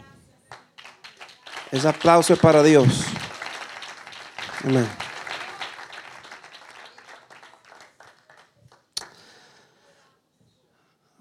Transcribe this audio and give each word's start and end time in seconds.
Ese 1.72 1.88
aplauso 1.88 2.34
es 2.34 2.38
para 2.38 2.62
Dios. 2.62 3.06
Amén. 4.62 4.86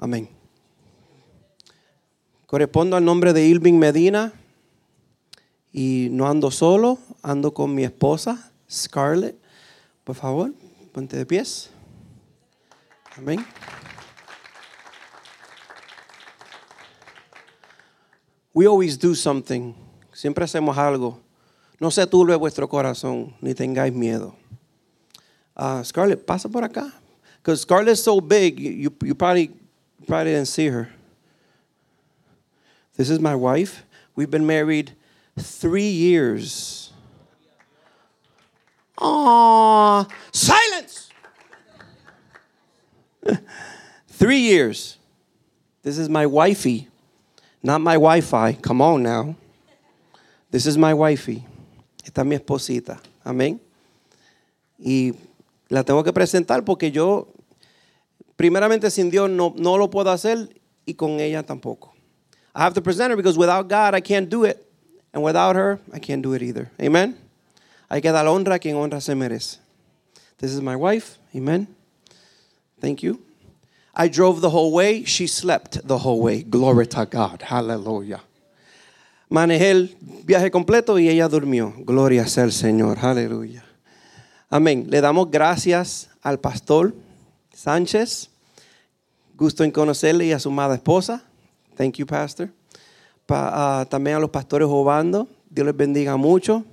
Amén. 0.02 0.28
Correspondo 2.48 2.98
al 2.98 3.06
nombre 3.06 3.34
de 3.34 3.46
Ilvin 3.46 3.78
Medina 3.78 4.34
y 5.72 6.08
no 6.10 6.28
ando 6.28 6.50
solo, 6.50 6.98
ando 7.22 7.54
con 7.54 7.76
mi 7.76 7.84
esposa, 7.84 8.52
Scarlett. 8.70 9.38
Por 10.04 10.16
favor, 10.16 10.52
ponte 10.92 11.16
de 11.16 11.26
pies. 11.26 11.70
Amén. 13.16 13.46
We 18.56 18.66
always 18.66 18.98
do 18.98 19.14
something. 19.14 19.76
Siempre 20.12 20.44
hacemos 20.44 20.76
algo. 20.80 21.20
No 21.80 21.92
se 21.92 22.08
turbe 22.08 22.36
vuestro 22.36 22.68
corazón, 22.68 23.36
ni 23.40 23.54
tengáis 23.54 23.94
miedo. 23.94 24.36
Uh, 25.56 25.84
Scarlett, 25.84 26.26
pasa 26.26 26.50
por 26.50 26.64
acá. 26.64 26.92
Because 27.38 27.62
Scarlett's 27.62 28.02
so 28.02 28.20
big, 28.20 28.60
you, 28.60 28.92
you 29.04 29.14
probably, 29.14 29.52
probably 30.08 30.34
didn't 30.34 30.48
see 30.48 30.68
her. 30.68 30.90
This 32.98 33.10
is 33.10 33.20
my 33.20 33.36
wife. 33.36 33.84
We've 34.16 34.30
been 34.30 34.46
married 34.46 34.94
three 35.40 35.90
years. 35.90 36.94
Aww, 38.98 40.08
silence! 40.31 41.09
three 44.08 44.40
years. 44.40 44.98
This 45.81 45.98
is 45.98 46.09
my 46.09 46.25
wifey. 46.25 46.88
Not 47.64 47.81
my 47.81 47.94
Wi 47.94 48.22
Fi. 48.22 48.54
Come 48.54 48.81
on 48.81 49.04
now. 49.04 49.36
This 50.52 50.66
is 50.66 50.78
my 50.78 50.94
wifey. 50.94 51.46
Esta 52.04 52.22
es 52.22 52.28
mi 52.28 52.36
esposita. 52.36 53.00
Amén. 53.25 53.59
Y 54.78 55.14
la 55.70 55.84
tengo 55.84 56.04
que 56.04 56.12
presentar 56.12 56.64
porque 56.64 56.92
yo, 56.92 57.28
primeramente 58.41 58.90
sin 58.90 59.12
Dios, 59.12 59.29
no, 59.29 59.53
no 59.56 59.78
lo 59.78 59.91
puedo 59.91 60.09
hacer 60.09 60.50
y 60.84 60.96
con 60.96 61.19
ella 61.19 61.44
tampoco. 61.44 61.94
I 62.56 62.63
have 62.63 62.74
to 62.74 62.81
present 62.81 63.12
her 63.12 63.16
because 63.16 63.38
without 63.38 63.69
God 63.69 63.94
I 63.94 64.02
can't 64.02 64.28
do 64.28 64.46
it. 64.46 64.68
And 65.13 65.24
without 65.24 65.56
her, 65.56 65.79
I 65.94 66.00
can't 66.00 66.24
do 66.24 66.34
it 66.34 66.41
either. 66.41 66.72
Amen. 66.81 67.16
Hay 67.88 68.01
que 68.01 68.12
dar 68.12 68.25
honra 68.25 68.56
a 68.56 68.59
quien 68.59 68.78
honra 68.78 69.00
se 69.00 69.13
merece. 69.13 69.59
This 70.40 70.53
is 70.53 70.59
my 70.59 70.75
wife. 70.75 71.19
Amen. 71.35 71.68
Thank 72.80 73.03
you. 73.03 73.22
I 73.94 74.07
drove 74.07 74.41
the 74.41 74.50
whole 74.50 74.72
way. 74.72 75.03
She 75.06 75.28
slept 75.28 75.88
the 75.88 76.00
whole 76.00 76.19
way. 76.19 76.41
Glory 76.41 76.88
to 76.88 77.06
God. 77.06 77.44
Hallelujah. 77.44 78.22
Manejé 79.30 79.69
el 79.69 79.96
viaje 80.25 80.50
completo 80.50 80.97
y 80.97 81.09
ella 81.09 81.28
durmió. 81.30 81.75
Gloria 81.85 82.25
sea 82.25 82.46
el 82.46 82.51
Señor. 82.51 82.97
Aleluya. 83.06 83.63
Amén. 84.50 84.88
Le 84.90 85.00
damos 85.00 85.30
gracias 85.30 86.09
al 86.24 86.40
pastor 86.40 86.96
Sánchez. 87.53 88.31
Gusto 89.41 89.63
en 89.63 89.72
conocerle 89.72 90.28
y 90.28 90.34
a 90.34 90.38
su 90.38 90.50
amada 90.50 90.75
esposa. 90.75 91.24
Thank 91.75 91.96
you, 91.96 92.06
Pastor. 92.06 92.50
Pa, 93.25 93.81
uh, 93.81 93.90
también 93.90 94.18
a 94.18 94.19
los 94.19 94.29
pastores 94.29 94.68
Obando. 94.69 95.28
Dios 95.50 95.66
les 95.66 95.75
bendiga 95.75 96.16
mucho. 96.16 96.63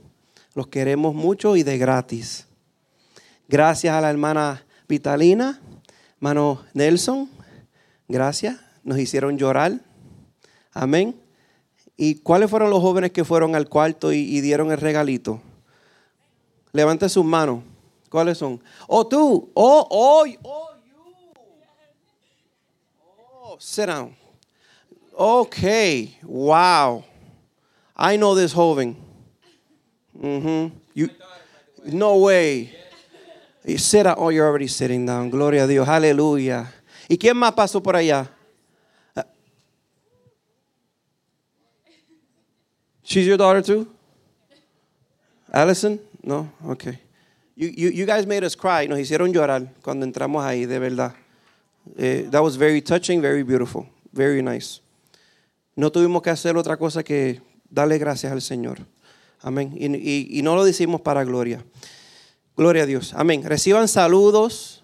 Los 0.52 0.66
queremos 0.66 1.14
mucho 1.14 1.56
y 1.56 1.62
de 1.62 1.78
gratis. 1.78 2.46
Gracias 3.48 3.94
a 3.94 4.02
la 4.02 4.10
hermana 4.10 4.66
Vitalina 4.86 5.58
Mano 6.20 6.62
Nelson, 6.74 7.30
gracias. 8.06 8.60
Nos 8.84 8.98
hicieron 8.98 9.38
llorar. 9.38 9.80
Amén. 10.74 11.18
¿Y 11.96 12.16
cuáles 12.16 12.50
fueron 12.50 12.68
los 12.68 12.82
jóvenes 12.82 13.12
que 13.12 13.24
fueron 13.24 13.54
al 13.54 13.70
cuarto 13.70 14.12
y, 14.12 14.42
dieron 14.42 14.70
el 14.72 14.76
regalito? 14.76 15.40
Levante 16.72 17.08
sus 17.08 17.24
manos. 17.24 17.62
¿Cuáles 18.10 18.36
son? 18.36 18.60
Oh, 18.88 19.06
tú. 19.06 19.50
Oh, 19.54 20.26
you. 20.26 20.38
Oh, 20.42 20.68
sit 23.58 23.86
down. 23.86 24.16
Okay. 25.14 26.16
Wow. 26.22 27.04
I 27.96 28.16
know 28.16 28.34
this 28.34 28.52
joven. 28.52 28.96
Mm 30.16 30.42
-hmm. 30.42 30.72
You, 30.94 31.08
no 31.84 32.18
way. 32.18 32.70
Y 33.64 33.78
sit 33.78 34.04
down. 34.04 34.14
Oh, 34.18 34.30
you're 34.30 34.46
already 34.46 34.68
sitting 34.68 35.06
down. 35.06 35.30
Gloria 35.30 35.64
a 35.64 35.66
Dios. 35.66 35.86
Hallelujah. 35.86 36.72
¿Y 37.08 37.16
quién 37.16 37.36
más 37.36 37.52
pasó 37.54 37.82
por 37.82 37.96
allá? 37.96 38.30
She's 43.02 43.26
your 43.26 43.38
daughter 43.38 43.62
too? 43.62 43.86
Allison? 45.50 45.98
No? 46.22 46.52
Okay. 46.62 46.98
You, 47.56 47.68
you, 47.68 47.88
you 47.90 48.06
guys 48.06 48.26
made 48.26 48.44
us 48.44 48.54
cry. 48.54 48.86
Nos 48.86 48.98
hicieron 48.98 49.32
llorar 49.32 49.66
cuando 49.82 50.04
entramos 50.04 50.44
ahí, 50.44 50.66
de 50.66 50.78
verdad. 50.78 51.14
Eh, 51.96 52.28
that 52.30 52.42
was 52.42 52.56
very 52.56 52.82
touching, 52.82 53.20
very 53.20 53.42
beautiful. 53.42 53.86
Very 54.12 54.42
nice. 54.42 54.80
No 55.76 55.90
tuvimos 55.90 56.22
que 56.22 56.30
hacer 56.30 56.56
otra 56.56 56.76
cosa 56.76 57.02
que 57.02 57.40
darle 57.70 57.98
gracias 57.98 58.32
al 58.32 58.42
Señor. 58.42 58.78
Amén. 59.40 59.74
Y, 59.78 60.40
no 60.42 60.56
lo 60.56 60.64
decimos 60.64 61.00
para 61.00 61.24
gloria. 61.24 61.64
Gloria 62.56 62.82
a 62.82 62.86
Dios. 62.86 63.14
Amén. 63.14 63.44
Reciban 63.44 63.86
saludos 63.86 64.82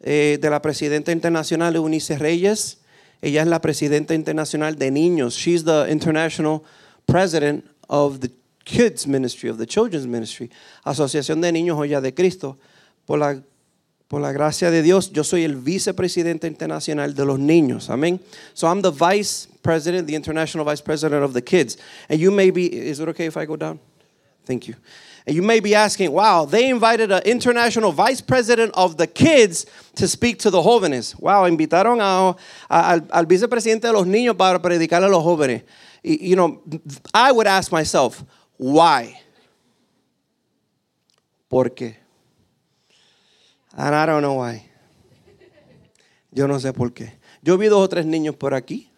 eh, 0.00 0.38
de 0.40 0.50
la 0.50 0.60
presidenta 0.60 1.12
internacional 1.12 1.74
Eunice 1.76 2.18
Reyes. 2.18 2.78
Ella 3.22 3.40
es 3.40 3.48
la 3.48 3.60
presidenta 3.62 4.14
internacional 4.14 4.76
de 4.76 4.90
niños. 4.90 5.34
She's 5.36 5.64
the 5.64 5.86
international 5.88 6.62
president 7.06 7.64
of 7.88 8.20
the 8.20 8.30
kids 8.64 9.06
ministry, 9.06 9.48
of 9.48 9.56
the 9.56 9.66
children's 9.66 10.06
ministry. 10.06 10.50
Asociación 10.84 11.40
de 11.40 11.52
Niños 11.52 11.76
Joya 11.76 12.02
de 12.02 12.12
Cristo. 12.12 12.58
Por 13.06 13.18
la, 13.18 13.42
por 14.14 14.22
la 14.22 14.30
gracia 14.30 14.70
de 14.70 14.80
Dios, 14.80 15.10
yo 15.10 15.24
soy 15.24 15.42
el 15.42 15.56
vicepresidente 15.56 16.46
internacional 16.46 17.16
de 17.16 17.24
los 17.24 17.36
niños. 17.36 17.90
Amén. 17.90 18.20
So 18.54 18.68
I'm 18.68 18.80
the 18.80 18.92
vice 18.92 19.48
president, 19.60 20.06
the 20.06 20.14
international 20.14 20.64
vice 20.64 20.80
president 20.80 21.24
of 21.24 21.32
the 21.32 21.42
kids. 21.42 21.78
And 22.08 22.20
you 22.20 22.30
may 22.30 22.52
be, 22.52 22.66
is 22.66 23.00
it 23.00 23.08
okay 23.08 23.26
if 23.26 23.36
I 23.36 23.44
go 23.44 23.56
down? 23.56 23.80
Thank 24.46 24.68
you. 24.68 24.76
And 25.26 25.34
you 25.34 25.42
may 25.42 25.58
be 25.58 25.74
asking, 25.74 26.12
wow, 26.12 26.44
they 26.44 26.68
invited 26.68 27.10
an 27.10 27.24
international 27.24 27.90
vice 27.90 28.20
president 28.20 28.70
of 28.76 28.98
the 28.98 29.08
kids 29.08 29.66
to 29.96 30.06
speak 30.06 30.38
to 30.42 30.50
the 30.50 30.62
jóvenes. 30.62 31.18
Wow, 31.18 31.50
invitaron 31.50 32.00
a, 32.00 32.36
a, 32.70 32.90
al, 32.92 33.00
al, 33.10 33.26
vicepresidente 33.26 33.88
de 33.88 33.92
los 33.92 34.06
niños 34.06 34.38
para 34.38 34.60
predicar 34.60 35.02
a 35.02 35.08
los 35.08 35.24
jóvenes. 35.24 35.62
You 36.04 36.36
know, 36.36 36.62
I 37.12 37.32
would 37.32 37.48
ask 37.48 37.72
myself, 37.72 38.22
why? 38.58 39.18
¿Por 41.50 41.70
qué? 41.70 42.03
And 43.76 43.94
I 43.94 44.06
don't 44.06 44.22
know 44.22 44.34
why. 44.34 44.70
Yo 46.32 46.46
no 46.46 46.58
sé 46.58 46.72
por 46.72 46.92
qué. 46.92 47.12
Yo 47.42 47.56
vi 47.58 47.68
dos 47.68 47.84
o 47.84 47.88
tres 47.88 48.06
niños 48.06 48.36
por 48.36 48.54
aquí. 48.54 48.88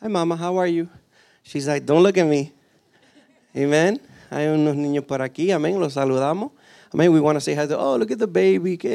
Hi, 0.00 0.08
mama, 0.08 0.36
how 0.36 0.58
are 0.58 0.68
you? 0.68 0.88
She's 1.42 1.66
like, 1.66 1.84
don't 1.84 2.02
look 2.02 2.16
at 2.18 2.26
me. 2.26 2.52
Amen. 3.56 4.00
Hay 4.30 4.46
unos 4.46 4.76
niños 4.76 5.06
por 5.06 5.20
aquí. 5.22 5.50
Amén. 5.50 5.78
Los 5.78 5.94
saludamos. 5.94 6.52
Amén. 6.92 7.12
We 7.12 7.20
want 7.20 7.36
to 7.36 7.40
say 7.40 7.54
hi 7.54 7.66
to, 7.66 7.78
oh, 7.78 7.96
look 7.96 8.10
at 8.10 8.18
the 8.18 8.26
baby. 8.26 8.76
Qué. 8.76 8.94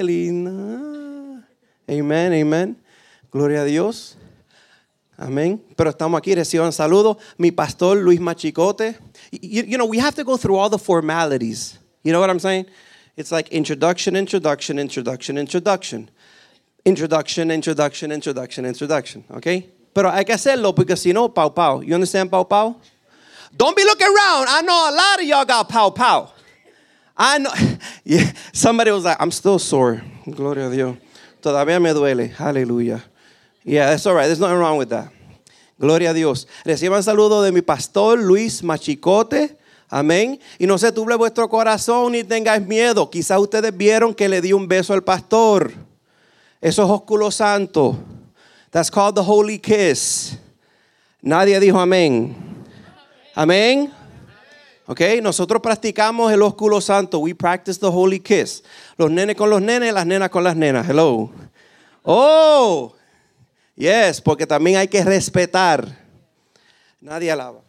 Amen. 1.89 2.33
Amen. 2.33 2.77
Gloria 3.31 3.61
a 3.61 3.65
Dios. 3.65 4.15
Amén. 5.17 5.61
Pero 5.75 5.89
estamos 5.89 6.17
aquí, 6.17 6.35
reciban 6.35 6.71
saludos. 6.71 7.17
Mi 7.37 7.51
pastor 7.51 7.97
Luis 7.97 8.19
Machicote. 8.19 8.97
You, 9.31 9.63
you 9.63 9.77
know, 9.77 9.85
we 9.85 9.99
have 9.99 10.15
to 10.15 10.23
go 10.23 10.37
through 10.37 10.57
all 10.57 10.69
the 10.69 10.79
formalities. 10.79 11.77
You 12.03 12.11
know 12.11 12.19
what 12.19 12.29
I'm 12.29 12.39
saying? 12.39 12.65
It's 13.15 13.31
like 13.31 13.49
introduction, 13.49 14.15
introduction, 14.15 14.79
introduction, 14.79 15.37
introduction. 15.37 16.09
Introduction, 16.85 17.51
introduction, 17.51 18.11
introduction, 18.11 18.65
introduction. 18.65 19.23
Okay? 19.31 19.69
Pero 19.93 20.09
hay 20.09 20.25
que 20.25 20.33
hacerlo 20.33 20.73
porque 20.73 20.97
si 20.97 21.13
no, 21.13 21.29
pow 21.29 21.49
pow. 21.49 21.81
You 21.81 21.93
understand 21.93 22.31
pow 22.31 22.43
pow? 22.43 22.75
Don't 23.55 23.77
be 23.77 23.83
looking 23.83 24.07
around. 24.07 24.47
I 24.49 24.61
know 24.61 24.89
a 24.89 24.93
lot 24.93 25.19
of 25.19 25.25
y'all 25.25 25.45
got 25.45 25.69
pow 25.69 25.91
pow. 25.91 26.31
I 27.15 27.37
know. 27.37 27.51
Yeah, 28.05 28.33
somebody 28.51 28.91
was 28.91 29.05
like, 29.05 29.15
I'm 29.21 29.31
still 29.31 29.59
sore. 29.59 30.01
Gloria 30.29 30.67
a 30.67 30.71
Dios. 30.71 30.97
Todavía 31.41 31.81
me 31.81 31.89
duele. 31.91 32.33
Hallelujah. 32.33 33.01
Yeah, 33.63 33.91
that's 33.91 34.05
all 34.05 34.15
right. 34.15 34.25
There's 34.25 34.41
nothing 34.41 34.57
wrong 34.57 34.77
with 34.77 34.89
that. 34.89 35.09
Gloria 35.79 36.11
a 36.11 36.13
Dios. 36.13 36.45
Reciban 36.65 37.01
saludo 37.01 37.43
de 37.45 37.51
mi 37.51 37.61
pastor 37.61 38.17
Luis 38.17 38.61
Machicote. 38.61 39.55
Amén. 39.95 40.39
Y 40.57 40.65
no 40.65 40.79
se 40.79 40.91
tuble 40.91 41.13
vuestro 41.15 41.47
corazón 41.47 42.13
ni 42.13 42.23
tengáis 42.23 42.65
miedo. 42.65 43.11
Quizás 43.11 43.37
ustedes 43.37 43.77
vieron 43.77 44.11
que 44.11 44.27
le 44.27 44.41
di 44.41 44.51
un 44.51 44.67
beso 44.67 44.91
al 44.91 45.03
pastor. 45.03 45.71
Eso 46.59 46.83
es 46.83 46.89
ósculo 46.89 47.29
santo. 47.29 47.95
That's 48.71 48.89
called 48.89 49.13
the 49.13 49.21
holy 49.21 49.59
kiss. 49.59 50.35
Nadie 51.21 51.59
dijo 51.59 51.79
amén. 51.79 52.35
Amén. 53.35 53.93
Ok, 54.87 54.99
nosotros 55.21 55.61
practicamos 55.61 56.33
el 56.33 56.41
ósculo 56.41 56.81
santo. 56.81 57.19
We 57.19 57.35
practice 57.35 57.79
the 57.79 57.85
holy 57.85 58.19
kiss. 58.19 58.63
Los 58.97 59.11
nenes 59.11 59.35
con 59.35 59.51
los 59.51 59.61
nenes, 59.61 59.93
las 59.93 60.07
nenas 60.07 60.31
con 60.31 60.43
las 60.43 60.55
nenas. 60.55 60.89
Hello. 60.89 61.29
Oh, 62.01 62.95
yes, 63.75 64.19
porque 64.19 64.47
también 64.47 64.77
hay 64.77 64.87
que 64.87 65.03
respetar. 65.03 65.85
Nadie 66.99 67.31
alaba. 67.31 67.62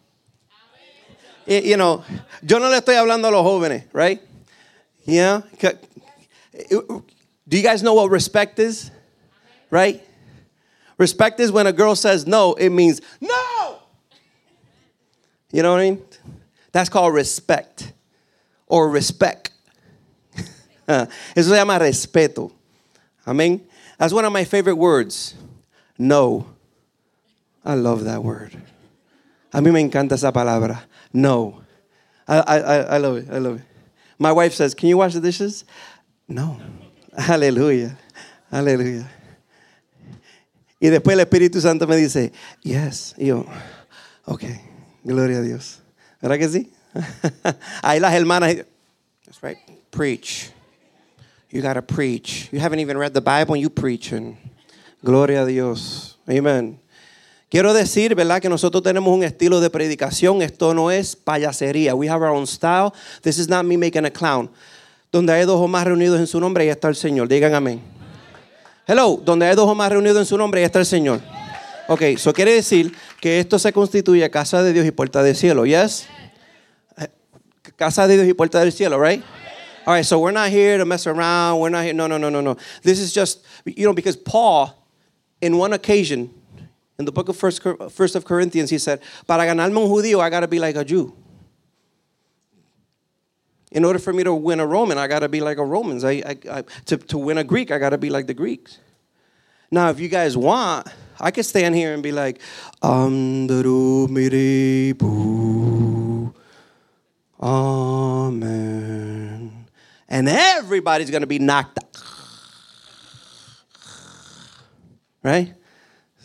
Eh, 1.47 1.61
you 1.65 1.77
know, 1.77 2.05
yo 2.43 2.59
no 2.59 2.69
le 2.69 2.81
estoy 2.81 2.95
hablando 2.95 3.29
a 3.29 3.31
los 3.31 3.45
jóvenes, 3.45 3.85
right? 3.93 4.21
Yeah. 5.05 5.43
Eh, 5.63 5.73
do 6.71 7.57
you 7.57 7.63
guys 7.63 7.83
know 7.83 7.95
what 7.95 8.11
respect 8.11 8.59
is? 8.59 8.91
Right? 9.71 10.03
Respect 10.97 11.41
is 11.41 11.51
when 11.51 11.67
a 11.67 11.73
girl 11.73 11.95
says 11.95 12.27
no, 12.27 12.55
it 12.55 12.71
means 12.71 13.01
no. 13.21 13.79
You 15.51 15.63
know 15.63 15.73
what 15.73 15.81
I 15.81 15.91
mean? 15.91 16.03
That's 16.73 16.89
called 16.89 17.15
respect 17.15 17.93
or 18.67 18.89
respect. 18.89 19.51
Eso 20.89 21.09
se 21.37 21.57
llama 21.57 21.79
respeto. 21.79 22.51
Amen. 23.27 23.61
That's 23.99 24.13
one 24.13 24.25
of 24.25 24.33
my 24.33 24.45
favorite 24.45 24.77
words. 24.77 25.35
No. 25.99 26.47
I 27.65 27.75
love 27.75 28.05
that 28.05 28.23
word. 28.23 28.61
A 29.53 29.61
mí 29.61 29.73
me 29.73 29.81
encanta 29.89 30.13
esa 30.13 30.33
palabra. 30.33 30.83
No. 31.15 31.63
I, 32.27 32.39
I, 32.41 32.59
I 32.59 32.97
love 32.99 33.17
it. 33.17 33.29
I 33.31 33.39
love 33.39 33.57
it. 33.57 33.63
My 34.19 34.33
wife 34.33 34.53
says, 34.53 34.75
Can 34.75 34.89
you 34.89 34.99
wash 34.99 35.15
the 35.15 35.21
dishes? 35.21 35.65
No. 36.29 36.61
Hallelujah. 37.17 37.97
Hallelujah. 38.51 39.09
Y 40.81 40.89
después 40.91 41.13
el 41.13 41.25
Espíritu 41.25 41.61
Santo 41.61 41.87
me 41.87 41.97
dice, 41.97 42.33
Yes. 42.63 43.15
Y 43.17 43.27
yo, 43.27 43.47
Ok. 44.27 44.45
Gloria 45.05 45.39
a 45.39 45.43
Dios. 45.43 45.81
¿Verdad 46.21 46.39
que 46.39 46.49
sí? 46.49 46.73
Ahí 47.83 48.01
las 48.01 48.13
hermanas. 48.15 48.65
That's 49.25 49.43
right. 49.43 49.59
Preach. 49.91 50.51
You 51.51 51.63
got 51.63 51.75
to 51.75 51.83
preach. 51.83 52.49
You 52.51 52.59
haven't 52.59 52.81
even 52.81 52.99
read 52.99 53.15
the 53.15 53.21
Bible 53.21 53.55
and 53.55 53.63
you 53.63 53.71
preaching. 53.71 54.39
Gloria 55.05 55.45
a 55.45 55.47
Dios. 55.47 56.17
Amen. 56.29 56.81
Quiero 57.55 57.73
decir, 57.73 58.17
¿verdad? 58.17 58.43
Que 58.43 58.49
nosotros 58.49 58.83
tenemos 58.83 59.15
un 59.15 59.23
estilo 59.23 59.61
de 59.61 59.71
predicación. 59.71 60.43
Esto 60.43 60.75
no 60.75 60.91
es 60.91 61.15
payasería. 61.15 61.95
We 61.95 62.11
have 62.11 62.21
our 62.21 62.35
own 62.35 62.49
style. 62.49 62.93
This 63.23 63.39
is 63.39 63.49
not 63.49 63.65
me 63.65 63.77
making 63.77 64.05
a 64.05 64.11
clown. 64.11 64.51
Donde 65.13 65.33
hay 65.33 65.45
dos 65.45 65.61
o 65.61 65.69
más 65.69 65.85
reunidos 65.87 66.19
en 66.19 66.27
su 66.27 66.41
nombre, 66.41 66.65
ahí 66.65 66.71
está 66.71 66.89
el 66.89 66.97
Señor. 66.97 67.29
Digan 67.29 67.55
amén. 67.55 67.81
Hello, 68.89 69.23
donde 69.25 69.47
hay 69.47 69.55
dos 69.55 69.69
o 69.69 69.75
más 69.77 69.89
reunidos 69.89 70.19
en 70.19 70.27
su 70.27 70.37
nombre, 70.37 70.63
ahí 70.63 70.65
está 70.65 70.81
el 70.81 70.85
Señor. 70.85 71.21
Ok, 71.87 72.03
eso 72.03 72.33
quiere 72.33 72.55
decir 72.55 72.93
que 73.21 73.39
esto 73.39 73.57
se 73.61 73.73
constituye 73.73 74.29
casa 74.33 74.61
de 74.65 74.73
Dios 74.73 74.85
y 74.85 74.91
puerta 74.91 75.23
del 75.23 75.37
cielo. 75.37 75.65
Yes? 75.65 76.09
Casa 77.77 78.09
de 78.09 78.17
Dios 78.17 78.27
y 78.27 78.35
puerta 78.35 78.59
del 78.59 78.73
cielo, 78.73 79.01
right? 79.01 79.23
All 79.87 79.95
right, 79.95 80.05
so 80.05 80.19
we're 80.19 80.33
not 80.33 80.49
here 80.49 80.77
to 80.77 80.85
mess 80.85 81.07
around. 81.07 81.61
We're 81.61 81.71
not 81.71 81.85
here. 81.85 81.95
No, 81.95 82.09
no, 82.09 82.19
no, 82.19 82.31
no, 82.31 82.41
no. 82.41 82.57
This 82.83 82.99
is 82.99 83.15
just, 83.15 83.45
you 83.65 83.85
know, 83.85 83.95
because 83.95 84.17
Paul, 84.17 84.75
in 85.41 85.57
one 85.57 85.73
occasion, 85.73 86.31
in 86.99 87.05
the 87.05 87.13
book 87.13 87.29
of 87.29 87.37
First, 87.37 87.63
First 87.91 88.15
of 88.15 88.25
Corinthians, 88.25 88.71
he 88.71 88.79
said, 88.79 89.01
Para 89.27 89.45
ganarme 89.45 89.83
un 89.83 89.89
judío, 89.89 90.21
I 90.21 90.31
got 90.31 90.41
to 90.41 90.49
be 90.49 90.59
like 90.59 90.77
a 90.77 90.85
Jew. 90.85 91.15
In 93.73 93.85
order 93.85 93.99
for 93.99 94.13
me 94.13 94.23
to 94.23 94.33
win 94.33 94.61
a 94.61 94.67
Roman, 94.67 94.99
I 94.99 95.09
got 95.09 95.21
to 95.21 95.29
be 95.29 95.41
like 95.41 95.59
a 95.59 95.65
Romans. 95.65 96.05
I, 96.05 96.13
I, 96.13 96.37
I, 96.51 96.63
to, 96.87 96.97
to 96.97 97.19
win 97.19 97.39
a 97.39 97.45
Greek, 97.45 97.73
I 97.73 97.79
got 97.79 97.91
to 97.91 97.99
be 97.99 98.11
like 98.11 98.29
the 98.29 98.35
Greeks. 98.35 98.79
Now, 99.71 99.91
if 99.91 99.99
you 99.99 100.09
guys 100.09 100.37
want, 100.37 100.87
I 101.19 101.33
could 101.33 101.45
stand 101.45 101.75
here 101.75 101.93
and 101.93 102.03
be 102.03 102.13
like, 102.13 102.41
Amen. 107.43 109.67
And 110.09 110.29
everybody's 110.29 111.11
going 111.11 111.23
to 111.23 111.27
be 111.27 111.41
knocked 111.41 111.81
out. 111.83 112.03
Right? 115.25 115.55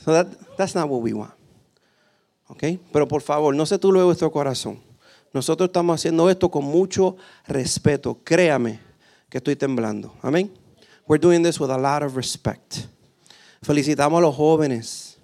So 0.03 0.13
that, 0.13 0.27
that's 0.59 0.75
not 0.75 0.89
what 0.89 1.01
we 1.01 1.13
want. 1.13 1.31
Okay? 2.51 2.77
Pero 2.91 3.07
por 3.07 3.21
favor, 3.21 3.55
no 3.55 3.65
se 3.65 3.77
turbe 3.79 4.03
vuestro 4.03 4.29
corazón. 4.29 4.81
Nosotros 5.33 5.69
estamos 5.69 5.95
haciendo 5.95 6.29
esto 6.29 6.51
con 6.51 6.65
mucho 6.65 7.15
respeto. 7.47 8.19
Créame 8.25 8.81
que 9.29 9.37
estoy 9.37 9.55
temblando. 9.55 10.13
Amén. 10.21 10.51
We're 11.07 11.21
doing 11.21 11.43
this 11.43 11.61
with 11.61 11.69
a 11.69 11.77
lot 11.77 12.03
of 12.03 12.17
respect. 12.17 12.87
Felicitamos 13.61 14.17
a 14.17 14.21
los 14.21 14.35
jóvenes. 14.35 15.17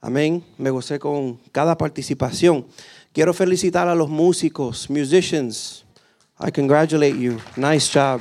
Amén. 0.00 0.44
Me 0.58 0.70
gocé 0.70 0.98
con 0.98 1.36
cada 1.52 1.78
participación. 1.78 2.66
Quiero 3.12 3.32
felicitar 3.32 3.86
a 3.86 3.94
los 3.94 4.08
músicos, 4.08 4.90
musicians. 4.90 5.84
I 6.40 6.50
congratulate 6.50 7.16
you. 7.16 7.38
Nice 7.56 7.88
job. 7.88 8.20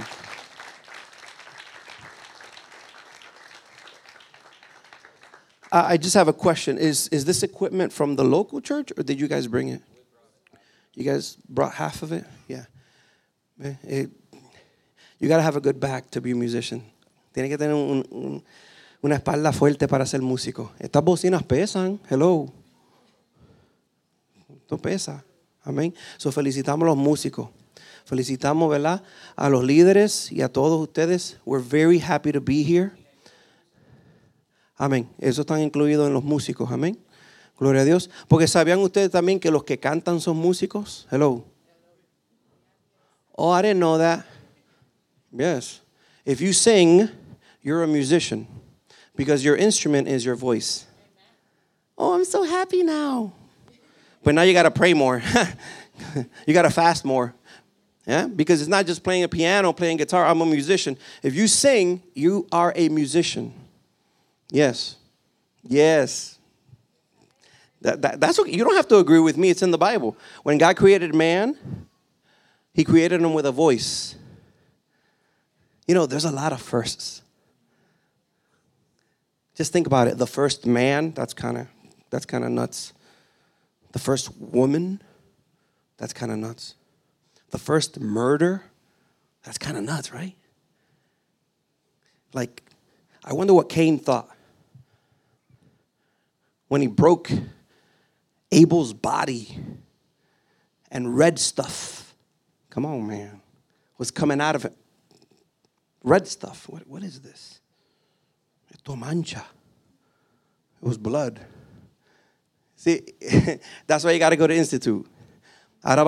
I 5.72 5.98
just 5.98 6.16
have 6.16 6.28
a 6.28 6.34
question. 6.34 6.78
Is, 6.78 7.08
is 7.10 7.24
this 7.24 7.44
equipment 7.44 7.94
from 7.94 8.18
the 8.18 8.26
local 8.26 8.60
church 8.60 8.92
or 8.98 9.04
did 9.04 9.20
you 9.20 9.28
guys 9.28 9.48
bring 9.48 9.70
it? 9.70 9.82
You 10.94 11.06
guys 11.06 11.38
brought 11.48 11.74
half 11.74 12.04
of 12.04 12.12
it? 12.12 12.26
Yeah. 12.48 12.66
Eh, 13.64 13.76
it, 13.84 14.10
you 15.20 15.30
got 15.30 15.38
to 15.38 15.44
have 15.44 15.56
a 15.56 15.62
good 15.62 15.80
back 15.80 16.12
to 16.12 16.20
be 16.20 16.32
a 16.32 16.36
musician. 16.36 16.84
Tiene 17.34 17.48
que 17.48 17.58
tener 17.58 17.74
un, 17.74 18.06
un, 18.12 18.44
una 19.02 19.16
espalda 19.16 19.54
fuerte 19.54 19.88
para 19.88 20.06
ser 20.06 20.20
músico. 20.20 20.72
Estas 20.78 21.02
bocinas 21.02 21.44
pesan. 21.44 22.00
Hello. 22.10 22.52
Esto 24.50 24.78
pesa. 24.78 25.24
Amén. 25.64 25.94
So 26.18 26.32
felicitamos 26.32 26.84
a 26.84 26.88
los 26.88 26.98
músicos. 26.98 27.50
Felicitamos, 28.04 28.70
¿verdad? 28.70 29.04
A 29.38 29.48
los 29.48 29.64
líderes 29.64 30.32
y 30.34 30.42
a 30.42 30.50
todos 30.50 30.82
ustedes. 30.82 31.38
We're 31.46 31.64
very 31.64 32.00
happy 32.00 32.34
to 32.34 32.42
be 32.42 32.64
here. 32.64 32.92
Amén. 34.82 35.08
Eso 35.20 35.42
están 35.42 35.62
incluidos 35.62 36.08
en 36.08 36.14
los 36.16 36.24
músicos. 36.24 36.72
Amén. 36.72 36.98
Gloria 37.60 37.84
a 37.84 37.86
Dios. 37.86 38.10
Porque 38.28 38.48
sabían 38.48 38.80
ustedes 38.80 39.12
también 39.12 39.40
que 39.40 39.52
los 39.52 39.64
que 39.64 39.78
cantan 39.78 40.20
son 40.20 40.38
músicos. 40.38 41.06
Hello. 41.12 41.46
Oh, 43.38 43.52
I 43.52 43.62
didn't 43.62 43.80
know 43.80 44.00
that. 44.00 44.26
Yes. 45.32 45.82
If 46.26 46.42
you 46.42 46.52
sing, 46.52 47.08
you're 47.62 47.84
a 47.84 47.88
musician 47.88 48.48
because 49.16 49.46
your 49.46 49.56
instrument 49.56 50.08
is 50.08 50.26
your 50.26 50.36
voice. 50.36 50.88
Oh, 51.96 52.16
I'm 52.16 52.26
so 52.26 52.42
happy 52.42 52.82
now. 52.82 53.34
But 54.24 54.34
now 54.34 54.42
you 54.42 54.54
got 54.54 54.64
to 54.64 54.72
pray 54.72 54.96
more. 54.96 55.22
you 56.48 56.56
got 56.56 56.64
to 56.64 56.72
fast 56.72 57.06
more. 57.06 57.36
Yeah? 58.08 58.26
Because 58.26 58.62
it's 58.62 58.68
not 58.68 58.88
just 58.88 59.04
playing 59.04 59.22
a 59.22 59.30
piano, 59.30 59.74
playing 59.74 59.98
guitar. 59.98 60.26
I'm 60.26 60.42
a 60.42 60.46
musician. 60.48 60.98
If 61.22 61.36
you 61.36 61.48
sing, 61.48 62.02
you 62.16 62.48
are 62.52 62.74
a 62.76 62.90
musician. 62.90 63.61
Yes. 64.52 64.98
Yes. 65.64 66.38
That, 67.82 68.02
that, 68.04 68.20
that's 68.20 68.38
okay. 68.38 68.52
You 68.52 68.64
don't 68.64 68.76
have 68.76 68.88
to 68.90 68.98
agree 68.98 69.20
with 69.20 69.38
me. 69.38 69.50
It's 69.50 69.64
in 69.64 69.72
the 69.72 69.78
Bible. 69.78 70.16
When 70.44 70.60
God 70.60 70.78
created 70.78 71.16
man, 71.16 71.58
he 72.74 72.84
created 72.84 73.22
him 73.22 73.34
with 73.34 73.46
a 73.46 73.52
voice. 73.52 74.16
You 75.88 75.96
know, 75.96 76.06
there's 76.06 76.26
a 76.26 76.32
lot 76.32 76.54
of 76.54 76.62
firsts. 76.62 77.24
Just 79.56 79.74
think 79.74 79.88
about 79.88 80.08
it. 80.08 80.18
The 80.18 80.28
first 80.28 80.66
man, 80.66 81.12
that's 81.12 81.34
kind 81.34 81.58
of 81.58 81.68
that's 82.10 82.26
kind 82.26 82.44
of 82.44 82.52
nuts. 82.52 82.94
The 83.94 84.00
first 84.00 84.36
woman, 84.40 85.02
that's 85.98 86.14
kind 86.14 86.32
of 86.32 86.38
nuts. 86.38 86.76
The 87.50 87.58
first 87.58 88.00
murder, 88.00 88.64
that's 89.44 89.58
kind 89.58 89.78
of 89.78 89.84
nuts, 89.84 90.14
right? 90.14 90.36
Like, 92.34 92.64
I 93.24 93.34
wonder 93.34 93.54
what 93.54 93.70
Cain 93.70 94.00
thought 94.00 94.30
when 96.72 96.80
he 96.80 96.88
broke 96.88 97.30
Abel's 98.50 98.94
body 98.94 99.60
and 100.90 101.18
red 101.18 101.38
stuff. 101.38 102.16
Come 102.70 102.86
on, 102.86 103.06
man. 103.06 103.42
Was 103.98 104.10
coming 104.10 104.40
out 104.40 104.56
of 104.56 104.64
it. 104.64 104.74
Red 106.02 106.30
stuff. 106.30 106.70
What, 106.70 106.88
what 106.88 107.04
is 107.04 107.20
this? 107.20 107.60
Mancha. 108.96 109.46
It 110.82 110.88
was 110.88 110.98
blood. 110.98 111.42
See, 112.78 113.02
that's 113.86 114.06
why 114.06 114.12
you 114.12 114.20
got 114.20 114.30
to 114.30 114.38
go 114.38 114.48
to 114.48 114.56
institute. 114.56 115.06
I 115.84 116.02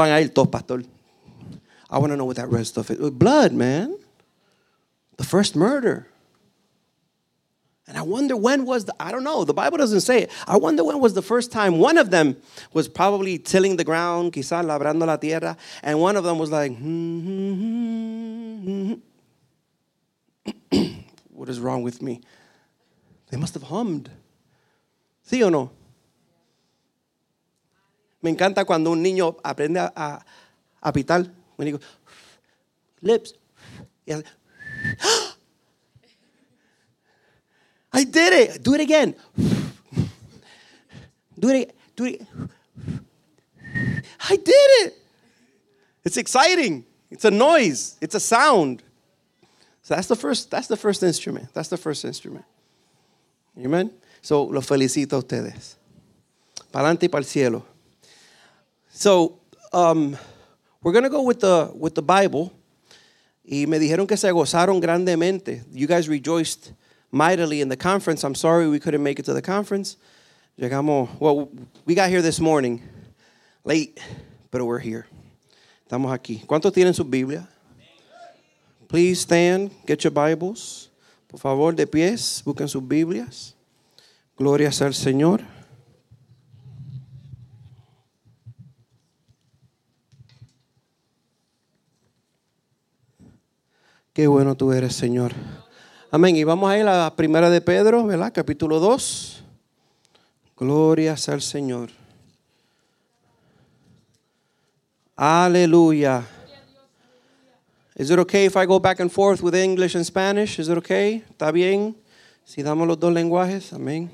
want 1.98 2.13
to 2.13 2.15
know 2.15 2.24
what 2.24 2.38
that 2.38 2.48
red 2.48 2.65
stuff 2.65 2.89
is. 2.89 3.10
Blood, 3.10 3.51
man. 3.51 4.00
The 5.17 5.25
first 5.25 5.58
murder. 5.58 6.08
And 7.87 7.97
I 7.97 8.01
wonder 8.01 8.37
when 8.37 8.65
was 8.65 8.85
the, 8.85 8.95
I 8.99 9.11
don't 9.11 9.25
know, 9.25 9.43
the 9.43 9.53
Bible 9.53 9.77
doesn't 9.77 10.01
say 10.01 10.23
it. 10.23 10.31
I 10.47 10.55
wonder 10.55 10.83
when 10.85 10.99
was 10.99 11.13
the 11.13 11.21
first 11.21 11.51
time 11.51 11.79
one 11.79 11.97
of 11.97 12.11
them 12.11 12.37
was 12.71 12.87
probably 12.87 13.37
tilling 13.37 13.75
the 13.75 13.83
ground, 13.83 14.31
quizá 14.31 14.63
labrando 14.63 15.05
la 15.05 15.17
tierra, 15.17 15.57
and 15.81 15.99
one 15.99 16.15
of 16.15 16.23
them 16.23 16.39
was 16.39 16.49
like, 16.49 16.73
hmm, 16.73 17.19
hmm, 17.19 18.63
hmm, 18.63 18.93
hmm. 20.71 20.83
what 21.31 21.49
is 21.49 21.59
wrong 21.59 21.83
with 21.83 22.01
me? 22.01 22.21
They 23.29 23.37
must 23.37 23.53
have 23.53 23.63
hummed. 23.63 24.09
¿Sí 25.25 25.43
o 25.43 25.49
no? 25.49 25.71
Me 28.21 28.29
encanta 28.33 28.65
cuando 28.65 28.91
un 28.91 29.03
niño 29.03 29.35
aprende 29.43 29.79
a, 29.79 29.91
a, 29.95 30.25
a 30.81 30.93
pitar. 30.93 31.29
When 31.57 31.67
he 31.67 31.71
goes, 31.73 31.81
lips. 33.01 33.33
I 37.93 38.03
did 38.03 38.33
it. 38.33 38.63
Do 38.63 38.73
it 38.73 38.81
again. 38.81 39.15
Do 41.38 41.50
it. 41.50 41.75
Do 41.95 42.05
it. 42.05 42.25
I 44.29 44.35
did 44.35 44.47
it. 44.47 44.93
It's 46.03 46.17
exciting. 46.17 46.85
It's 47.12 47.25
a 47.25 47.31
noise. 47.31 47.97
It's 48.01 48.15
a 48.15 48.19
sound. 48.19 48.81
So 49.83 49.95
that's 49.95 50.07
the 50.07 50.15
first. 50.15 50.50
That's 50.50 50.67
the 50.67 50.77
first 50.77 51.03
instrument. 51.03 51.53
That's 51.53 51.69
the 51.69 51.77
first 51.77 52.03
instrument. 52.03 52.45
Amen. 53.57 53.91
So 54.21 54.43
los 54.45 54.65
felicito 54.65 55.13
a 55.13 55.19
ustedes. 55.19 55.75
Y 56.73 57.07
para 57.07 57.19
el 57.19 57.25
cielo. 57.25 57.63
So 58.89 59.39
um, 59.71 60.17
we're 60.81 60.93
gonna 60.93 61.09
go 61.09 61.21
with 61.21 61.41
the 61.41 61.69
with 61.75 61.93
the 61.93 62.01
Bible. 62.01 62.51
Y 63.45 63.65
me 63.67 63.77
dijeron 63.77 64.07
que 64.07 64.17
se 64.17 64.31
gozaron 64.31 64.81
grandemente. 64.81 65.63
You 65.71 65.85
guys 65.85 66.07
rejoiced 66.07 66.71
mightily 67.13 67.62
in 67.62 67.70
the 67.70 67.77
conference. 67.77 68.24
I'm 68.24 68.36
sorry 68.36 68.67
we 68.67 68.79
couldn't 68.79 69.03
make 69.03 69.20
it 69.20 69.25
to 69.25 69.34
the 69.34 69.41
conference. 69.41 69.98
Llegamos, 70.60 71.10
well, 71.20 71.50
we 71.86 71.96
got 71.96 72.10
here 72.10 72.22
this 72.22 72.39
morning, 72.39 72.82
late, 73.63 74.00
but 74.51 74.63
we're 74.65 74.79
here. 74.79 75.05
Estamos 75.88 76.12
aquí. 76.12 76.46
¿Cuántos 76.46 76.74
tienen 76.74 76.93
su 76.93 77.03
Biblia? 77.03 77.48
Please 78.88 79.22
stand, 79.22 79.72
get 79.86 80.03
your 80.03 80.12
Bibles. 80.12 80.89
Por 81.27 81.39
favor, 81.39 81.72
de 81.72 81.86
pies, 81.86 82.43
busquen 82.46 82.67
sus 82.67 82.82
Biblias. 82.82 83.53
Gloria 84.36 84.72
sea 84.72 84.88
al 84.88 84.93
Señor. 84.93 85.41
Qué 94.13 94.27
bueno 94.27 94.55
tú 94.55 94.72
eres, 94.72 94.96
Señor. 94.96 95.34
Amén. 96.15 96.36
Y 96.36 96.43
vamos 96.43 96.70
a 96.70 96.77
ir 96.77 96.86
a 96.86 97.05
la 97.05 97.15
primera 97.15 97.50
de 97.50 97.60
Pedro, 97.60 98.05
¿verdad? 98.05 98.32
Capítulo 98.32 98.79
2. 98.79 99.43
Gloria 100.55 101.17
sea 101.17 101.34
al 101.34 101.41
Señor. 101.41 101.89
Aleluya. 105.15 106.24
Is 107.96 108.12
it 108.12 108.20
okay 108.20 108.46
if 108.46 108.55
I 108.55 108.67
go 108.67 108.79
back 108.79 109.00
and 109.00 109.12
forth 109.12 109.41
with 109.41 109.55
English 109.55 109.96
and 109.96 110.05
Spanish? 110.05 110.60
Is 110.60 110.70
it 110.70 110.77
okay? 110.77 111.24
¿Está 111.32 111.51
bien? 111.51 111.96
Si 112.46 112.62
damos 112.62 112.88
los 112.88 113.00
dos 113.00 113.12
lenguajes. 113.12 113.74
Amén. 113.74 114.12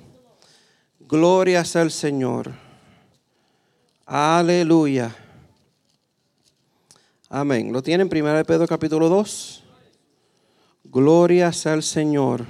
Gloria 1.01 1.65
sea 1.65 1.81
al 1.81 1.91
Señor. 1.91 2.53
Aleluya. 4.05 5.13
Amén. 7.27 7.73
¿Lo 7.73 7.83
tienen? 7.83 8.07
Primera 8.07 8.37
de 8.37 8.45
Pedro 8.45 8.65
capítulo 8.67 9.09
2. 9.09 9.65
Gloria 10.83 11.51
sea 11.53 11.73
al 11.73 11.83
Señor. 11.83 12.45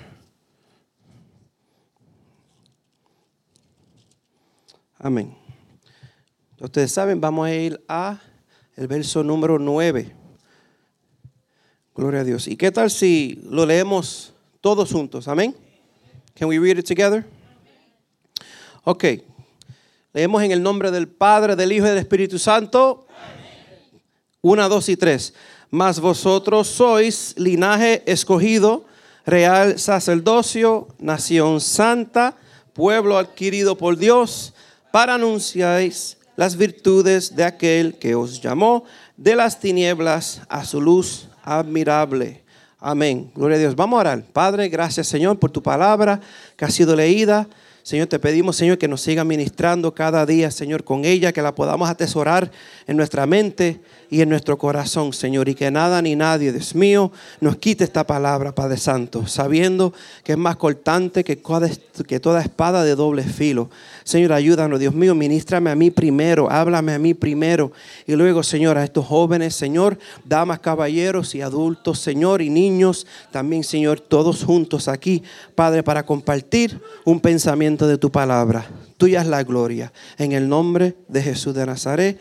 Amén. 4.97 5.35
Ustedes 6.59 6.91
saben, 6.91 7.21
vamos 7.21 7.47
a 7.47 7.53
ir 7.53 7.83
a 7.87 8.19
el 8.75 8.87
verso 8.87 9.23
número 9.23 9.57
9. 9.57 10.13
Gloria 11.95 12.21
a 12.21 12.23
Dios. 12.23 12.47
¿Y 12.47 12.57
qué 12.57 12.71
tal 12.71 12.91
si 12.91 13.41
lo 13.43 13.65
leemos 13.65 14.33
todos 14.61 14.91
juntos? 14.91 15.27
Amén. 15.27 15.55
Can 16.33 16.47
we 16.47 16.59
read 16.59 16.77
it 16.77 16.85
together? 16.85 17.25
Ok. 18.83 19.05
Leemos 20.13 20.41
en 20.43 20.51
el 20.51 20.63
nombre 20.63 20.91
del 20.91 21.07
Padre, 21.07 21.55
del 21.55 21.71
Hijo 21.71 21.85
y 21.85 21.89
del 21.89 21.97
Espíritu 21.97 22.39
Santo. 22.39 23.05
Una, 24.41 24.67
dos 24.67 24.89
y 24.89 24.97
tres. 24.97 25.33
Mas 25.71 25.99
vosotros 25.99 26.67
sois 26.67 27.35
linaje 27.37 28.01
escogido, 28.05 28.85
real 29.25 29.77
sacerdocio, 29.77 30.87
nación 30.99 31.61
santa, 31.61 32.35
pueblo 32.73 33.17
adquirido 33.17 33.77
por 33.77 33.97
Dios, 33.97 34.53
para 34.91 35.15
anunciáis 35.15 36.17
las 36.35 36.55
virtudes 36.55 37.35
de 37.35 37.43
aquel 37.43 37.95
que 37.95 38.15
os 38.15 38.41
llamó 38.41 38.85
de 39.17 39.35
las 39.35 39.59
tinieblas 39.59 40.41
a 40.49 40.63
su 40.63 40.81
luz 40.81 41.27
admirable. 41.43 42.43
Amén. 42.79 43.29
Gloria 43.35 43.57
a 43.57 43.59
Dios. 43.59 43.75
Vamos 43.75 43.97
a 43.97 43.99
orar. 43.99 44.23
Padre, 44.23 44.69
gracias 44.69 45.07
Señor 45.07 45.37
por 45.37 45.51
tu 45.51 45.61
palabra 45.61 46.21
que 46.55 46.65
ha 46.65 46.69
sido 46.69 46.95
leída. 46.95 47.47
Señor, 47.83 48.07
te 48.07 48.19
pedimos, 48.19 48.55
Señor, 48.55 48.77
que 48.77 48.87
nos 48.87 49.01
siga 49.01 49.23
ministrando 49.23 49.93
cada 49.93 50.25
día, 50.25 50.51
Señor, 50.51 50.83
con 50.83 51.05
ella, 51.05 51.31
que 51.31 51.41
la 51.41 51.55
podamos 51.55 51.89
atesorar 51.89 52.51
en 52.87 52.97
nuestra 52.97 53.25
mente 53.25 53.79
y 54.09 54.21
en 54.21 54.29
nuestro 54.29 54.57
corazón, 54.57 55.13
Señor, 55.13 55.49
y 55.49 55.55
que 55.55 55.71
nada 55.71 56.01
ni 56.01 56.15
nadie, 56.15 56.51
Dios 56.51 56.75
mío, 56.75 57.11
nos 57.39 57.57
quite 57.57 57.83
esta 57.83 58.05
palabra, 58.05 58.53
Padre 58.53 58.77
Santo, 58.77 59.27
sabiendo 59.27 59.93
que 60.23 60.33
es 60.33 60.37
más 60.37 60.57
cortante 60.57 61.23
que, 61.23 61.35
toda 61.35 62.41
espada 62.41 62.83
de 62.83 62.95
doble 62.95 63.23
filo. 63.23 63.69
Señor, 64.09 64.33
ayúdanos, 64.33 64.79
Dios 64.79 64.95
mío, 64.95 65.13
ministrame 65.13 65.69
a 65.69 65.75
mí 65.75 65.91
primero, 65.91 66.49
háblame 66.49 66.95
a 66.95 66.97
mí 66.97 67.13
primero, 67.13 67.71
y 68.07 68.15
luego, 68.15 68.41
Señor, 68.41 68.75
a 68.75 68.83
estos 68.83 69.05
jóvenes, 69.05 69.53
Señor, 69.53 69.99
damas, 70.25 70.61
caballeros 70.61 71.35
y 71.35 71.41
adultos, 71.43 71.99
Señor, 71.99 72.41
y 72.41 72.49
niños, 72.49 73.05
también, 73.29 73.63
Señor, 73.63 73.99
todos 73.99 74.43
juntos 74.43 74.87
aquí, 74.87 75.21
Padre, 75.53 75.83
para 75.83 76.07
compartir 76.07 76.81
un 77.05 77.19
pensamiento 77.19 77.87
de 77.87 77.99
tu 77.99 78.11
palabra. 78.11 78.65
Tuya 78.97 79.21
es 79.21 79.27
la 79.27 79.43
gloria. 79.43 79.93
En 80.17 80.31
el 80.31 80.49
nombre 80.49 80.95
de 81.07 81.21
Jesús 81.21 81.53
de 81.53 81.67
Nazaret. 81.67 82.19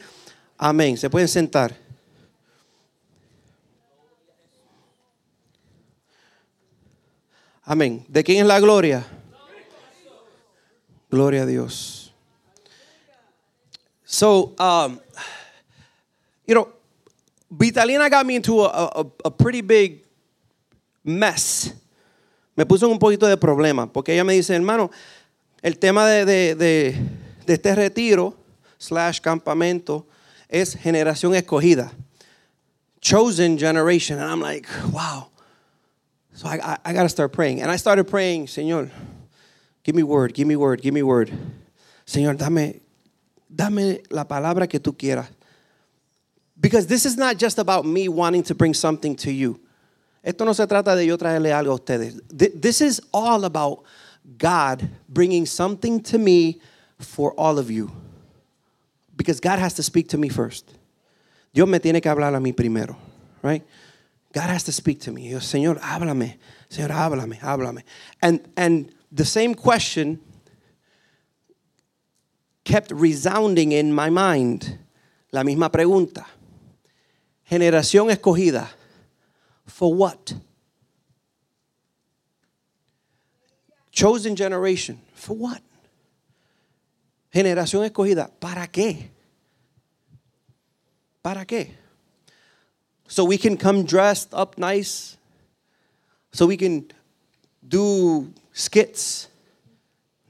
Amén. 0.59 0.99
Se 0.99 1.09
pueden 1.09 1.26
sentar. 1.26 1.75
Amén. 7.64 8.04
¿De 8.09 8.23
quién 8.23 8.40
es 8.40 8.47
la 8.47 8.61
gloria? 8.61 9.07
Gloria 11.19 11.43
a 11.43 11.47
Dios. 11.47 12.13
So, 14.05 14.55
um, 14.57 15.01
you 16.47 16.55
know, 16.55 16.69
Vitalina 17.53 18.09
got 18.09 18.25
me 18.25 18.37
into 18.37 18.63
a, 18.63 19.31
pretty 19.33 19.61
big 19.63 20.05
mess. 21.05 21.75
Me 22.57 22.65
puso 22.65 22.89
un 22.89 23.01
poquito 23.01 23.27
de 23.27 23.37
problema, 23.37 23.93
porque 23.93 24.11
ella 24.11 24.23
me 24.23 24.35
dice, 24.35 24.55
hermano, 24.55 24.93
el 25.61 25.77
tema 25.81 26.07
de, 26.07 26.55
de 26.55 26.95
este 27.49 27.75
retiro, 27.75 28.37
slash 28.79 29.19
campamento, 29.21 30.07
es 30.49 30.75
generación 30.75 31.35
escogida. 31.35 31.91
Chosen 33.01 33.59
generation. 33.59 34.21
And 34.21 34.31
I'm 34.31 34.41
like, 34.41 34.69
wow. 34.93 35.31
So 36.35 36.47
I, 36.47 36.61
I, 36.63 36.79
I 36.85 36.93
got 36.93 37.03
to 37.03 37.09
start 37.09 37.33
praying. 37.33 37.61
And 37.61 37.73
I 37.73 37.77
started 37.77 38.05
praying, 38.05 38.47
Señor, 38.47 38.93
give 39.88 39.95
me 39.95 40.02
word, 40.02 40.35
give 40.35 40.47
me 40.47 40.54
word, 40.54 40.83
give 40.83 40.92
me 40.92 41.02
word. 41.02 41.33
Señor, 42.07 42.37
dame, 42.37 42.83
dame 43.49 44.02
la 44.11 44.25
palabra 44.25 44.68
que 44.68 44.78
tú 44.78 44.95
quieras. 44.95 45.28
Because 46.61 46.87
this 46.87 47.07
is 47.07 47.16
not 47.16 47.38
just 47.38 47.59
about 47.59 47.87
me 47.87 48.07
wanting 48.07 48.42
to 48.42 48.54
bring 48.54 48.75
something 48.75 49.16
to 49.16 49.33
you. 49.33 49.59
Esto 50.23 50.45
no 50.45 50.52
se 50.52 50.66
trata 50.66 50.95
de 50.95 51.07
yo 51.07 51.16
traerle 51.16 51.54
algo 51.54 51.73
a 51.73 51.80
ustedes. 51.80 52.21
This 52.28 52.83
is 52.83 53.00
all 53.14 53.47
about 53.47 53.83
God 54.37 54.90
bringing 55.09 55.47
something 55.47 56.02
to 56.02 56.18
me 56.18 56.61
for 56.99 57.33
all 57.40 57.59
of 57.59 57.71
you. 57.71 57.90
Because 59.16 59.40
God 59.40 59.59
has 59.59 59.73
to 59.75 59.83
speak 59.83 60.11
to 60.11 60.18
me 60.18 60.28
first. 60.28 60.66
Dios 61.54 61.66
me 61.66 61.78
tiene 61.78 62.02
que 62.02 62.11
hablar 62.11 62.37
a 62.37 62.40
mí 62.40 62.54
primero, 62.54 62.95
right? 63.40 63.66
God 64.35 64.50
has 64.50 64.64
to 64.64 64.73
speak 64.73 65.00
to 65.00 65.12
me. 65.12 65.30
Yo, 65.30 65.38
Señor, 65.38 65.80
háblame. 65.80 66.37
Señor, 66.68 66.90
háblame, 66.90 67.38
háblame. 67.38 67.85
And, 68.21 68.47
and 68.54 68.92
the 69.11 69.25
same 69.25 69.55
question 69.55 70.21
kept 72.65 72.91
resounding 72.91 73.73
in 73.73 73.93
my 73.93 74.11
mind. 74.11 74.79
La 75.33 75.43
misma 75.43 75.71
pregunta. 75.71 76.27
Generación 77.50 78.11
escogida. 78.11 78.69
For 79.67 79.93
what? 79.93 80.35
Chosen 83.91 84.37
generation. 84.37 85.00
For 85.15 85.37
what? 85.37 85.62
Generación 87.33 87.88
escogida. 87.91 88.31
¿Para 88.38 88.67
qué? 88.67 89.09
¿Para 91.23 91.45
qué? 91.45 91.71
So 93.09 93.25
we 93.25 93.38
can 93.38 93.57
come 93.57 93.85
dressed 93.85 94.29
up 94.33 94.59
nice. 94.59 95.17
So 96.33 96.47
we 96.47 96.59
can 96.59 96.91
do 97.67 98.33
skits. 98.59 99.29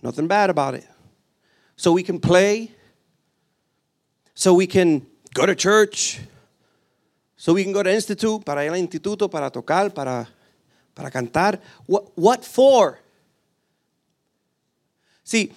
Nothing 0.03 0.29
bad 0.29 0.51
about 0.51 0.75
it. 0.75 0.87
So 1.77 1.93
we 1.93 2.03
can 2.03 2.21
play. 2.21 2.71
So 4.35 4.55
we 4.55 4.67
can 4.67 5.07
go 5.35 5.47
to 5.47 5.55
church. 5.55 6.21
So 7.37 7.55
we 7.55 7.65
can 7.65 7.73
go 7.73 7.83
to 7.83 7.91
institute, 7.91 8.45
para 8.45 8.65
ir 8.65 8.71
al 8.71 8.77
instituto, 8.77 9.31
para 9.31 9.51
tocar, 9.51 9.95
para, 9.95 10.29
para 10.95 11.11
cantar. 11.11 11.61
What, 11.87 12.11
what 12.17 12.45
for? 12.45 12.99
See, 15.23 15.53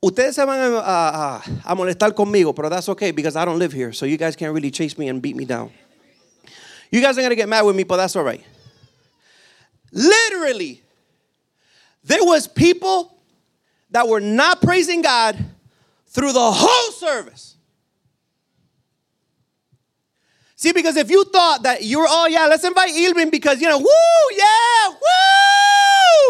ustedes 0.00 0.36
se 0.36 0.44
van 0.44 0.60
a, 0.60 0.78
a, 0.78 1.42
a, 1.64 1.74
molestar 1.74 2.14
conmigo, 2.14 2.54
pero 2.54 2.68
that's 2.68 2.88
okay 2.90 3.10
because 3.10 3.34
I 3.34 3.44
don't 3.44 3.58
live 3.58 3.72
here, 3.72 3.92
so 3.92 4.06
you 4.06 4.16
guys 4.16 4.36
can't 4.36 4.54
really 4.54 4.70
chase 4.70 4.96
me 4.96 5.08
and 5.08 5.20
beat 5.20 5.34
me 5.34 5.44
down. 5.44 5.72
You 6.92 7.00
guys 7.00 7.18
are 7.18 7.22
gonna 7.22 7.34
get 7.34 7.48
mad 7.48 7.62
with 7.62 7.74
me, 7.74 7.82
but 7.82 7.96
that's 7.96 8.14
all 8.14 8.22
right. 8.22 8.44
Literally, 9.92 10.82
there 12.04 12.24
was 12.24 12.46
people 12.46 13.18
that 13.90 14.08
were 14.08 14.20
not 14.20 14.62
praising 14.62 15.02
God 15.02 15.36
through 16.06 16.32
the 16.32 16.50
whole 16.52 16.92
service. 16.92 17.56
See, 20.56 20.72
because 20.72 20.96
if 20.96 21.10
you 21.10 21.24
thought 21.24 21.62
that 21.62 21.82
you 21.82 22.00
were, 22.00 22.06
oh 22.08 22.26
yeah, 22.26 22.46
let's 22.46 22.64
invite 22.64 22.90
Irving 22.90 23.30
because 23.30 23.60
you 23.60 23.68
know, 23.68 23.78
woo, 23.78 24.36
yeah, 24.36 24.94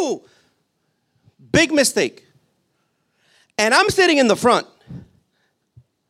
woo, 0.00 0.22
big 1.50 1.72
mistake. 1.72 2.24
And 3.58 3.74
I'm 3.74 3.90
sitting 3.90 4.18
in 4.18 4.28
the 4.28 4.36
front. 4.36 4.66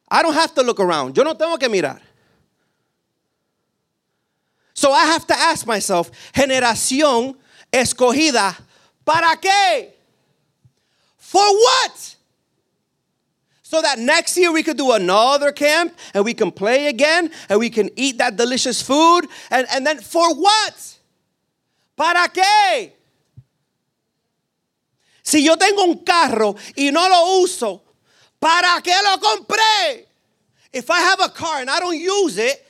I 0.09 0.23
don't 0.23 0.35
have 0.35 0.55
to 0.55 0.63
look 0.63 0.81
around. 0.81 1.17
Yo 1.17 1.23
no 1.23 1.35
tengo 1.35 1.57
que 1.57 1.69
mirar. 1.69 2.01
So 4.75 4.93
I 4.93 5.07
have 5.07 5.27
to 5.27 5.35
ask 5.35 5.67
myself, 5.67 6.11
generación 6.33 7.37
escogida, 7.73 8.57
¿para 9.05 9.37
qué? 9.41 9.91
For 11.17 11.43
what? 11.43 12.17
So 13.63 13.81
that 13.81 14.01
next 14.01 14.37
year 14.37 14.51
we 14.51 14.65
could 14.65 14.77
do 14.77 14.93
another 14.93 15.53
camp 15.53 15.95
and 16.13 16.25
we 16.25 16.35
can 16.35 16.51
play 16.51 16.89
again 16.89 17.31
and 17.49 17.61
we 17.61 17.71
can 17.71 17.89
eat 17.95 18.19
that 18.19 18.37
delicious 18.37 18.83
food. 18.83 19.29
And, 19.49 19.65
and 19.73 19.87
then 19.87 20.01
for 20.01 20.35
what? 20.35 20.97
¿Para 21.97 22.29
qué? 22.29 22.91
Si 25.23 25.45
yo 25.45 25.55
tengo 25.55 25.85
un 25.85 26.05
carro 26.05 26.57
y 26.77 26.91
no 26.91 27.09
lo 27.09 27.43
uso, 27.43 27.83
¿para 28.41 28.81
qué 28.83 28.95
lo 29.05 29.19
compré? 29.19 30.05
If 30.73 30.91
I 30.91 30.99
have 30.99 31.21
a 31.21 31.29
car 31.29 31.61
and 31.61 31.71
I 31.71 31.79
don't 31.79 31.99
use 31.99 32.39
it, 32.39 32.67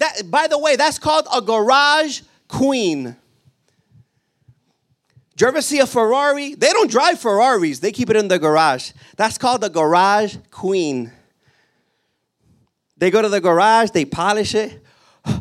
that 0.00 0.30
by 0.30 0.48
the 0.48 0.58
way, 0.58 0.76
that's 0.76 0.98
called 0.98 1.26
a 1.32 1.40
garage 1.40 2.20
queen. 2.48 3.16
You 5.42 5.48
ever 5.48 5.60
see 5.60 5.80
a 5.80 5.88
Ferrari? 5.88 6.54
They 6.54 6.70
don't 6.70 6.88
drive 6.88 7.18
Ferraris, 7.18 7.80
they 7.80 7.90
keep 7.90 8.08
it 8.10 8.14
in 8.14 8.28
the 8.28 8.38
garage. 8.38 8.92
That's 9.16 9.38
called 9.38 9.62
the 9.62 9.70
garage 9.70 10.36
queen. 10.52 11.10
They 12.96 13.10
go 13.10 13.20
to 13.20 13.28
the 13.28 13.40
garage, 13.40 13.90
they 13.90 14.04
polish 14.04 14.54
it. 14.54 14.80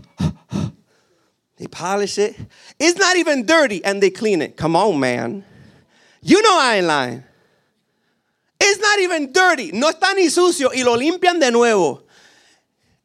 They 1.57 1.67
polish 1.67 2.17
it. 2.17 2.35
It's 2.79 2.97
not 2.97 3.15
even 3.17 3.45
dirty 3.45 3.85
and 3.85 4.01
they 4.01 4.09
clean 4.09 4.41
it. 4.41 4.57
Come 4.57 4.75
on, 4.75 4.99
man. 4.99 5.45
You 6.23 6.41
know 6.41 6.57
I 6.59 6.77
ain't 6.77 6.87
lying. 6.87 7.23
It's 8.59 8.81
not 8.81 8.99
even 9.01 9.31
dirty. 9.31 9.71
No 9.71 9.91
está 9.91 10.15
ni 10.15 10.25
sucio 10.29 10.69
y 10.73 10.81
lo 10.81 10.97
limpian 10.97 11.39
de 11.39 11.51
nuevo. 11.51 12.01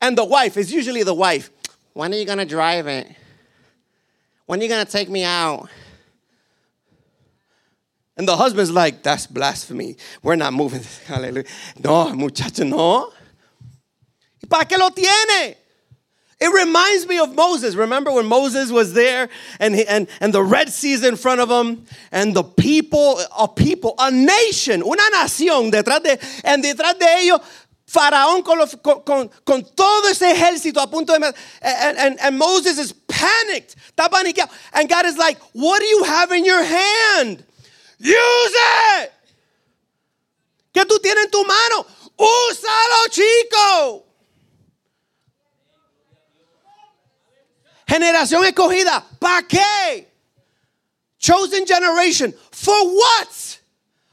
And 0.01 0.17
the 0.17 0.25
wife, 0.25 0.57
is 0.57 0.73
usually 0.73 1.03
the 1.03 1.13
wife. 1.13 1.51
When 1.93 2.15
are 2.15 2.17
you 2.17 2.25
going 2.25 2.39
to 2.39 2.47
drive 2.47 2.87
it? 2.87 3.15
When 4.47 4.61
are 4.61 4.63
you 4.63 4.71
going 4.71 4.87
to 4.87 4.91
take 4.91 5.11
me 5.11 5.25
out? 5.25 5.69
And 8.17 8.27
the 8.27 8.37
husband's 8.37 8.71
like, 8.71 9.03
that's 9.03 9.27
blasphemy. 9.27 9.97
We're 10.23 10.37
not 10.37 10.53
moving. 10.53 10.83
Hallelujah. 11.07 11.45
No, 11.83 12.15
muchacho, 12.15 12.65
no. 12.65 13.13
¿Y 14.43 14.49
para 14.49 14.65
qué 14.65 14.79
lo 14.79 14.91
tiene? 14.91 15.57
It 16.39 16.49
reminds 16.49 17.07
me 17.07 17.19
of 17.19 17.35
Moses. 17.35 17.77
Remember 17.77 18.13
when 18.13 18.27
Moses 18.27 18.71
was 18.71 18.93
there 18.93 19.31
and, 19.59 19.75
he, 19.75 19.87
and, 19.87 20.07
and 20.21 20.35
the 20.35 20.43
Red 20.43 20.69
Sea's 20.69 21.03
in 21.03 21.17
front 21.17 21.41
of 21.41 21.51
him 21.51 21.87
and 22.13 22.35
the 22.35 22.45
people, 22.45 23.19
a 23.39 23.49
people, 23.49 23.95
a 23.99 24.11
nation, 24.11 24.83
una 24.83 25.03
nación 25.15 25.71
detrás 25.71 26.03
de, 26.03 26.19
and 26.45 26.63
detrás 26.63 26.99
de 26.99 27.07
ellos, 27.07 27.41
Faraón 27.87 28.45
con, 28.45 28.67
con, 28.83 29.01
con, 29.03 29.31
con, 29.47 29.63
todo 29.75 30.11
ese 30.11 30.31
ejército 30.33 30.83
a 30.83 30.89
punto 30.89 31.13
de... 31.19 31.35
And, 31.63 31.99
and, 31.99 32.21
and 32.21 32.39
Moses 32.39 32.79
is 32.79 32.93
panicked. 32.93 33.77
Está 33.97 34.09
paniqueado. 34.11 34.51
And 34.75 34.89
God 34.89 35.07
is 35.07 35.17
like, 35.17 35.39
what 35.55 35.81
do 35.81 35.87
you 35.87 36.05
have 36.05 36.33
in 36.33 36.45
your 36.45 36.63
hand? 36.63 37.45
Use 37.99 38.55
it. 39.01 39.13
¿Qué 40.73 40.85
tú 40.85 40.99
tienes 40.99 41.25
en 41.25 41.31
tu 41.31 41.43
mano? 41.45 41.87
Úsalo, 42.17 43.09
chico. 43.11 44.05
Generación 47.89 48.45
escogida. 48.45 49.05
¿Para 49.19 49.47
qué? 49.47 50.07
Chosen 51.19 51.67
generation. 51.67 52.35
For 52.51 52.75
what? 52.75 53.61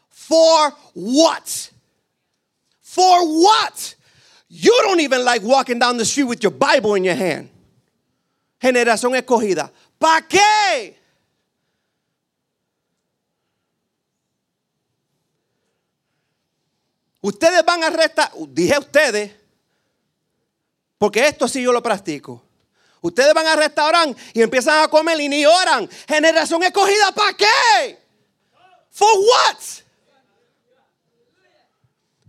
For 0.09 0.71
what? 0.93 1.71
For 2.81 3.25
what? 3.43 3.95
You 4.47 4.79
don't 4.83 4.99
even 4.99 5.25
like 5.25 5.41
walking 5.41 5.79
down 5.79 5.97
the 5.97 6.05
street 6.05 6.25
with 6.25 6.43
your 6.43 6.51
Bible 6.51 6.95
in 6.95 7.03
your 7.03 7.15
hand. 7.15 7.49
Generación 8.61 9.15
escogida. 9.15 9.71
¿Para 9.99 10.21
qué? 10.27 10.95
Ustedes 17.23 17.63
van 17.63 17.81
a 17.81 17.89
restar, 17.89 18.33
dije 18.49 18.77
ustedes, 18.77 19.31
porque 20.97 21.25
esto 21.25 21.47
sí 21.47 21.63
yo 21.63 21.71
lo 21.71 21.81
practico. 21.81 22.43
Ustedes 22.99 23.33
van 23.33 23.47
al 23.47 23.57
restaurante 23.57 24.21
y 24.33 24.41
empiezan 24.41 24.83
a 24.83 24.89
comer 24.89 25.17
y 25.21 25.29
ni 25.29 25.45
oran. 25.45 25.89
Generación 26.05 26.61
escogida, 26.63 27.13
¿para 27.15 27.33
qué? 27.37 27.97
For 28.91 29.07
what? 29.19 29.57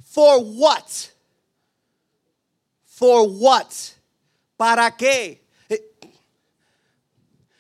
For 0.05 0.39
what? 0.39 0.89
For 2.87 3.29
what? 3.29 3.73
¿Para 4.57 4.97
qué? 4.97 5.45
Eh, 5.69 5.91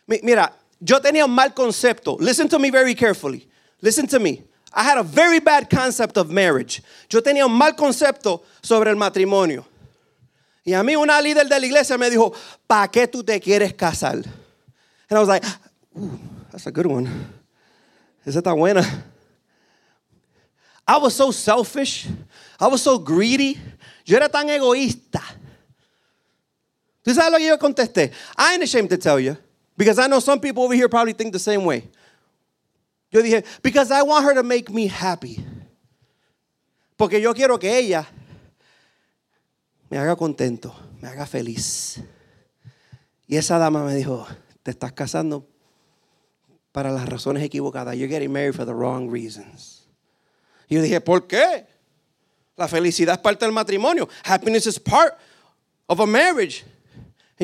mira, 0.06 0.56
yo 0.78 1.00
tenía 1.00 1.24
un 1.24 1.34
mal 1.34 1.52
concepto. 1.52 2.16
Listen 2.20 2.48
to 2.48 2.60
me 2.60 2.70
very 2.70 2.94
carefully. 2.94 3.50
Listen 3.80 4.06
to 4.06 4.20
me. 4.20 4.44
I 4.74 4.82
had 4.82 4.98
a 4.98 5.02
very 5.02 5.38
bad 5.38 5.70
concept 5.70 6.16
of 6.18 6.30
marriage. 6.30 6.82
Yo 7.08 7.20
tenía 7.20 7.46
un 7.46 7.52
mal 7.52 7.72
concepto 7.76 8.42
sobre 8.62 8.90
el 8.90 8.96
matrimonio. 8.96 9.64
Y 10.66 10.72
a 10.72 10.82
mí 10.82 10.96
una 10.96 11.20
líder 11.20 11.48
de 11.48 11.60
la 11.60 11.66
iglesia 11.66 11.96
me 11.96 12.10
dijo, 12.10 12.34
¿para 12.66 12.88
qué 12.88 13.06
tú 13.06 13.22
te 13.22 13.38
quieres 13.38 13.72
casar? 13.74 14.14
And 14.14 15.18
I 15.18 15.18
was 15.18 15.28
like, 15.28 15.44
Ooh, 15.96 16.18
that's 16.50 16.66
a 16.66 16.72
good 16.72 16.86
one. 16.86 17.08
Esa 18.26 18.40
está 18.40 18.56
buena. 18.56 18.82
I 20.86 20.98
was 20.98 21.14
so 21.14 21.30
selfish. 21.30 22.08
I 22.58 22.66
was 22.66 22.82
so 22.82 22.98
greedy. 22.98 23.58
Yo 24.04 24.16
era 24.16 24.28
tan 24.28 24.48
egoísta. 24.48 25.22
¿Tú 27.04 27.14
sabes 27.14 27.30
lo 27.30 27.38
que 27.38 27.46
yo 27.46 27.58
contesté? 27.58 28.12
I 28.36 28.54
ain't 28.54 28.62
ashamed 28.62 28.90
to 28.90 28.96
tell 28.96 29.20
you. 29.20 29.36
Because 29.76 29.98
I 29.98 30.06
know 30.06 30.20
some 30.20 30.40
people 30.40 30.62
over 30.62 30.74
here 30.74 30.88
probably 30.88 31.12
think 31.12 31.32
the 31.32 31.38
same 31.38 31.64
way. 31.64 31.88
Yo 33.14 33.22
dije, 33.22 33.44
because 33.62 33.92
I 33.92 34.02
want 34.02 34.26
her 34.26 34.34
to 34.34 34.42
make 34.42 34.68
me 34.70 34.88
happy. 34.88 35.38
Porque 36.96 37.20
yo 37.20 37.32
quiero 37.32 37.60
que 37.60 37.78
ella 37.78 38.08
me 39.88 39.98
haga 39.98 40.16
contento, 40.16 40.74
me 41.00 41.06
haga 41.06 41.24
feliz. 41.24 42.02
Y 43.28 43.36
esa 43.36 43.56
dama 43.56 43.84
me 43.84 43.94
dijo, 43.94 44.26
te 44.64 44.72
estás 44.72 44.92
casando 44.92 45.46
para 46.72 46.90
las 46.90 47.08
razones 47.08 47.44
equivocadas. 47.44 47.96
You're 47.96 48.08
getting 48.08 48.32
married 48.32 48.56
for 48.56 48.66
the 48.66 48.74
wrong 48.74 49.08
reasons. 49.08 49.86
Y 50.68 50.74
yo 50.74 50.82
dije, 50.82 51.00
¿por 51.00 51.28
qué? 51.28 51.66
La 52.56 52.66
felicidad 52.66 53.14
es 53.14 53.20
parte 53.20 53.44
del 53.44 53.52
matrimonio. 53.52 54.08
Happiness 54.24 54.66
is 54.66 54.80
part 54.80 55.16
of 55.86 56.00
a 56.00 56.06
marriage. 56.06 56.64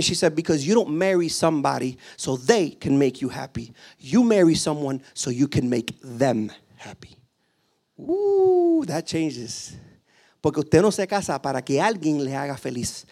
And 0.01 0.05
she 0.07 0.15
said, 0.15 0.35
Because 0.35 0.67
you 0.67 0.73
don't 0.73 0.97
marry 0.97 1.29
somebody 1.29 1.99
so 2.17 2.39
they 2.39 2.71
can 2.71 2.99
make 2.99 3.21
you 3.21 3.29
happy. 3.29 3.75
You 3.99 4.25
marry 4.25 4.55
someone 4.55 5.03
so 5.13 5.29
you 5.29 5.47
can 5.47 5.69
make 5.69 5.95
them 6.01 6.51
happy. 6.77 7.19
Ooh, 7.99 8.83
that 8.87 9.05
changes. 9.05 9.77
Porque 10.41 10.61
usted 10.61 10.81
no 10.81 10.89
se 10.89 11.07
casa 11.07 11.39
para 11.39 11.61
que 11.61 11.79
alguien 11.83 12.25
le 12.25 12.35
haga 12.35 12.57
feliz. 12.57 13.05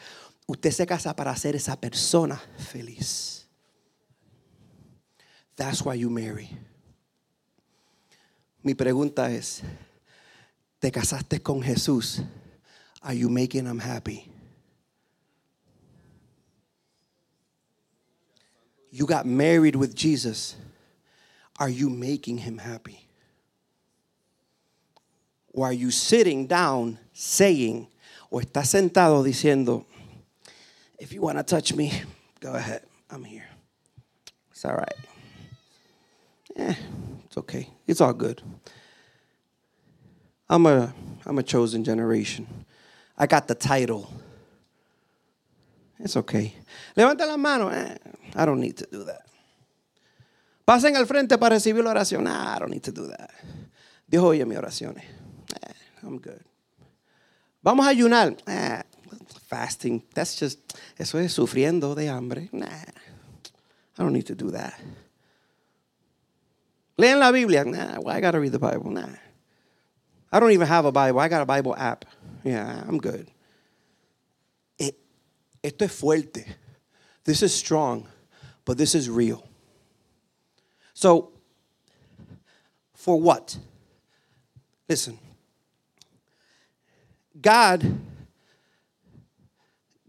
Usted 0.47 0.71
se 0.71 0.87
casa 0.87 1.15
para 1.15 1.31
hacer 1.31 1.55
esa 1.57 1.77
persona 1.77 2.41
feliz. 2.57 3.45
That's 5.57 5.85
why 5.85 5.97
you 5.97 6.09
marry. 6.09 6.49
Mi 8.63 8.73
pregunta 8.73 9.31
es, 9.31 9.61
¿te 10.81 10.91
casaste 10.91 11.43
con 11.43 11.61
Jesús? 11.61 12.23
Are 13.03 13.15
you 13.15 13.29
making 13.29 13.67
him 13.67 13.79
happy? 13.79 14.33
You 18.91 19.07
got 19.07 19.27
married 19.27 19.77
with 19.77 19.95
Jesus. 19.95 20.57
Are 21.59 21.69
you 21.69 21.91
making 21.91 22.39
him 22.39 22.59
happy? 22.59 23.09
Or 25.53 25.67
are 25.67 25.73
you 25.73 25.91
sitting 25.91 26.47
down 26.47 26.99
saying, 27.13 27.89
o 28.31 28.39
estás 28.39 28.69
sentado 28.69 29.25
diciendo, 29.25 29.85
if 30.99 31.13
you 31.13 31.21
want 31.21 31.39
to 31.39 31.45
touch 31.45 31.75
me, 31.75 31.93
go 32.41 32.53
ahead. 32.53 32.83
I'm 33.11 33.25
here. 33.25 33.47
It's 34.51 34.65
all 34.65 34.75
right. 34.75 34.95
Eh, 36.57 36.75
it's 37.25 37.37
okay. 37.39 37.71
It's 37.87 38.01
all 38.01 38.13
good. 38.13 38.43
I'm 40.49 40.67
a 40.67 40.93
I'm 41.27 41.39
a 41.39 41.43
chosen 41.43 41.85
generation. 41.85 42.47
I 43.17 43.27
got 43.27 43.49
the 43.49 43.55
title. 43.55 44.11
It's 45.99 46.17
okay. 46.17 46.55
Levanta 46.97 47.27
la 47.27 47.37
mano. 47.37 47.71
Eh, 47.71 47.97
I 48.35 48.45
don't 48.45 48.61
need 48.61 48.77
to 48.77 48.87
do 48.91 49.05
that. 49.05 49.23
Pasen 50.65 50.97
al 50.97 51.07
frente 51.07 51.39
para 51.39 51.57
recibir 51.57 51.83
la 51.83 51.91
oración. 51.91 52.25
Nah, 52.25 52.55
I 52.55 52.59
don't 52.59 52.71
need 52.71 52.85
to 52.85 52.93
do 52.93 53.09
that. 53.09 53.31
Dios 54.09 54.23
oye 54.23 54.45
mis 54.45 54.59
oraciones. 54.59 55.05
Eh, 55.63 55.73
I'm 56.03 56.19
good. 56.19 56.45
Vamos 57.63 57.87
a 57.87 57.91
ayunar. 57.91 58.37
Eh, 58.47 58.83
fasting. 59.49 60.03
That's 60.15 60.39
just, 60.39 60.59
eso 60.99 61.19
es 61.19 61.33
sufriendo 61.33 61.95
de 61.95 62.09
hambre. 62.09 62.49
Nah, 62.53 62.67
I 62.67 64.03
don't 64.03 64.13
need 64.13 64.27
to 64.27 64.35
do 64.35 64.51
that. 64.51 64.79
Leen 66.97 67.19
la 67.19 67.33
Biblia. 67.33 67.65
Nah, 67.65 68.01
well, 68.01 68.17
I 68.17 68.21
got 68.21 68.33
to 68.33 68.41
read 68.41 68.53
the 68.53 68.59
Bible. 68.59 68.91
Nah. 68.91 69.09
I 70.31 70.41
don't 70.41 70.53
even 70.53 70.67
have 70.67 70.85
a 70.85 70.93
Bible. 70.93 71.21
I 71.21 71.29
got 71.29 71.41
a 71.43 71.47
Bible 71.47 71.75
app. 71.77 72.05
Yeah, 72.45 72.85
I'm 72.87 72.99
good. 72.99 73.29
Esto 75.69 75.85
es 75.85 75.93
fuerte. 75.93 76.47
This 77.25 77.43
is 77.43 77.53
strong, 77.53 78.07
but 78.65 78.79
this 78.79 78.95
is 78.95 79.11
real. 79.11 79.47
So, 80.95 81.31
for 82.95 83.21
what? 83.21 83.59
Listen. 84.89 85.19
God 87.39 87.85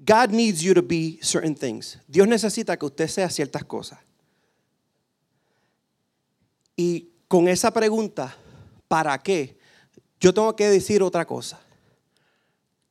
God 0.04 0.32
needs 0.32 0.64
you 0.64 0.74
to 0.74 0.82
be 0.82 1.20
certain 1.22 1.56
things. 1.56 1.98
Dios 2.10 2.26
necesita 2.26 2.80
que 2.80 2.88
usted 2.88 3.10
sea 3.10 3.30
ciertas 3.30 3.66
cosas. 3.66 4.00
Y 6.78 7.10
con 7.28 7.50
esa 7.50 7.70
pregunta, 7.72 8.34
¿para 8.88 9.22
qué? 9.22 9.58
Yo 10.22 10.34
tengo 10.34 10.56
que 10.56 10.70
decir 10.70 11.04
otra 11.04 11.26
cosa. 11.26 11.60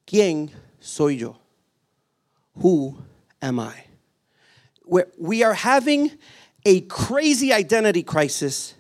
¿Quién 0.05 0.51
soy 0.79 1.17
yo? 1.17 1.48
Who 2.61 2.97
am 3.41 3.61
I? 3.61 3.85
We're, 4.85 5.09
we 5.19 5.43
are 5.43 5.55
having 5.55 6.13
a 6.65 6.81
crazy 6.83 7.53
identity 7.53 8.03
crisis, 8.03 8.75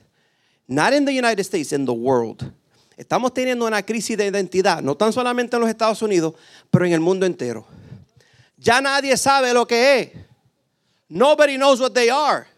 not 0.66 0.92
in 0.92 1.04
the 1.04 1.12
United 1.12 1.44
States, 1.44 1.72
in 1.72 1.84
the 1.84 1.94
world. 1.94 2.50
Estamos 2.98 3.32
teniendo 3.32 3.66
una 3.66 3.82
crisis 3.82 4.16
de 4.16 4.24
identidad, 4.30 4.82
no 4.82 4.94
tan 4.94 5.12
solamente 5.12 5.54
en 5.54 5.60
los 5.60 5.70
Estados 5.70 6.02
Unidos, 6.02 6.34
pero 6.70 6.84
en 6.84 6.92
el 6.92 7.00
mundo 7.00 7.24
entero. 7.26 7.64
Ya 8.58 8.80
nadie 8.80 9.16
sabe 9.16 9.54
lo 9.54 9.64
que 9.66 10.00
es. 10.00 10.08
Nobody 11.08 11.56
knows 11.56 11.80
what 11.80 11.94
they 11.94 12.10
are. 12.10 12.48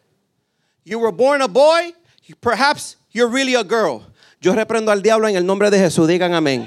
You 0.85 0.99
were 0.99 1.13
born 1.13 1.43
a 1.43 1.49
boy, 1.49 1.93
perhaps 2.41 2.97
you're 3.13 3.29
really 3.29 3.55
a 3.55 3.63
girl. 3.63 4.03
Yo 4.41 4.55
reprendo 4.55 4.91
al 4.91 5.03
diablo 5.03 5.29
en 5.29 5.37
el 5.37 5.45
nombre 5.45 5.71
de 5.71 5.79
Jesús. 5.79 6.09
Digan 6.09 6.33
amén. 6.33 6.67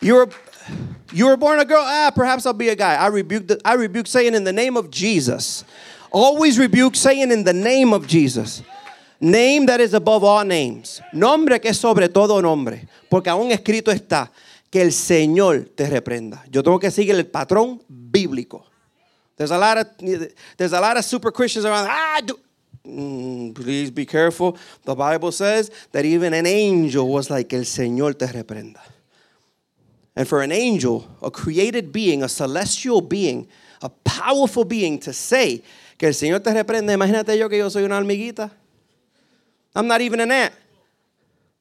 You 0.00 0.14
were, 0.14 0.28
you 1.12 1.26
were 1.26 1.36
born 1.36 1.58
a 1.58 1.64
girl. 1.64 1.82
Ah, 1.84 2.12
perhaps 2.14 2.46
I'll 2.46 2.52
be 2.52 2.68
a 2.68 2.76
guy. 2.76 2.94
I 2.94 3.08
rebuke, 3.08 3.48
the, 3.48 3.60
I 3.64 3.74
rebuke 3.74 4.06
saying 4.06 4.34
in 4.34 4.44
the 4.44 4.52
name 4.52 4.76
of 4.76 4.90
Jesus. 4.90 5.64
Always 6.10 6.58
rebuke 6.58 6.94
saying 6.94 7.30
in 7.30 7.44
the 7.44 7.52
name 7.52 7.92
of 7.92 8.06
Jesus. 8.06 8.62
Name 9.20 9.66
that 9.66 9.80
is 9.80 9.94
above 9.94 10.22
all 10.22 10.44
names. 10.44 11.00
Nombre 11.12 11.58
que 11.58 11.70
es 11.70 11.80
sobre 11.80 12.08
todo 12.08 12.40
nombre. 12.40 12.86
Porque 13.10 13.28
aún 13.28 13.50
escrito 13.50 13.90
está 13.90 14.30
que 14.70 14.80
el 14.80 14.92
Señor 14.92 15.74
te 15.74 15.88
reprenda. 15.88 16.44
Yo 16.50 16.62
tengo 16.62 16.78
que 16.78 16.90
seguir 16.90 17.16
el 17.16 17.26
patrón 17.26 17.82
bíblico. 17.88 18.64
There's 19.36 19.50
a 19.50 19.58
lot 19.58 19.78
of 19.78 19.86
there's 20.56 20.72
a 20.72 20.80
lot 20.80 20.96
of 20.96 21.04
super 21.04 21.30
Christians 21.32 21.64
around. 21.64 21.86
Ah, 21.88 22.20
do, 22.24 22.38
mm, 22.84 23.54
please 23.54 23.90
be 23.90 24.04
careful. 24.04 24.56
The 24.84 24.94
Bible 24.94 25.32
says 25.32 25.70
that 25.92 26.04
even 26.04 26.34
an 26.34 26.46
angel 26.46 27.08
was 27.08 27.30
like 27.30 27.52
el 27.52 27.64
Señor 27.64 28.18
te 28.18 28.26
reprenda. 28.26 28.80
And 30.18 30.26
for 30.26 30.42
an 30.42 30.50
angel, 30.50 31.08
a 31.22 31.30
created 31.30 31.92
being, 31.92 32.24
a 32.24 32.28
celestial 32.28 33.00
being, 33.00 33.46
a 33.80 33.88
powerful 33.88 34.64
being 34.64 34.98
to 34.98 35.12
say 35.12 35.62
que 35.96 36.08
el 36.08 36.12
Señor 36.12 36.42
te 36.42 36.50
reprende, 36.50 36.92
imagínate 36.92 37.38
yo 37.38 37.48
que 37.48 37.56
yo 37.56 37.68
soy 37.68 37.84
una 37.84 38.00
hormiguita. 38.00 38.50
I'm 39.76 39.86
not 39.86 40.00
even 40.00 40.18
an 40.18 40.32
ant. 40.32 40.52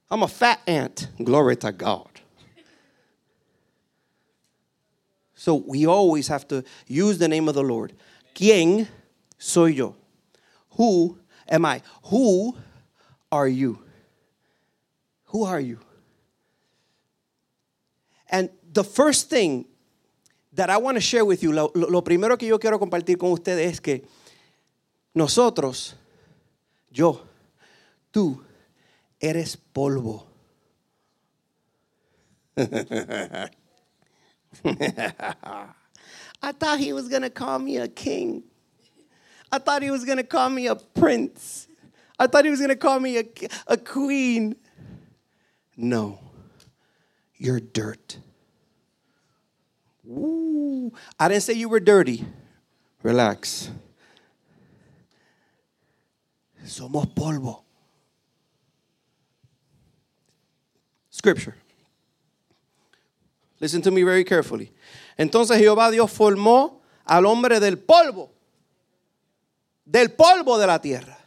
I'm 0.10 0.24
a 0.24 0.28
fat 0.28 0.60
ant. 0.66 1.08
Glory 1.24 1.56
to 1.58 1.72
God. 1.72 2.10
So 5.36 5.54
we 5.54 5.86
always 5.86 6.28
have 6.28 6.48
to 6.48 6.64
use 6.88 7.20
the 7.20 7.28
name 7.28 7.48
of 7.48 7.54
the 7.54 7.62
Lord. 7.62 7.94
¿Quién 8.34 8.88
soy 9.38 9.68
yo? 9.68 9.96
Who 10.72 11.20
am 11.48 11.64
I? 11.64 11.84
Who 12.06 12.58
are 13.32 13.48
you? 13.48 13.84
Who 15.26 15.44
are 15.44 15.60
you? 15.60 15.78
And 18.30 18.50
the 18.74 18.84
first 18.84 19.30
thing 19.30 19.66
that 20.54 20.70
I 20.70 20.78
want 20.78 20.96
to 20.96 21.02
share 21.02 21.26
with 21.26 21.44
you, 21.44 21.52
lo, 21.54 21.72
lo 21.74 22.02
primero 22.02 22.38
que 22.38 22.48
yo 22.48 22.60
quiero 22.60 22.80
compartir 22.80 23.18
con 23.18 23.32
ustedes 23.32 23.74
es 23.74 23.80
que 23.80 24.06
nosotros, 25.14 25.96
yo, 26.92 27.22
tú, 28.12 28.44
eres 29.20 29.56
polvo. 29.58 30.26
I 36.42 36.52
thought 36.52 36.80
he 36.80 36.94
was 36.94 37.08
going 37.08 37.22
to 37.22 37.30
call 37.30 37.60
me 37.60 37.78
a 37.78 37.88
king. 37.88 38.44
I 39.52 39.60
thought 39.60 39.82
he 39.82 39.92
was 39.92 40.04
going 40.04 40.18
to 40.18 40.24
call 40.24 40.50
me 40.50 40.68
a 40.68 40.76
prince. 40.76 41.68
I 42.20 42.28
thought 42.28 42.46
he 42.46 42.52
was 42.52 42.60
going 42.60 42.70
to 42.70 42.76
call 42.76 43.00
me 43.00 43.18
a, 43.20 43.26
a 43.68 43.78
queen. 43.78 44.56
No. 45.76 46.20
You're 47.38 47.60
dirt. 47.60 48.18
Ooh, 50.08 50.92
I 51.20 51.28
didn't 51.28 51.44
say 51.44 51.54
you 51.54 51.70
were 51.70 51.80
dirty. 51.80 52.26
Relax. 53.04 53.70
Somos 56.66 57.06
polvo. 57.14 57.64
Scripture. 61.10 61.56
Listen 63.60 63.82
to 63.82 63.92
me 63.92 64.04
very 64.04 64.24
carefully. 64.24 64.72
Entonces 65.18 65.58
Jehová 65.58 65.92
Dios 65.92 66.12
formó 66.12 66.82
al 67.06 67.26
hombre 67.26 67.60
del 67.60 67.78
polvo, 67.78 68.30
del 69.86 70.12
polvo 70.12 70.58
de 70.60 70.68
la 70.68 70.80
tierra, 70.80 71.18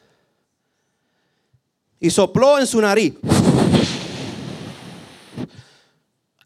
y 1.99 2.11
sopló 2.11 2.59
en 2.59 2.67
su 2.67 2.81
nariz 2.81 3.15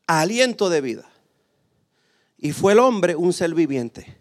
aliento 0.07 0.69
de 0.71 0.81
vida. 0.81 1.05
Y 2.39 2.53
fue 2.53 2.73
el 2.73 2.79
hombre 2.79 3.17
un 3.17 3.33
ser 3.33 3.55
viviente. 3.55 4.15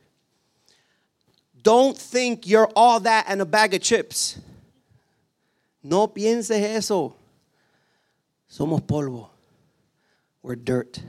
Don't 1.61 1.97
think 1.97 2.45
you're 2.45 2.69
all 2.75 2.99
that 3.01 3.25
and 3.27 3.41
a 3.41 3.45
bag 3.45 3.73
of 3.73 3.81
chips. 3.81 4.37
No 5.81 6.07
pienses 6.07 6.61
eso. 6.61 7.15
Somos 8.49 8.81
polvo. 8.81 9.29
We're 10.41 10.55
dirt. 10.55 10.99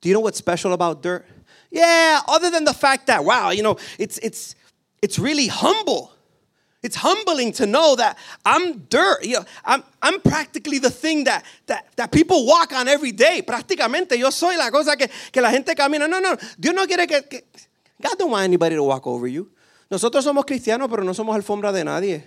Do 0.00 0.08
you 0.08 0.14
know 0.14 0.20
what's 0.20 0.38
special 0.38 0.72
about 0.72 1.02
dirt? 1.02 1.26
Yeah, 1.70 2.20
other 2.28 2.50
than 2.50 2.64
the 2.64 2.74
fact 2.74 3.06
that 3.08 3.24
wow, 3.24 3.50
you 3.50 3.62
know, 3.62 3.76
it's 3.98 4.18
it's 4.18 4.54
it's 5.02 5.18
really 5.18 5.48
humble. 5.48 6.12
It's 6.82 6.96
humbling 6.96 7.52
to 7.54 7.66
know 7.66 7.96
that 7.96 8.16
I'm 8.44 8.78
dirt. 8.88 9.24
You 9.24 9.40
know, 9.40 9.44
I'm, 9.64 10.20
practically 10.20 10.78
the 10.78 10.90
thing 10.90 11.24
that, 11.24 11.44
that, 11.66 11.86
that 11.96 12.12
people 12.12 12.46
walk 12.46 12.72
on 12.72 12.86
every 12.86 13.10
day. 13.10 13.42
Prácticamente 13.44 14.16
yo 14.16 14.30
soy 14.30 14.56
la 14.56 14.70
cosa 14.70 14.96
que, 14.96 15.08
que 15.32 15.42
la 15.42 15.50
gente 15.50 15.74
camina. 15.74 16.08
No, 16.08 16.20
no, 16.20 16.36
Dios 16.58 16.74
no 16.74 16.86
quiere 16.86 17.06
que, 17.08 17.22
que 17.22 17.42
God 18.00 18.16
don't 18.16 18.30
want 18.30 18.44
anybody 18.44 18.76
to 18.76 18.82
walk 18.84 19.06
over 19.06 19.26
you. 19.26 19.50
Nosotros 19.90 20.24
somos 20.24 20.44
cristianos, 20.44 20.88
pero 20.88 21.02
no 21.02 21.14
somos 21.14 21.34
alfombra 21.34 21.72
de 21.72 21.84
nadie. 21.84 22.24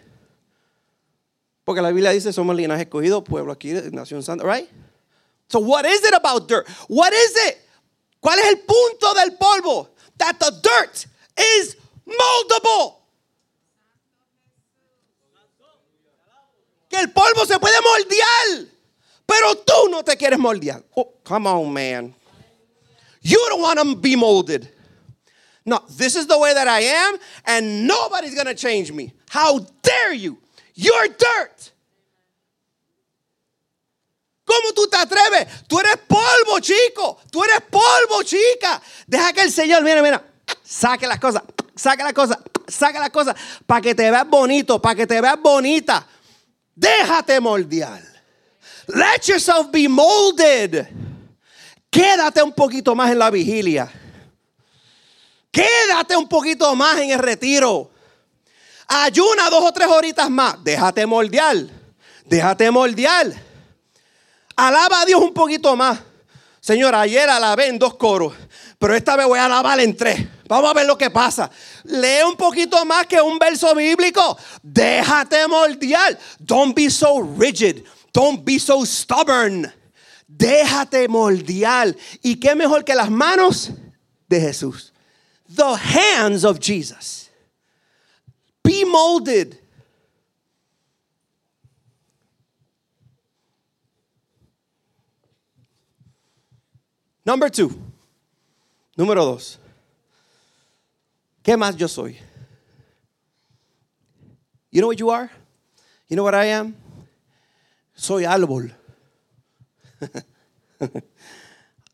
Porque 1.63 1.81
la 1.81 1.91
Biblia 1.91 2.11
dice 2.11 2.33
somos 2.33 2.55
linaje 2.55 2.83
escogido, 2.83 3.23
pueblo 3.23 3.53
aquí, 3.53 3.71
nación 3.91 4.21
santa, 4.21 4.43
right? 4.43 4.67
So 5.47 5.59
what 5.59 5.85
is 5.85 6.03
it 6.03 6.13
about 6.13 6.47
dirt? 6.47 6.67
What 6.89 7.13
is 7.13 7.35
it? 7.47 7.57
¿Cuál 8.21 8.39
es 8.39 8.47
el 8.47 8.57
punto 8.59 9.13
del 9.13 9.37
polvo? 9.37 9.89
That 10.17 10.39
the 10.39 10.51
dirt 10.61 11.05
is 11.37 11.77
moldable. 12.05 13.00
Que 16.91 16.99
el 16.99 17.11
polvo 17.11 17.45
se 17.45 17.57
puede 17.57 17.79
moldear. 17.81 18.67
Pero 19.25 19.55
tú 19.55 19.89
no 19.89 20.03
te 20.03 20.17
quieres 20.17 20.37
moldear. 20.37 20.83
Oh, 20.95 21.13
come 21.23 21.47
on, 21.47 21.71
man. 21.71 22.13
You 23.21 23.39
don't 23.49 23.61
want 23.61 23.79
to 23.79 23.95
be 23.95 24.15
molded. 24.15 24.67
No, 25.63 25.79
this 25.89 26.15
is 26.15 26.27
the 26.27 26.37
way 26.37 26.53
that 26.53 26.67
I 26.67 26.81
am, 26.81 27.17
and 27.45 27.87
nobody's 27.87 28.33
going 28.33 28.47
to 28.47 28.55
change 28.55 28.91
me. 28.91 29.13
How 29.29 29.59
dare 29.83 30.13
you? 30.13 30.37
You're 30.73 31.07
dirt. 31.07 31.71
¿Cómo 34.43 34.73
tú 34.73 34.89
te 34.89 34.97
atreves? 34.97 35.47
Tú 35.67 35.79
eres 35.79 35.97
polvo, 36.07 36.59
chico. 36.59 37.19
Tú 37.31 37.43
eres 37.43 37.61
polvo, 37.69 38.23
chica. 38.23 38.81
Deja 39.07 39.31
que 39.31 39.43
el 39.43 39.51
Señor, 39.51 39.83
mira, 39.83 40.01
mira, 40.01 40.25
saque 40.63 41.07
las 41.07 41.19
cosas, 41.19 41.43
saque 41.75 42.03
las 42.03 42.13
cosas, 42.13 42.37
saque 42.67 42.99
las 42.99 43.11
cosas, 43.11 43.35
para 43.65 43.81
que 43.81 43.95
te 43.95 44.09
veas 44.09 44.27
bonito, 44.27 44.81
para 44.81 44.95
que 44.95 45.07
te 45.07 45.21
veas 45.21 45.39
bonita. 45.39 46.05
Déjate 46.81 47.39
moldear. 47.39 48.01
Let 48.87 49.27
yourself 49.27 49.71
be 49.71 49.87
molded. 49.87 50.87
Quédate 51.91 52.41
un 52.41 52.53
poquito 52.53 52.95
más 52.95 53.11
en 53.11 53.19
la 53.19 53.29
vigilia. 53.29 53.91
Quédate 55.51 56.15
un 56.15 56.27
poquito 56.27 56.75
más 56.75 56.97
en 56.97 57.11
el 57.11 57.19
retiro. 57.19 57.91
Ayuna 58.87 59.49
dos 59.49 59.63
o 59.63 59.71
tres 59.71 59.87
horitas 59.89 60.29
más. 60.29 60.63
Déjate 60.63 61.05
moldear. 61.05 61.57
Déjate 62.25 62.71
moldear. 62.71 63.27
Alaba 64.55 65.01
a 65.01 65.05
Dios 65.05 65.21
un 65.21 65.33
poquito 65.33 65.75
más. 65.75 65.99
Señor, 66.61 66.93
ayer 66.93 67.27
alabé 67.27 67.69
en 67.69 67.79
dos 67.79 67.95
coros, 67.95 68.33
pero 68.77 68.95
esta 68.95 69.15
vez 69.15 69.25
voy 69.25 69.39
a 69.39 69.45
alabar 69.45 69.79
en 69.79 69.97
tres. 69.97 70.27
Vamos 70.47 70.69
a 70.69 70.73
ver 70.75 70.85
lo 70.85 70.95
que 70.95 71.09
pasa. 71.09 71.49
Lee 71.85 72.21
un 72.23 72.37
poquito 72.37 72.85
más 72.85 73.07
que 73.07 73.19
un 73.19 73.39
verso 73.39 73.73
bíblico. 73.73 74.37
Déjate 74.61 75.47
moldear. 75.47 76.19
Don't 76.39 76.75
be 76.75 76.87
so 76.91 77.19
rigid. 77.19 77.83
Don't 78.13 78.45
be 78.45 78.59
so 78.59 78.85
stubborn. 78.85 79.73
Déjate 80.27 81.07
moldear. 81.07 81.95
¿Y 82.21 82.35
qué 82.35 82.53
mejor 82.53 82.85
que 82.85 82.93
las 82.93 83.09
manos 83.09 83.71
de 84.29 84.39
Jesús? 84.39 84.93
The 85.55 85.75
hands 85.75 86.43
of 86.43 86.59
Jesus. 86.59 87.31
Be 88.63 88.85
molded. 88.85 89.60
Number 97.31 97.49
two. 97.49 97.71
Número 98.97 99.23
dos. 99.23 99.57
¿Qué 101.41 101.55
más 101.55 101.77
yo 101.77 101.87
soy? 101.87 102.17
You 104.69 104.81
know 104.81 104.87
what 104.87 104.99
you 104.99 105.09
are? 105.09 105.31
You 106.09 106.17
know 106.17 106.23
what 106.23 106.35
I 106.35 106.47
am? 106.47 106.75
Soy 107.95 108.25
árbol. 108.25 108.69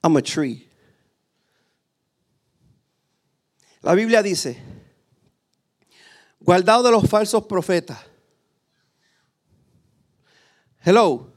I'm 0.04 0.17
a 0.17 0.23
tree. 0.23 0.67
La 3.84 3.93
Biblia 3.93 4.23
dice, 4.23 4.58
guardado 6.43 6.82
de 6.82 6.89
los 6.89 7.08
falsos 7.08 7.45
profetas. 7.45 8.00
Hello. 10.84 11.32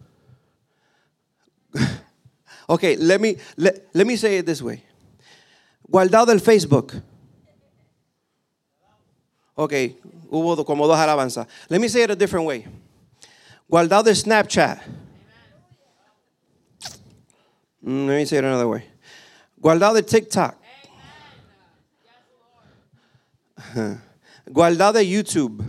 Okay, 2.71 2.97
let 2.97 3.21
me 3.21 3.37
let, 3.57 3.87
let 3.93 4.07
me 4.07 4.17
say 4.17 4.39
it 4.39 4.47
this 4.47 4.63
way. 4.63 4.83
Guardado 5.91 6.27
del 6.27 6.41
Facebook. 6.41 7.03
Ok, 9.57 9.73
hubo 10.31 10.65
como 10.65 10.87
dos 10.87 10.97
alabanzas. 10.97 11.47
Let 11.69 11.81
me 11.81 11.89
say 11.89 12.05
it 12.05 12.11
a 12.11 12.17
different 12.17 12.47
way. 12.47 12.67
Guardado 13.71 14.05
de 14.05 14.15
Snapchat. 14.15 14.81
Mm, 17.85 18.07
let 18.07 18.17
me 18.17 18.25
say 18.25 18.39
it 18.39 18.45
another 18.45 18.69
way. 18.69 18.85
Guardado 19.61 19.95
de 19.95 20.03
TikTok. 20.03 20.57
Guardado 24.51 24.95
de 24.95 25.05
YouTube. 25.05 25.63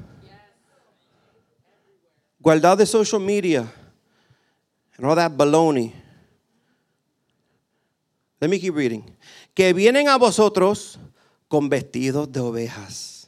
Guardado 2.41 2.77
de 2.77 2.85
social 2.85 3.19
media. 3.19 3.67
And 4.97 5.05
all 5.05 5.15
that 5.15 5.31
baloney. 5.31 6.00
Let 8.41 8.49
me 8.49 8.59
keep 8.59 8.75
reading. 8.75 9.15
Que 9.55 9.71
vienen 9.71 10.07
a 10.07 10.17
vosotros 10.17 10.97
con 11.47 11.69
vestidos 11.69 12.31
de 12.31 12.39
ovejas. 12.39 13.27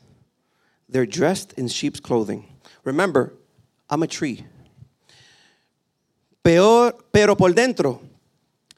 They're 0.89 1.05
dressed 1.05 1.53
in 1.57 1.67
sheep's 1.67 1.99
clothing. 1.99 2.45
Remember, 2.83 3.33
I'm 3.89 4.01
a 4.03 4.07
tree. 4.07 4.45
Peor, 6.43 6.93
pero 7.11 7.35
por 7.35 7.53
dentro 7.53 8.01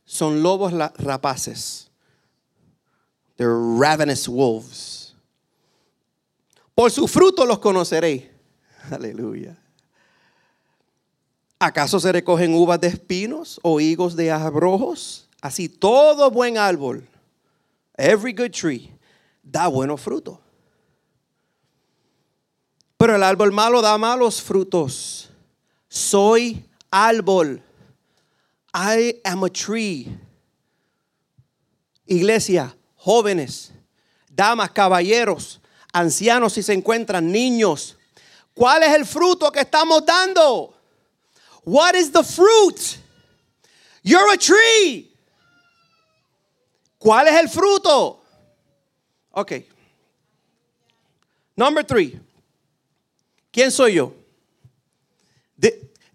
son 0.05 0.43
lobos 0.43 0.73
rapaces. 0.73 1.89
They're 3.37 3.57
ravenous 3.57 4.27
wolves. 4.27 5.13
Por 6.75 6.91
su 6.91 7.07
fruto 7.07 7.45
los 7.45 7.59
conoceréis. 7.59 8.23
Aleluya. 8.91 9.57
¿Acaso 11.59 11.99
se 11.99 12.11
recogen 12.11 12.53
uvas 12.53 12.79
de 12.81 12.87
espinos 12.87 13.59
o 13.63 13.79
higos 13.79 14.15
de 14.15 14.29
abrojos? 14.29 15.24
Así 15.45 15.69
todo 15.69 16.31
buen 16.31 16.57
árbol, 16.57 17.07
every 17.95 18.33
good 18.33 18.49
tree, 18.49 18.91
da 19.43 19.67
buenos 19.67 20.01
frutos. 20.01 20.39
Pero 22.97 23.15
el 23.15 23.21
árbol 23.21 23.51
malo 23.51 23.79
da 23.79 23.95
malos 23.99 24.41
frutos. 24.41 25.29
Soy 25.87 26.67
árbol. 26.89 27.61
I 28.73 29.21
am 29.23 29.43
a 29.43 29.49
tree. 29.49 30.17
Iglesia, 32.07 32.75
jóvenes, 32.95 33.71
damas, 34.27 34.71
caballeros, 34.71 35.61
ancianos 35.93 36.53
si 36.53 36.63
se 36.63 36.73
encuentran, 36.73 37.31
niños. 37.31 37.95
¿Cuál 38.55 38.81
es 38.81 38.95
el 38.95 39.05
fruto 39.05 39.51
que 39.51 39.59
estamos 39.59 40.03
dando? 40.07 40.73
What 41.65 41.93
is 41.93 42.11
the 42.11 42.23
fruit? 42.23 42.97
You're 44.01 44.33
a 44.33 44.37
tree. 44.37 45.11
¿Cuál 47.05 47.27
es 47.27 47.39
el 47.39 47.47
fruto? 47.49 48.17
Okay. 49.31 49.67
Number 51.55 51.83
three. 51.83 52.19
¿Quién 53.53 53.69
soy 53.69 53.93
yo? 53.93 54.11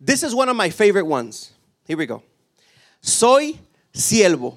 This 0.00 0.24
is 0.24 0.34
one 0.34 0.48
of 0.48 0.56
my 0.56 0.68
favorite 0.70 1.06
ones. 1.06 1.52
Here 1.86 1.96
we 1.96 2.06
go. 2.06 2.24
Soy 3.00 3.56
siervo. 3.92 4.56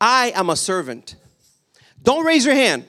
I 0.00 0.30
am 0.36 0.50
a 0.50 0.56
servant. 0.56 1.16
Don't 2.00 2.24
raise 2.24 2.44
your 2.46 2.54
hand 2.54 2.84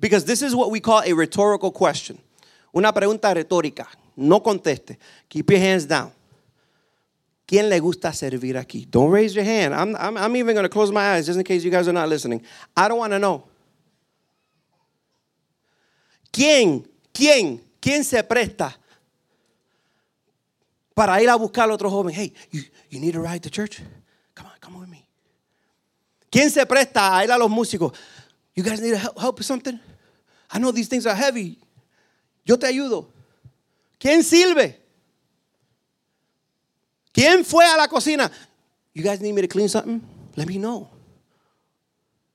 because 0.00 0.24
this 0.24 0.42
is 0.42 0.56
what 0.56 0.72
we 0.72 0.80
call 0.80 1.02
a 1.06 1.12
rhetorical 1.12 1.70
question. 1.70 2.18
Una 2.74 2.92
pregunta 2.92 3.32
retórica. 3.32 3.86
No 4.16 4.40
conteste. 4.40 4.96
Keep 5.28 5.50
your 5.50 5.60
hands 5.60 5.84
down. 5.84 6.10
¿Quién 7.46 7.68
le 7.68 7.78
gusta 7.78 8.12
servir 8.12 8.56
aquí? 8.56 8.86
Don't 8.90 9.12
raise 9.12 9.32
your 9.32 9.44
hand. 9.44 9.72
I'm, 9.72 9.94
I'm, 9.96 10.16
I'm 10.16 10.36
even 10.36 10.54
going 10.54 10.64
to 10.64 10.68
close 10.68 10.90
my 10.90 11.14
eyes 11.14 11.26
just 11.26 11.38
in 11.38 11.44
case 11.44 11.62
you 11.62 11.70
guys 11.70 11.86
are 11.86 11.92
not 11.92 12.08
listening. 12.08 12.42
I 12.76 12.88
don't 12.88 12.98
want 12.98 13.12
to 13.12 13.20
know. 13.20 13.44
¿Quién, 16.32 16.86
quién, 17.12 17.62
quién 17.80 18.04
se 18.04 18.22
presta 18.24 18.76
para 20.92 21.22
ir 21.22 21.30
a 21.30 21.36
buscar 21.36 21.64
al 21.64 21.70
otro 21.70 21.88
joven? 21.88 22.12
Hey, 22.12 22.32
you, 22.50 22.62
you 22.90 22.98
need 22.98 23.14
a 23.14 23.20
ride 23.20 23.42
to 23.44 23.50
church? 23.50 23.80
Come 24.34 24.48
on, 24.48 24.58
come 24.60 24.80
with 24.80 24.88
me. 24.88 25.06
¿Quién 26.30 26.50
se 26.50 26.66
presta 26.66 27.16
a 27.16 27.24
ir 27.24 27.30
a 27.30 27.38
los 27.38 27.48
músicos? 27.48 27.92
You 28.56 28.64
guys 28.64 28.80
need 28.80 28.94
help, 28.94 29.18
help 29.18 29.38
with 29.38 29.46
something? 29.46 29.78
I 30.50 30.58
know 30.58 30.72
these 30.72 30.88
things 30.88 31.06
are 31.06 31.14
heavy. 31.14 31.58
Yo 32.44 32.56
te 32.56 32.66
ayudo. 32.66 33.06
¿Quién 34.00 34.24
sirve? 34.24 34.85
¿Quién 37.16 37.46
fue 37.46 37.64
a 37.64 37.78
la 37.78 37.88
cocina? 37.88 38.30
You 38.92 39.02
guys 39.02 39.22
need 39.22 39.32
me 39.32 39.40
to 39.40 39.48
clean 39.48 39.70
something? 39.70 40.02
Let 40.36 40.46
me 40.46 40.58
know. 40.58 40.90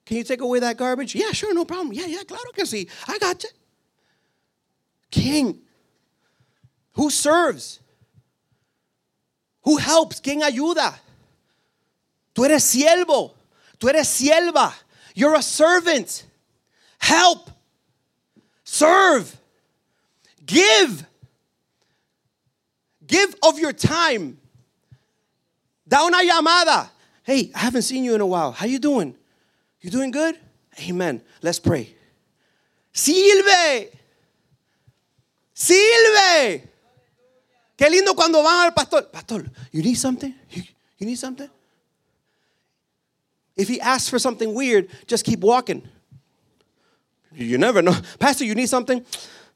Can 0.08 0.18
you 0.18 0.24
take 0.24 0.42
away 0.42 0.58
that 0.60 0.76
garbage? 0.76 1.14
Yeah, 1.14 1.32
sure, 1.34 1.54
no 1.54 1.66
problem. 1.66 1.94
Yeah, 1.94 2.08
yeah, 2.08 2.24
claro 2.28 2.52
que 2.52 2.64
sí. 2.64 2.90
I 3.08 3.20
got 3.20 3.44
you. 3.44 3.50
King. 5.12 5.60
Who 6.94 7.12
serves? 7.12 7.80
Who 9.62 9.78
helps? 9.78 10.20
¿Quién 10.20 10.42
ayuda? 10.42 10.96
Tú 12.34 12.44
eres 12.44 12.64
siervo. 12.64 13.34
Tú 13.80 13.88
eres 13.88 14.08
sierva. 14.08 14.74
You're 15.14 15.36
a 15.36 15.44
servant. 15.44 16.26
Help. 16.98 17.52
Serve. 18.64 19.40
Give. 20.44 21.06
Give 23.06 23.36
of 23.44 23.60
your 23.60 23.74
time. 23.74 24.40
Da 25.92 26.06
una 26.06 26.24
llamada. 26.24 26.90
Hey, 27.22 27.52
I 27.54 27.60
haven't 27.60 27.82
seen 27.82 28.06
you 28.06 28.16
in 28.16 28.22
a 28.22 28.26
while. 28.26 28.54
How 28.54 28.66
you 28.66 28.80
doing? 28.80 29.14
You 29.82 29.90
doing 29.90 30.10
good? 30.10 30.38
Amen. 30.88 31.22
Let's 31.42 31.60
pray. 31.60 31.94
Sirve. 32.94 33.90
Sirve. 35.54 36.62
Qué 37.78 37.90
lindo 37.90 38.16
cuando 38.16 38.42
van 38.42 38.68
al 38.68 38.72
pastor. 38.72 39.02
Pastor, 39.12 39.44
you 39.74 39.84
need 39.84 39.96
something? 39.96 40.34
You, 40.52 40.64
you 40.98 41.08
need 41.08 41.20
something? 41.20 41.50
If 43.58 43.68
he 43.68 43.82
asks 43.82 44.08
for 44.08 44.18
something 44.18 44.54
weird, 44.54 44.88
just 45.08 45.26
keep 45.26 45.42
walking. 45.42 45.86
You 47.34 47.58
never 47.58 47.82
know. 47.82 47.96
Pastor, 48.20 48.46
you 48.46 48.56
need 48.56 48.70
something? 48.70 49.06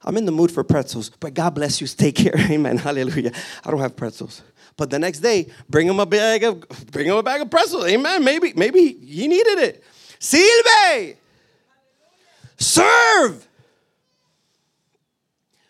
I'm 0.03 0.17
in 0.17 0.25
the 0.25 0.31
mood 0.33 0.51
for 0.51 0.65
pretzels, 0.65 1.11
but 1.17 1.33
God 1.33 1.55
bless 1.55 1.79
you. 1.79 1.87
Take 1.87 2.15
care. 2.23 2.37
Amen. 2.37 2.77
Hallelujah. 2.77 3.31
I 3.63 3.71
don't 3.71 3.79
have 3.79 3.95
pretzels. 3.95 4.41
But 4.77 4.89
the 4.89 4.99
next 4.99 5.19
day, 5.19 5.47
bring 5.69 5.87
him 5.87 5.99
a 5.99 6.05
bag 6.05 6.43
of 6.43 6.63
bring 6.91 7.07
him 7.07 7.15
a 7.15 7.23
bag 7.23 7.41
of 7.41 7.49
pretzels. 7.49 7.85
Amen. 7.85 8.23
Maybe 8.23 8.53
maybe 8.55 8.93
he 8.93 9.27
needed 9.27 9.59
it. 9.59 9.83
Sirve. 10.19 11.15
Serve. 12.57 13.47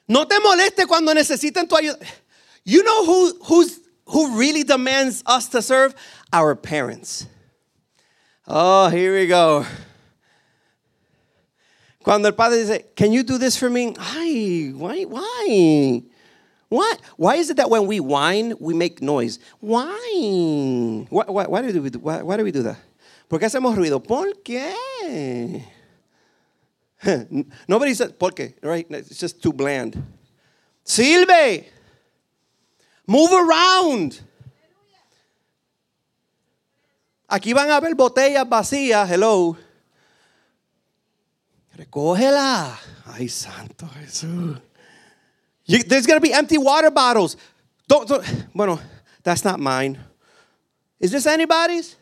No 0.08 0.24
te 0.26 0.38
moleste 0.40 0.88
cuando 0.88 1.14
necesiten 1.14 1.68
tu 1.68 1.76
ayuda. 1.76 2.04
You 2.64 2.84
know 2.84 3.06
who 3.06 3.40
who's 3.44 3.80
who 4.06 4.38
really 4.38 4.64
demands 4.64 5.24
us 5.26 5.50
to 5.50 5.62
serve? 5.62 5.94
Our 6.34 6.56
parents. 6.56 7.28
Oh, 8.48 8.90
here 8.90 9.16
we 9.16 9.28
go. 9.28 9.66
Cuando 12.04 12.28
el 12.28 12.36
padre 12.36 12.58
dice, 12.58 12.84
Can 12.96 13.12
you 13.12 13.24
do 13.24 13.38
this 13.40 13.58
for 13.58 13.70
me? 13.70 13.96
Ay, 13.98 14.72
why? 14.76 15.04
Why? 15.04 16.04
What? 16.70 17.00
Why 17.18 17.36
is 17.36 17.50
it 17.50 17.58
that 17.58 17.70
when 17.70 17.86
we 17.88 18.00
whine, 18.00 18.56
we 18.60 18.74
make 18.74 19.02
noise? 19.02 19.40
Why? 19.60 21.06
Why, 21.10 21.24
why, 21.28 21.46
why 21.46 21.72
do, 21.72 21.82
we 21.82 21.90
do, 21.90 22.00
why, 22.00 22.22
why 22.24 22.38
do 22.38 22.44
we 22.44 22.52
do 22.52 22.64
that? 22.64 22.78
¿Por 23.30 23.40
qué 23.40 23.46
hacemos 23.46 23.76
ruido? 23.76 24.04
¿Por 24.04 24.34
qué? 24.44 24.74
Nobody 27.68 27.94
says, 27.94 28.12
¿por 28.14 28.32
qué? 28.32 28.56
Right? 28.62 28.88
It's 28.90 29.20
just 29.20 29.42
too 29.42 29.54
bland. 29.54 30.02
Silve. 30.84 31.66
Move 33.08 33.32
around. 33.34 34.22
Aquí 37.30 37.54
van 37.54 37.72
a 37.72 37.80
ver 37.80 37.96
botellas 37.96 38.48
vacías. 38.48 39.10
Hello. 39.10 39.58
Recógela. 41.76 42.80
Ay, 43.06 43.28
santo 43.28 43.88
Jesús. 44.00 44.60
You, 45.66 45.84
there's 45.84 46.06
going 46.06 46.20
to 46.20 46.22
be 46.22 46.34
empty 46.34 46.58
water 46.58 46.92
bottles. 46.92 47.38
Don't, 47.88 48.08
don't, 48.08 48.24
bueno, 48.54 48.80
that's 49.24 49.44
not 49.44 49.60
mine. 49.60 49.98
Is 51.00 51.12
this 51.12 51.26
anybody's? 51.26 51.96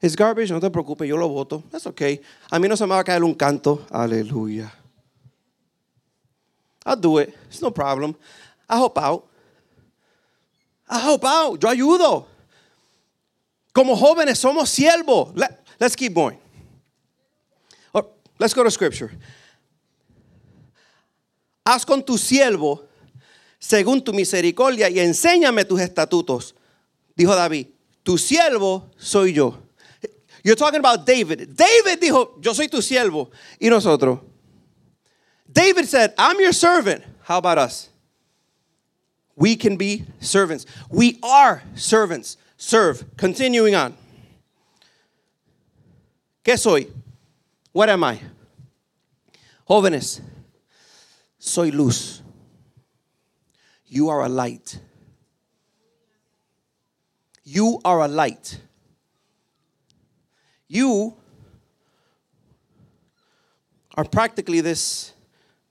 It's 0.00 0.14
garbage. 0.14 0.50
No 0.50 0.60
te 0.60 0.68
preocupes, 0.68 1.08
yo 1.08 1.16
lo 1.16 1.28
boto. 1.28 1.62
That's 1.70 1.86
okay. 1.86 2.20
A 2.52 2.58
mí 2.58 2.68
no 2.68 2.74
se 2.74 2.84
me 2.86 2.94
va 2.94 3.00
a 3.00 3.04
caer 3.04 3.24
un 3.24 3.34
canto. 3.34 3.86
Aleluya. 3.90 4.70
I'll 6.84 6.96
do 6.96 7.18
it. 7.18 7.34
It's 7.48 7.62
no 7.62 7.70
problem. 7.70 8.14
I 8.68 8.76
help 8.76 8.98
out. 8.98 9.26
I 10.88 11.00
help 11.00 11.24
out. 11.24 11.62
Yo 11.62 11.68
ayudo. 11.70 12.26
Como 13.72 13.96
jóvenes 13.96 14.38
somos 14.38 14.68
siervos. 14.68 15.32
Let, 15.34 15.66
let's 15.80 15.96
keep 15.96 16.14
going. 16.14 16.38
Let's 18.38 18.52
go 18.52 18.62
to 18.62 18.70
scripture. 18.70 19.12
Haz 21.64 21.84
con 21.84 22.02
tu 22.02 22.14
siervo 22.14 22.85
según 23.58 24.02
tu 24.02 24.12
misericordia 24.12 24.88
y 24.88 25.00
enséñame 25.00 25.64
tus 25.64 25.80
estatutos. 25.80 26.54
Dijo 27.16 27.34
David, 27.34 27.68
tu 28.02 28.18
siervo 28.18 28.90
soy 28.96 29.32
yo. 29.32 29.62
You're 30.42 30.56
talking 30.56 30.78
about 30.78 31.04
David. 31.04 31.56
David 31.56 31.98
dijo, 32.00 32.40
yo 32.40 32.52
soy 32.52 32.68
tu 32.68 32.78
siervo. 32.78 33.30
Y 33.58 33.68
nosotros. 33.68 34.20
David 35.52 35.86
said, 35.86 36.14
I'm 36.16 36.38
your 36.38 36.52
servant. 36.52 37.02
How 37.22 37.38
about 37.38 37.58
us? 37.58 37.88
We 39.34 39.56
can 39.56 39.76
be 39.76 40.04
servants. 40.20 40.66
We 40.88 41.18
are 41.22 41.62
servants. 41.74 42.36
Serve. 42.56 43.04
Continuing 43.16 43.74
on. 43.74 43.96
¿Qué 46.44 46.56
soy? 46.56 46.86
What 47.72 47.90
am 47.90 48.04
I? 48.04 48.20
Jóvenes, 49.68 50.20
soy 51.38 51.70
luz. 51.72 52.22
You 53.88 54.08
are 54.08 54.24
a 54.24 54.28
light. 54.28 54.80
You 57.44 57.80
are 57.84 58.00
a 58.00 58.08
light. 58.08 58.60
You 60.68 61.14
are 63.94 64.04
practically 64.04 64.60
this, 64.60 65.12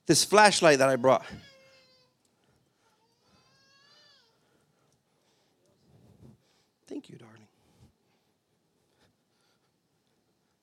this 0.06 0.24
flashlight 0.24 0.80
that 0.80 0.88
I 0.88 0.96
brought. 0.96 1.26
Thank 6.88 7.10
you, 7.10 7.18
darling. 7.18 7.48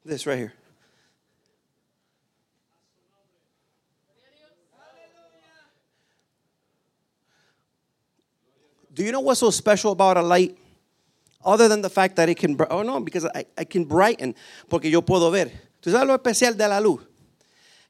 This 0.04 0.26
right 0.26 0.38
here. 0.38 0.54
Do 8.92 9.02
you 9.02 9.12
know 9.12 9.20
what's 9.20 9.40
so 9.40 9.50
special 9.50 9.92
about 9.92 10.16
a 10.16 10.22
light? 10.22 10.56
Other 11.44 11.68
than 11.68 11.82
the 11.82 11.90
fact 11.90 12.16
that 12.16 12.28
it 12.28 12.36
can, 12.36 12.56
oh 12.70 12.82
no, 12.82 13.00
because 13.00 13.24
I, 13.34 13.44
I 13.58 13.64
can 13.64 13.84
brighten, 13.84 14.34
porque 14.68 14.90
yo 14.90 15.02
puedo 15.02 15.30
ver. 15.32 15.50
¿Tú 15.80 15.90
sabes 15.90 16.06
lo 16.06 16.16
especial 16.16 16.56
de 16.56 16.68
la 16.68 16.78
luz? 16.78 17.00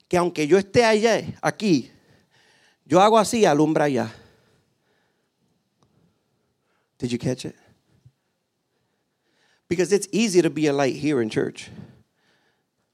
Que 0.08 0.16
aunque 0.16 0.46
yo 0.46 0.58
esté 0.58 0.84
allá, 0.84 1.22
aquí, 1.42 1.90
yo 2.86 2.98
hago 2.98 3.18
así, 3.18 3.44
alumbra 3.44 3.84
allá. 3.84 4.10
Did 6.98 7.12
you 7.12 7.18
catch 7.18 7.44
it? 7.44 7.56
Because 9.68 9.92
it's 9.92 10.08
easy 10.12 10.40
to 10.40 10.50
be 10.50 10.66
a 10.66 10.72
light 10.72 10.94
here 10.94 11.20
in 11.20 11.28
church. 11.28 11.70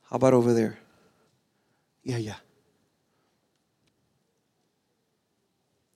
How 0.09 0.17
about 0.17 0.33
over 0.33 0.55
there? 0.55 0.79
Yeah, 2.03 2.19
yeah. 2.19 2.37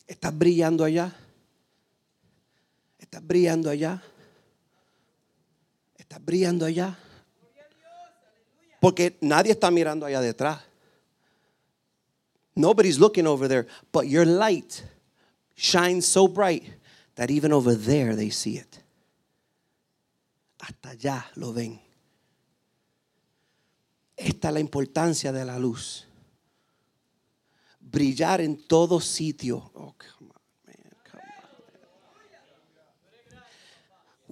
¿Estás 0.07 0.37
brillando 0.37 0.85
allá? 0.85 1.13
¿Estás 3.13 3.27
brillando 3.27 3.69
allá? 3.69 4.03
¿Estás 5.99 6.25
brillando 6.25 6.65
allá? 6.65 6.99
Porque 8.81 9.19
nadie 9.21 9.53
está 9.53 9.71
mirando 9.71 10.07
allá 10.07 10.23
detrás. 10.23 10.63
Nobody's 12.55 12.99
looking 12.99 13.27
over 13.27 13.49
there, 13.49 13.67
but 13.93 14.07
your 14.07 14.25
light 14.25 14.83
shines 15.55 16.07
so 16.07 16.27
bright 16.27 16.65
that 17.17 17.31
even 17.31 17.53
over 17.53 17.75
there 17.75 18.17
they 18.17 18.31
see 18.31 18.57
it. 18.57 18.83
Hasta 20.59 20.93
allá 20.93 21.27
lo 21.37 21.53
ven. 21.53 21.79
Esta 24.17 24.49
es 24.49 24.55
la 24.55 24.61
importancia 24.61 25.33
de 25.33 25.45
la 25.45 25.59
luz. 25.59 26.07
Brillar 27.79 28.41
en 28.41 28.57
todo 28.67 29.01
sitio 29.01 29.71
come 29.75 30.31
on, 30.31 30.41
man. 30.67 30.77
Come 31.11 31.23
on. 31.23 31.43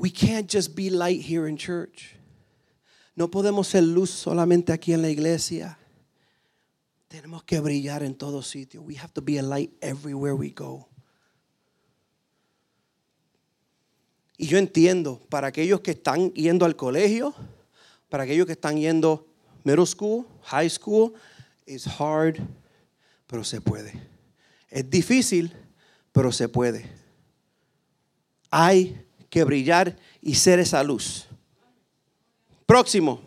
We 0.01 0.09
can't 0.09 0.49
just 0.49 0.75
be 0.75 0.89
light 0.89 1.21
here 1.21 1.47
in 1.47 1.59
church. 1.59 2.17
No 3.15 3.29
podemos 3.29 3.67
ser 3.67 3.83
luz 3.83 4.09
solamente 4.09 4.73
aquí 4.73 4.95
en 4.95 5.03
la 5.03 5.11
iglesia. 5.11 5.77
Tenemos 7.11 7.45
que 7.45 7.61
brillar 7.61 8.03
en 8.03 8.15
todo 8.15 8.41
sitio. 8.41 8.81
We 8.81 8.95
have 8.95 9.13
to 9.13 9.21
be 9.21 9.37
a 9.37 9.43
light 9.43 9.71
everywhere 9.83 10.35
we 10.35 10.53
go. 10.53 10.89
Y 14.39 14.47
yo 14.47 14.57
entiendo, 14.57 15.21
para 15.29 15.49
aquellos 15.49 15.83
que 15.83 15.91
están 15.91 16.33
yendo 16.33 16.65
al 16.65 16.77
colegio, 16.77 17.35
para 18.09 18.23
aquellos 18.23 18.47
que 18.47 18.55
están 18.55 18.79
yendo 18.79 19.27
middle 19.65 19.85
school, 19.85 20.25
high 20.45 20.71
school, 20.71 21.13
it's 21.67 21.85
hard, 21.85 22.41
pero 23.27 23.45
se 23.45 23.61
puede. 23.61 23.93
Es 24.71 24.89
difícil, 24.89 25.53
pero 26.11 26.33
se 26.33 26.49
puede. 26.49 26.87
Hay 28.51 28.97
que 29.31 29.45
brillar 29.45 29.97
y 30.21 30.35
ser 30.35 30.59
esa 30.59 30.83
luz. 30.83 31.27
Próximo. 32.67 33.23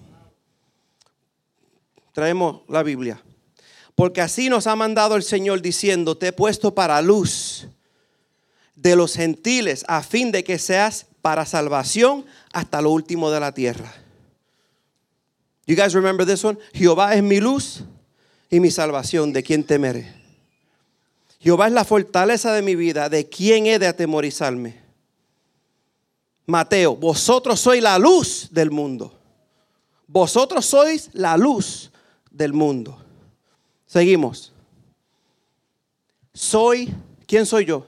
Traemos 2.13 2.61
la 2.67 2.83
Biblia. 2.83 3.21
Porque 3.95 4.21
así 4.21 4.49
nos 4.49 4.67
ha 4.67 4.75
mandado 4.75 5.15
el 5.15 5.23
Señor 5.23 5.61
diciendo, 5.61 6.17
te 6.17 6.27
he 6.27 6.33
puesto 6.33 6.75
para 6.75 7.01
luz 7.01 7.67
de 8.75 8.95
los 8.95 9.15
gentiles 9.15 9.85
a 9.87 10.03
fin 10.03 10.31
de 10.31 10.43
que 10.43 10.59
seas 10.59 11.07
para 11.21 11.45
salvación 11.45 12.25
hasta 12.51 12.81
lo 12.81 12.91
último 12.91 13.31
de 13.31 13.39
la 13.39 13.53
tierra. 13.53 13.93
You 15.65 15.75
guys 15.75 15.93
remember 15.93 16.27
this 16.27 16.43
one? 16.43 16.59
Jehová 16.73 17.15
es 17.15 17.23
mi 17.23 17.39
luz 17.39 17.83
y 18.49 18.59
mi 18.59 18.69
salvación, 18.69 19.31
¿de 19.31 19.43
quién 19.43 19.63
temeré? 19.63 20.13
Jehová 21.39 21.67
es 21.67 21.73
la 21.73 21.85
fortaleza 21.85 22.53
de 22.53 22.61
mi 22.61 22.75
vida, 22.75 23.09
¿de 23.09 23.29
quién 23.29 23.65
he 23.67 23.79
de 23.79 23.87
atemorizarme? 23.87 24.82
Mateo, 26.45 26.95
vosotros 26.95 27.59
sois 27.59 27.81
la 27.81 27.97
luz 27.97 28.49
del 28.51 28.69
mundo. 28.69 29.11
Vosotros 30.07 30.65
sois 30.65 31.09
la 31.13 31.37
luz 31.37 31.91
del 32.29 32.53
mundo. 32.53 32.97
Seguimos. 33.87 34.51
Soy, 36.33 36.93
¿quién 37.27 37.45
soy 37.45 37.65
yo? 37.65 37.85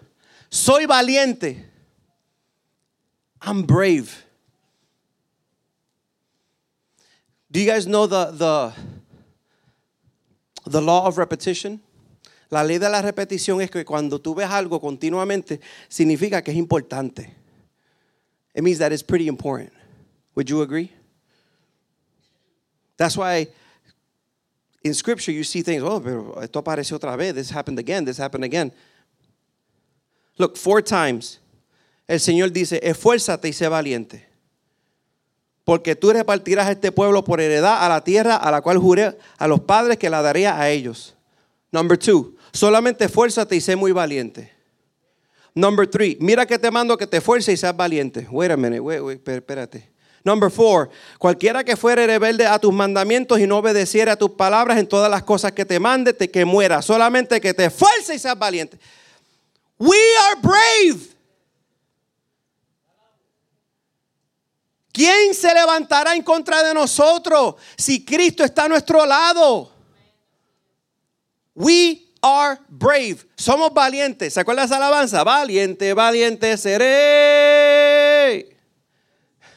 Soy 0.49 0.85
valiente. 0.85 1.69
I'm 3.41 3.65
brave. 3.65 4.25
Do 7.51 7.59
you 7.59 7.71
guys 7.71 7.85
know 7.85 8.07
the, 8.07 8.31
the, 8.31 8.73
the 10.69 10.81
law 10.81 11.05
of 11.07 11.17
repetition? 11.17 11.81
La 12.49 12.63
ley 12.63 12.77
de 12.77 12.89
la 12.89 13.01
repetición 13.01 13.61
es 13.61 13.69
que 13.69 13.83
cuando 13.83 14.19
tú 14.19 14.35
ves 14.35 14.49
algo 14.49 14.79
continuamente, 14.79 15.59
significa 15.87 16.41
que 16.41 16.51
es 16.51 16.57
importante. 16.57 17.44
It 18.55 18.63
means 18.63 18.79
that 18.79 18.93
it's 18.93 19.03
pretty 19.03 19.27
important. 19.27 19.73
Would 20.33 20.49
you 20.49 20.61
agree? 20.61 20.91
That's 22.97 23.17
why 23.17 23.47
in 24.81 24.93
scripture 24.93 25.31
you 25.31 25.43
see 25.43 25.61
things, 25.61 25.83
oh, 25.83 25.99
pero 25.99 26.39
esto 26.41 26.61
apareció 26.61 26.97
otra 26.97 27.17
vez, 27.17 27.35
this 27.35 27.49
happened 27.49 27.79
again, 27.79 28.05
this 28.05 28.17
happened 28.17 28.45
again. 28.45 28.71
Look, 30.37 30.57
four 30.57 30.81
times 30.81 31.39
el 32.07 32.19
Señor 32.19 32.51
dice, 32.51 32.79
esfuérzate 32.81 33.49
y 33.49 33.53
sé 33.53 33.67
valiente. 33.67 34.25
Porque 35.65 35.95
tú 35.95 36.13
repartirás 36.13 36.69
este 36.69 36.91
pueblo 36.91 37.23
por 37.23 37.41
heredad 37.41 37.83
a 37.83 37.89
la 37.89 38.03
tierra 38.03 38.37
a 38.37 38.51
la 38.51 38.61
cual 38.61 38.77
juré 38.77 39.17
a 39.37 39.47
los 39.47 39.59
padres 39.61 39.97
que 39.97 40.09
la 40.09 40.21
daría 40.21 40.59
a 40.59 40.69
ellos. 40.69 41.15
Number 41.71 41.97
two, 41.97 42.35
solamente 42.53 43.05
esfuérzate 43.05 43.55
y 43.55 43.61
sé 43.61 43.75
muy 43.75 43.91
valiente. 43.91 44.54
Number 45.55 45.89
three, 45.89 46.17
mira 46.19 46.45
que 46.45 46.59
te 46.59 46.69
mando 46.69 46.97
que 46.97 47.07
te 47.07 47.17
esfuerces 47.17 47.53
y 47.53 47.57
seas 47.57 47.75
valiente. 47.75 48.27
Wait 48.29 48.51
a 48.51 48.57
minute, 48.57 48.81
wait, 48.81 49.01
wait, 49.01 49.27
espérate. 49.27 49.89
Number 50.25 50.51
four, 50.51 50.89
cualquiera 51.17 51.63
que 51.63 51.77
fuere 51.77 52.05
rebelde 52.05 52.45
a 52.45 52.59
tus 52.59 52.73
mandamientos 52.73 53.39
y 53.39 53.47
no 53.47 53.59
obedeciera 53.59 54.13
a 54.13 54.15
tus 54.17 54.31
palabras 54.31 54.77
en 54.79 54.87
todas 54.87 55.09
las 55.09 55.23
cosas 55.23 55.53
que 55.53 55.63
te 55.63 55.79
mande, 55.79 56.13
te 56.13 56.29
que 56.29 56.43
muera. 56.43 56.81
Solamente 56.81 57.39
que 57.39 57.53
te 57.53 57.65
esfuerces 57.65 58.17
y 58.17 58.19
seas 58.19 58.37
valiente. 58.37 58.77
We 59.77 59.97
are 60.27 60.41
brave. 60.41 61.15
¿Quién 64.91 65.33
se 65.33 65.53
levantará 65.53 66.15
en 66.15 66.23
contra 66.23 66.63
de 66.63 66.73
nosotros 66.73 67.55
si 67.77 68.03
Cristo 68.03 68.43
está 68.43 68.65
a 68.65 68.69
nuestro 68.69 69.05
lado? 69.05 69.71
We 71.53 72.04
are 72.25 72.59
brave. 72.67 73.23
Somos 73.37 73.71
valientes. 73.71 74.33
¿Se 74.33 74.39
acuerda 74.39 74.63
esa 74.63 74.77
alabanza? 74.77 75.23
Valiente, 75.23 75.93
valiente 75.93 76.57
seré. 76.57 78.49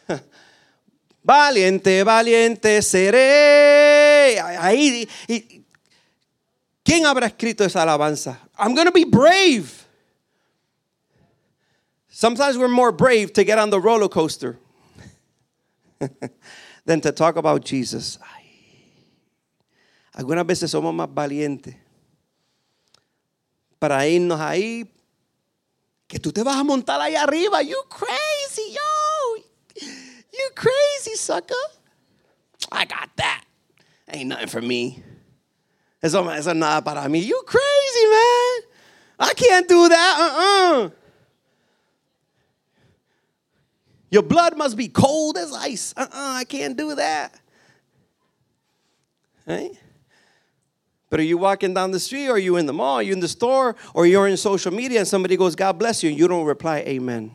Valiente, 1.22 2.04
valiente 2.04 2.82
seré. 2.82 4.38
Ahí, 4.40 5.08
¿quién 6.84 7.06
habrá 7.06 7.26
escrito 7.26 7.64
esa 7.64 7.82
alabanza? 7.82 8.38
I'm 8.58 8.74
going 8.74 8.86
to 8.86 8.92
be 8.92 9.04
brave. 9.04 9.86
Sometimes 12.08 12.58
we're 12.58 12.68
more 12.68 12.92
brave 12.92 13.32
to 13.34 13.44
get 13.44 13.58
on 13.58 13.70
the 13.70 13.80
roller 13.80 14.08
coaster 14.08 14.58
than 16.84 17.00
to 17.00 17.12
talk 17.12 17.36
about 17.36 17.64
Jesus. 17.64 18.18
Algunas 20.14 20.46
veces 20.46 20.70
somos 20.70 20.94
más 20.94 21.08
valientes 21.14 21.87
para 23.78 24.06
irnos 24.06 24.40
ahí, 24.40 24.90
que 26.06 26.18
tú 26.18 26.32
te 26.32 26.42
vas 26.42 26.56
a 26.56 26.64
montar 26.64 27.00
ahí 27.00 27.14
arriba. 27.14 27.62
You 27.62 27.76
crazy, 27.88 28.72
yo. 28.72 29.44
You 30.32 30.50
crazy, 30.54 31.16
sucker. 31.16 31.54
I 32.72 32.84
got 32.84 33.10
that. 33.16 33.44
Ain't 34.08 34.28
nothing 34.28 34.48
for 34.48 34.62
me. 34.62 35.02
Eso, 36.02 36.28
eso 36.30 36.52
nada 36.54 36.82
para 36.82 37.08
mí. 37.08 37.24
You 37.24 37.42
crazy, 37.46 38.06
man. 38.10 38.62
I 39.20 39.34
can't 39.34 39.68
do 39.68 39.88
that. 39.88 40.16
Uh-uh. 40.20 40.90
Your 44.10 44.22
blood 44.22 44.56
must 44.56 44.76
be 44.76 44.88
cold 44.88 45.36
as 45.36 45.52
ice. 45.52 45.92
Uh-uh, 45.96 46.08
I 46.12 46.44
can't 46.44 46.76
do 46.76 46.94
that. 46.94 47.38
Right? 49.46 49.72
But 51.10 51.20
are 51.20 51.24
you 51.24 51.38
walking 51.38 51.72
down 51.72 51.90
the 51.90 52.00
street, 52.00 52.28
or 52.28 52.32
are 52.32 52.38
you 52.38 52.56
in 52.56 52.66
the 52.66 52.72
mall, 52.72 52.96
are 52.96 53.02
you 53.02 53.12
in 53.12 53.20
the 53.20 53.28
store, 53.28 53.76
or 53.94 54.06
you're 54.06 54.28
in 54.28 54.36
social 54.36 54.72
media 54.72 54.98
and 54.98 55.08
somebody 55.08 55.36
goes, 55.36 55.54
God 55.54 55.78
bless 55.78 56.02
you, 56.02 56.10
and 56.10 56.18
you 56.18 56.28
don't 56.28 56.44
reply, 56.44 56.78
Amen. 56.80 57.32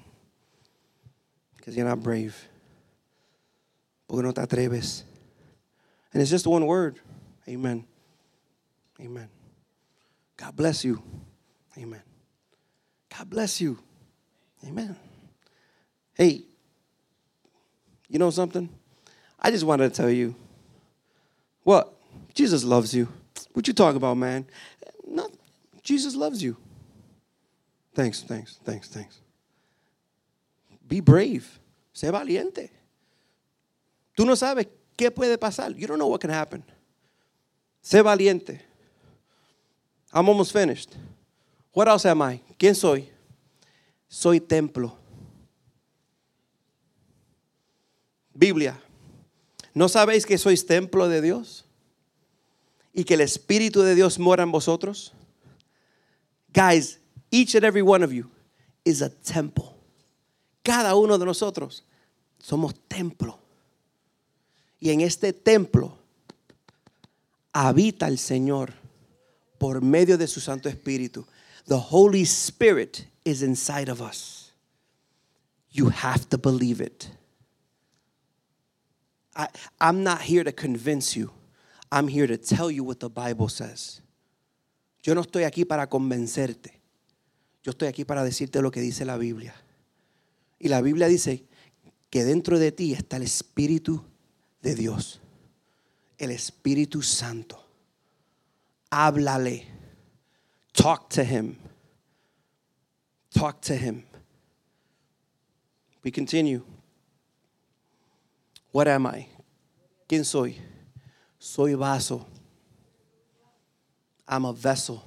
Because 1.57 1.75
you're 1.75 1.87
not 1.87 2.01
brave. 2.03 2.35
Porque 4.07 4.21
no 4.23 4.31
te 4.31 4.41
atreves. 4.41 5.03
And 6.11 6.21
it's 6.21 6.29
just 6.29 6.45
one 6.45 6.65
word. 6.65 6.99
Amen. 7.47 7.85
Amen. 9.01 9.27
God 10.37 10.55
bless 10.55 10.85
you. 10.85 11.01
Amen. 11.77 12.01
God 13.17 13.29
bless 13.29 13.59
you. 13.59 13.79
Amen. 14.65 14.95
Hey, 16.13 16.43
you 18.07 18.19
know 18.19 18.29
something? 18.29 18.69
I 19.39 19.49
just 19.51 19.65
wanted 19.65 19.89
to 19.89 19.95
tell 19.95 20.09
you 20.09 20.35
what? 21.63 21.93
Jesus 22.33 22.63
loves 22.63 22.93
you. 22.93 23.07
What 23.53 23.67
you 23.67 23.73
talking 23.73 23.97
about, 23.97 24.17
man? 24.17 24.45
Not, 25.07 25.31
Jesus 25.83 26.15
loves 26.15 26.41
you. 26.41 26.57
Thanks, 27.93 28.23
thanks, 28.23 28.59
thanks, 28.63 28.87
thanks. 28.87 29.19
Be 30.87 30.99
brave. 30.99 31.59
Sé 31.93 32.11
valiente. 32.11 32.71
Tú 34.17 34.25
no 34.25 34.33
sabes 34.33 34.67
qué 34.97 35.11
puede 35.11 35.37
pasar. 35.37 35.77
You 35.77 35.87
don't 35.87 35.99
know 35.99 36.07
what 36.07 36.21
can 36.21 36.31
happen. 36.31 36.63
Sé 37.83 38.03
valiente. 38.03 38.59
I'm 40.11 40.27
almost 40.27 40.51
finished. 40.51 40.95
What 41.71 41.87
else 41.87 42.05
am 42.05 42.21
I? 42.21 42.41
¿Quién 42.57 42.75
soy? 42.75 43.09
Soy 44.07 44.39
templo. 44.39 44.95
Biblia. 48.35 48.79
¿No 49.73 49.87
sabéis 49.87 50.25
que 50.25 50.37
sois 50.37 50.65
templo 50.65 51.07
de 51.07 51.21
Dios? 51.21 51.63
Y 52.93 53.03
que 53.03 53.15
el 53.15 53.21
Espíritu 53.21 53.81
de 53.81 53.95
Dios 53.95 54.19
mora 54.19 54.43
en 54.43 54.51
vosotros? 54.51 55.13
Guys, 56.53 56.99
each 57.31 57.55
and 57.55 57.65
every 57.65 57.81
one 57.81 58.03
of 58.03 58.13
you 58.13 58.29
is 58.85 59.01
a 59.01 59.09
temple. 59.09 59.75
Cada 60.63 60.95
uno 60.95 61.17
de 61.17 61.25
nosotros 61.25 61.83
somos 62.39 62.73
templo. 62.87 63.39
Y 64.79 64.91
en 64.91 65.01
este 65.01 65.33
templo 65.33 65.97
habita 67.53 68.07
el 68.07 68.17
Señor 68.17 68.73
por 69.57 69.81
medio 69.81 70.17
de 70.17 70.27
su 70.27 70.39
Santo 70.39 70.69
Espíritu. 70.69 71.25
The 71.65 71.77
Holy 71.77 72.25
Spirit 72.25 73.05
is 73.23 73.41
inside 73.41 73.89
of 73.89 74.01
us. 74.01 74.51
You 75.71 75.89
have 75.89 76.29
to 76.29 76.37
believe 76.37 76.81
it. 76.81 77.09
I, 79.35 79.47
I'm 79.79 80.03
not 80.03 80.21
here 80.21 80.43
to 80.43 80.51
convince 80.51 81.15
you. 81.15 81.31
I'm 81.93 82.07
here 82.07 82.25
to 82.25 82.37
tell 82.37 82.71
you 82.71 82.83
what 82.83 82.99
the 82.99 83.07
Bible 83.07 83.49
says. 83.49 84.01
Yo 85.03 85.13
no 85.13 85.21
estoy 85.21 85.43
aquí 85.43 85.63
para 85.63 85.87
convencerte. 85.87 86.81
Yo 87.61 87.71
estoy 87.71 87.87
aquí 87.87 88.03
para 88.03 88.23
decirte 88.23 88.63
lo 88.63 88.71
que 88.71 88.81
dice 88.81 89.05
la 89.05 89.15
Biblia. 89.15 89.53
Y 90.57 90.69
la 90.69 90.81
Biblia 90.81 91.07
dice 91.07 91.45
que 92.09 92.23
dentro 92.23 92.57
de 92.57 92.71
ti 92.71 92.93
está 92.93 93.17
el 93.17 93.23
Espíritu 93.23 94.03
de 94.63 94.73
Dios. 94.73 95.21
El 96.17 96.31
Espíritu 96.31 97.03
Santo. 97.03 97.63
Háblale. 98.89 99.67
Talk 100.71 101.09
to 101.09 101.21
him. 101.23 101.57
Talk 103.29 103.61
to 103.61 103.75
him. 103.75 104.03
We 106.03 106.11
continue. 106.11 106.63
What 108.71 108.87
am 108.87 109.05
I? 109.05 109.27
¿Quién 110.07 110.25
soy? 110.25 110.57
Soy 111.45 111.75
vaso. 111.75 112.25
I'm 114.25 114.45
a 114.45 114.53
vessel. 114.53 115.03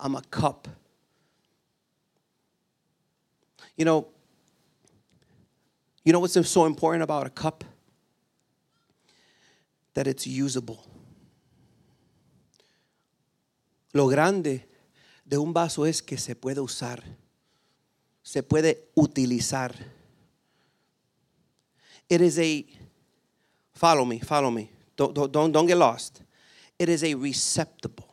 I'm 0.00 0.16
a 0.16 0.22
cup. 0.22 0.66
You 3.76 3.84
know, 3.84 4.08
you 6.02 6.10
know 6.10 6.20
what's 6.20 6.48
so 6.48 6.64
important 6.64 7.02
about 7.02 7.26
a 7.26 7.30
cup? 7.30 7.64
That 9.92 10.06
it's 10.06 10.26
usable. 10.26 10.86
Lo 13.92 14.08
grande 14.08 14.64
de 15.28 15.36
un 15.36 15.52
vaso 15.52 15.84
es 15.84 16.00
que 16.00 16.16
se 16.16 16.34
puede 16.34 16.60
usar, 16.60 17.02
se 18.22 18.42
puede 18.42 18.88
utilizar. 18.96 19.74
It 22.08 22.22
is 22.22 22.38
a, 22.38 22.64
follow 23.74 24.06
me, 24.06 24.18
follow 24.18 24.50
me, 24.50 24.71
don't, 24.96 25.32
don't, 25.32 25.52
don't 25.52 25.66
get 25.66 25.76
lost. 25.76 26.22
It 26.78 26.88
is 26.88 27.04
a 27.04 27.14
receptacle. 27.14 28.12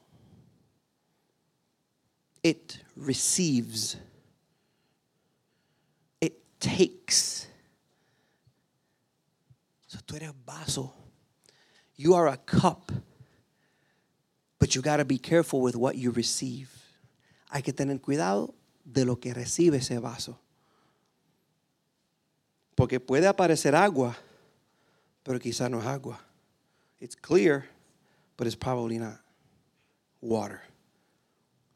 It 2.43 2.80
receives. 2.95 3.97
It 6.21 6.34
takes. 6.59 7.47
So 9.88 9.99
tú 10.05 10.15
eres 10.15 10.34
vaso. 10.45 10.93
You 11.95 12.13
are 12.13 12.27
a 12.27 12.38
cup. 12.38 12.91
But 14.59 14.75
you 14.75 14.82
got 14.82 14.97
to 14.97 15.05
be 15.05 15.17
careful 15.17 15.61
with 15.61 15.75
what 15.75 15.95
you 15.95 16.11
receive. 16.11 16.69
Hay 17.51 17.61
que 17.61 17.73
tener 17.73 17.99
cuidado 17.99 18.53
de 18.86 19.05
lo 19.05 19.15
que 19.15 19.34
recibe 19.34 19.77
ese 19.77 19.99
vaso. 19.99 20.38
Porque 22.75 22.99
puede 22.99 23.27
aparecer 23.27 23.75
agua, 23.75 24.15
pero 25.23 25.39
quizá 25.39 25.69
no 25.69 25.80
es 25.80 25.86
agua. 25.86 26.19
It's 27.00 27.16
clear, 27.16 27.66
but 28.38 28.47
it's 28.47 28.56
probably 28.56 28.97
not 28.97 29.20
water. 30.22 30.62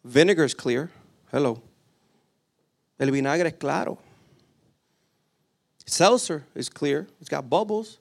Vinegar 0.03 0.43
is 0.43 0.53
clear. 0.53 0.91
Hello. 1.31 1.61
El 2.99 3.07
vinagre 3.07 3.47
es 3.47 3.53
claro. 3.59 3.99
Seltzer 5.85 6.45
is 6.55 6.69
clear. 6.69 7.07
It's 7.19 7.29
got 7.29 7.49
bubbles. 7.49 7.99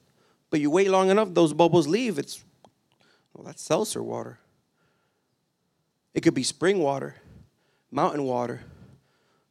But 0.49 0.59
you 0.59 0.69
wait 0.69 0.89
long 0.89 1.09
enough, 1.09 1.33
those 1.33 1.53
bubbles 1.53 1.87
leave. 1.87 2.19
It's, 2.19 2.43
well, 3.33 3.45
that's 3.45 3.61
seltzer 3.61 4.03
water. 4.03 4.39
It 6.13 6.21
could 6.21 6.35
be 6.35 6.43
spring 6.43 6.79
water, 6.79 7.15
mountain 7.89 8.23
water, 8.23 8.61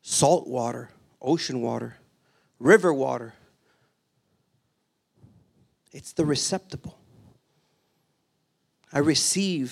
salt 0.00 0.46
water, 0.46 0.90
ocean 1.20 1.60
water, 1.60 1.96
river 2.60 2.94
water. 2.94 3.34
It's 5.90 6.12
the 6.12 6.24
receptacle. 6.24 6.98
I 8.92 8.98
receive. 8.98 9.70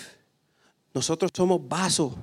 Nosotros 0.95 1.31
somos 1.35 1.61
vaso. 1.69 2.17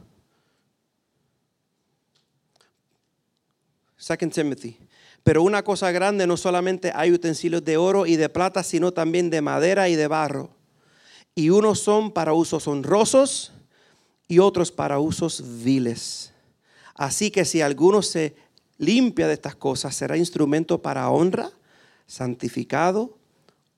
Second 3.96 4.34
Timothy. 4.34 4.78
Pero 5.24 5.44
una 5.44 5.64
cosa 5.64 5.92
grande, 5.92 6.26
no 6.26 6.38
solamente 6.38 6.92
hay 6.96 7.12
utensilios 7.12 7.64
de 7.64 7.78
oro 7.78 8.06
y 8.06 8.16
de 8.16 8.30
plata, 8.30 8.64
sino 8.64 8.94
también 8.94 9.30
de 9.30 9.42
madera 9.42 9.90
y 9.90 9.96
de 9.96 10.08
barro. 10.08 10.50
Y 11.36 11.50
unos 11.50 11.80
son 11.80 12.12
para 12.12 12.34
usos 12.34 12.68
honrosos 12.68 13.52
y 14.28 14.40
otros 14.40 14.72
para 14.72 15.00
usos 15.00 15.64
viles. 15.64 16.34
Así 16.96 17.30
que 17.30 17.46
si 17.46 17.62
alguno 17.62 18.02
se 18.02 18.36
limpia 18.78 19.28
de 19.28 19.34
estas 19.34 19.56
cosas, 19.56 19.96
será 19.96 20.18
instrumento 20.18 20.82
para 20.82 21.10
honra, 21.10 21.52
santificado, 22.06 23.18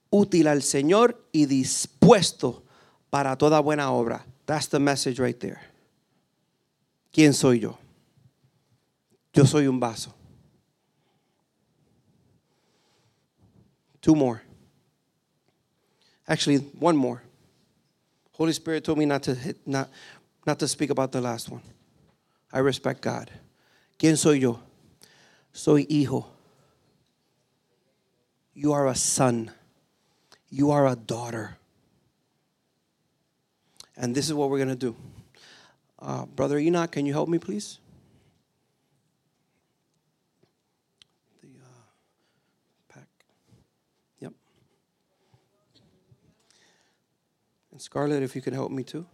útil 0.10 0.48
al 0.48 0.64
Señor 0.64 1.26
y 1.32 1.48
dispuesto 1.48 2.64
para 3.12 3.36
toda 3.36 3.62
buena 3.62 3.92
obra. 3.92 4.22
That's 4.46 4.68
the 4.68 4.80
message 4.80 5.20
right 5.20 5.40
there. 5.40 5.62
¿Quién 7.14 7.34
soy 7.34 7.60
yo? 7.60 7.78
Yo 9.34 9.44
soy 9.46 9.68
un 9.68 9.80
vaso. 9.80 10.14
Two 14.02 14.16
more. 14.16 14.42
Actually, 16.28 16.58
one 16.80 16.96
more. 16.96 17.22
Holy 18.34 18.54
Spirit 18.54 18.84
told 18.84 18.98
me 18.98 19.06
not 19.06 19.24
to 19.24 19.36
hit, 19.36 19.58
not 19.68 19.90
not 20.46 20.60
to 20.60 20.68
speak 20.68 20.90
about 20.90 21.12
the 21.12 21.22
last 21.22 21.50
one. 21.50 21.62
I 22.52 22.60
respect 22.60 23.02
God. 23.02 23.30
¿Quién 24.00 24.18
soy 24.18 24.40
yo? 24.40 24.60
Soy 25.54 25.86
hijo. 25.90 26.26
You 28.54 28.74
are 28.74 28.88
a 28.88 28.96
son. 28.96 29.52
You 30.50 30.72
are 30.72 30.88
a 30.88 30.96
daughter. 30.96 31.59
And 34.00 34.16
this 34.16 34.28
is 34.28 34.34
what 34.34 34.50
we're 34.50 34.58
going 34.58 34.70
to 34.70 34.76
do. 34.76 34.96
Uh, 36.00 36.26
Brother 36.26 36.58
Enoch, 36.58 36.90
can 36.90 37.06
you 37.06 37.12
help 37.12 37.28
me, 37.28 37.38
please? 37.38 37.80
The 41.44 41.50
uh, 41.50 41.82
pack. 42.88 43.08
Yep. 44.22 44.32
And 47.74 47.82
Scarlett, 47.82 48.24
if 48.24 48.38
you 48.38 48.42
can 48.42 48.54
help 48.54 48.72
me 48.72 48.84
too. 48.84 49.06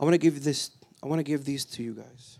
I 0.00 0.04
want 0.04 0.14
to 0.14 0.18
give 0.18 0.42
this. 0.42 0.70
I 1.02 1.06
want 1.06 1.18
to 1.18 1.24
give 1.24 1.44
these 1.44 1.66
to 1.66 1.82
you 1.82 1.92
guys. 1.92 2.38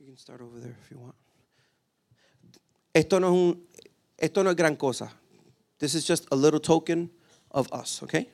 You 0.00 0.06
can 0.06 0.16
start 0.16 0.40
over 0.40 0.58
there 0.58 0.76
if 0.84 0.90
you 0.90 0.98
want. 0.98 1.14
Esto 2.94 3.18
no 3.18 3.26
es 3.26 3.32
un, 3.32 3.66
esto 4.16 4.44
no 4.44 4.50
es 4.50 4.56
gran 4.56 4.76
cosa. 4.76 5.12
This 5.78 5.94
is 5.94 6.06
just 6.06 6.26
a 6.30 6.36
little 6.36 6.60
token 6.60 7.10
of 7.50 7.68
us, 7.72 8.02
okay? 8.02 8.30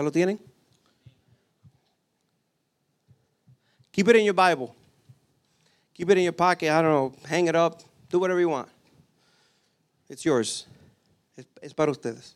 ¿Ya 0.00 0.04
lo 0.04 0.10
tienen? 0.10 0.40
Keep 3.92 4.08
it 4.08 4.16
in 4.16 4.24
your 4.24 4.34
Bible. 4.34 4.74
Keep 5.92 6.08
it 6.08 6.16
in 6.16 6.24
your 6.24 6.32
pocket. 6.32 6.70
I 6.70 6.80
don't 6.80 6.90
know. 6.90 7.12
Hang 7.28 7.48
it 7.48 7.54
up. 7.54 7.82
Do 8.08 8.18
whatever 8.18 8.40
you 8.40 8.48
want. 8.48 8.70
It's 10.08 10.24
yours. 10.24 10.66
Es, 11.36 11.44
es 11.60 11.74
para 11.74 11.90
ustedes. 11.90 12.34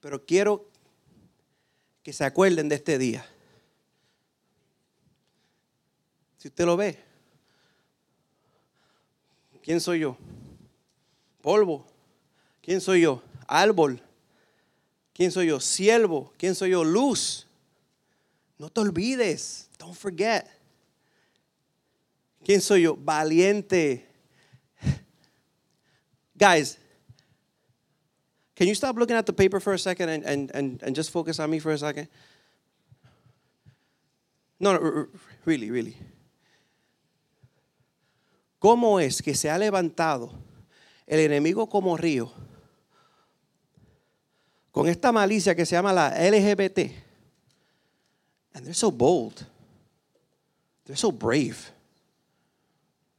Pero 0.00 0.18
quiero 0.18 0.66
que 2.02 2.12
se 2.12 2.24
acuerden 2.24 2.68
de 2.68 2.74
este 2.74 2.98
día. 2.98 3.24
Si 6.36 6.48
usted 6.48 6.64
lo 6.66 6.76
ve, 6.76 6.98
¿quién 9.62 9.80
soy 9.80 10.00
yo? 10.00 10.16
Polvo. 11.42 11.86
¿Quién 12.60 12.80
soy 12.80 13.02
yo? 13.02 13.22
Árbol. 13.46 14.02
¿Quién 15.20 15.32
soy 15.32 15.48
yo? 15.48 15.60
Siervo. 15.60 16.32
¿Quién 16.38 16.54
soy 16.54 16.70
yo? 16.70 16.82
Luz. 16.82 17.46
No 18.56 18.70
te 18.70 18.80
olvides. 18.80 19.68
Don't 19.78 19.94
forget. 19.94 20.46
¿Quién 22.42 22.62
soy 22.62 22.84
yo? 22.84 22.96
Valiente. 22.96 24.08
Guys, 26.38 26.78
can 28.54 28.66
you 28.66 28.74
stop 28.74 28.96
looking 28.96 29.14
at 29.14 29.26
the 29.26 29.32
paper 29.34 29.60
for 29.60 29.74
a 29.74 29.78
second 29.78 30.08
and, 30.08 30.24
and, 30.24 30.50
and, 30.54 30.82
and 30.82 30.96
just 30.96 31.10
focus 31.10 31.38
on 31.38 31.50
me 31.50 31.58
for 31.58 31.72
a 31.72 31.76
second? 31.76 32.08
No, 34.58 34.72
no, 34.72 35.06
really, 35.44 35.70
really. 35.70 35.98
¿Cómo 38.58 38.98
es 38.98 39.20
que 39.20 39.34
se 39.34 39.50
ha 39.50 39.58
levantado 39.58 40.32
el 41.06 41.20
enemigo 41.20 41.68
como 41.68 41.98
río 41.98 42.32
con 44.70 44.88
esta 44.88 45.12
malicia 45.12 45.54
que 45.54 45.66
se 45.66 45.76
llama 45.76 45.92
la 45.92 46.10
LGBT? 46.10 46.78
And 48.52 48.64
they're 48.64 48.74
so 48.74 48.90
bold. 48.90 49.46
They're 50.84 50.96
so 50.96 51.12
brave. 51.12 51.56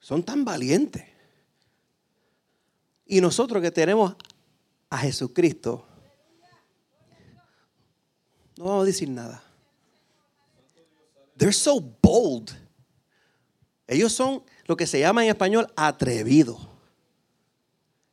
son 0.02 0.24
tan 0.24 0.44
valientes. 0.44 1.06
Y 3.06 3.22
nosotros 3.22 3.62
que 3.62 3.72
tenemos 3.72 4.16
a 4.90 4.98
Jesucristo, 4.98 5.86
no 8.58 8.66
vamos 8.66 8.84
a 8.84 8.86
decir 8.86 9.10
nada. 9.10 9.44
They're 11.38 11.54
so 11.54 11.80
bold. 11.80 12.52
Ellos 13.88 14.12
son 14.12 14.44
lo 14.66 14.76
que 14.76 14.88
se 14.88 15.00
llama 15.00 15.24
en 15.24 15.30
español 15.30 15.72
atrevidos. 15.76 16.68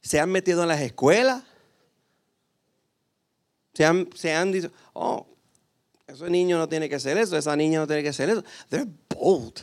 Se 0.01 0.21
han 0.21 0.31
metido 0.31 0.63
en 0.63 0.69
las 0.69 0.81
escuelas. 0.81 1.43
Se 3.79 3.85
han, 3.85 4.09
se 4.13 4.35
han 4.35 4.51
dicho, 4.51 4.73
oh, 4.93 5.25
ese 6.09 6.29
niño 6.29 6.59
no 6.59 6.69
tiene 6.69 6.89
que 6.89 6.99
ser 6.99 7.17
eso, 7.17 7.37
esa 7.37 7.55
niña 7.55 7.79
no 7.79 7.87
tiene 7.87 8.03
que 8.03 8.13
ser 8.13 8.29
eso. 8.29 8.43
They're 8.69 8.91
bold. 9.09 9.61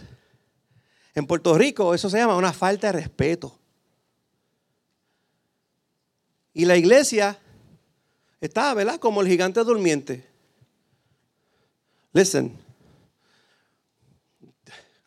En 1.13 1.28
Puerto 1.28 1.57
Rico 1.57 1.93
eso 1.93 2.09
se 2.09 2.20
llama 2.20 2.38
una 2.38 2.53
falta 2.53 2.88
de 2.88 2.93
respeto. 2.93 3.59
Y 6.53 6.63
la 6.63 6.78
iglesia 6.78 7.38
está, 8.39 8.74
¿verdad? 8.74 9.01
Como 9.01 9.20
el 9.20 9.28
gigante 9.28 9.61
durmiente. 9.66 10.26
Listen. 12.13 12.57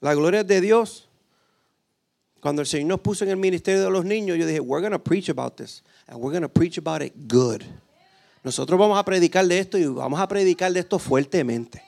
La 0.00 0.12
gloria 0.12 0.44
de 0.44 0.60
Dios. 0.60 1.08
Cuando 2.42 2.60
el 2.60 2.68
Señor 2.68 2.88
nos 2.88 3.00
puso 3.00 3.24
en 3.24 3.30
el 3.30 3.38
ministerio 3.38 3.82
de 3.84 3.90
los 3.90 4.04
niños, 4.04 4.36
yo 4.36 4.46
dije, 4.46 4.60
we're 4.60 4.86
going 4.86 4.92
to 4.92 5.02
preach 5.02 5.30
about 5.30 5.56
this. 5.56 5.82
And 6.06 6.20
we're 6.20 6.30
going 6.30 6.42
to 6.42 6.48
preach 6.50 6.76
about 6.76 7.00
it 7.00 7.14
good. 7.26 7.64
Nosotros 8.42 8.78
vamos 8.78 8.98
a 8.98 9.04
predicar 9.04 9.46
de 9.46 9.58
esto 9.58 9.78
y 9.78 9.86
vamos 9.86 10.20
a 10.20 10.28
predicar 10.28 10.72
de 10.72 10.80
esto 10.80 10.98
fuertemente. 10.98 11.82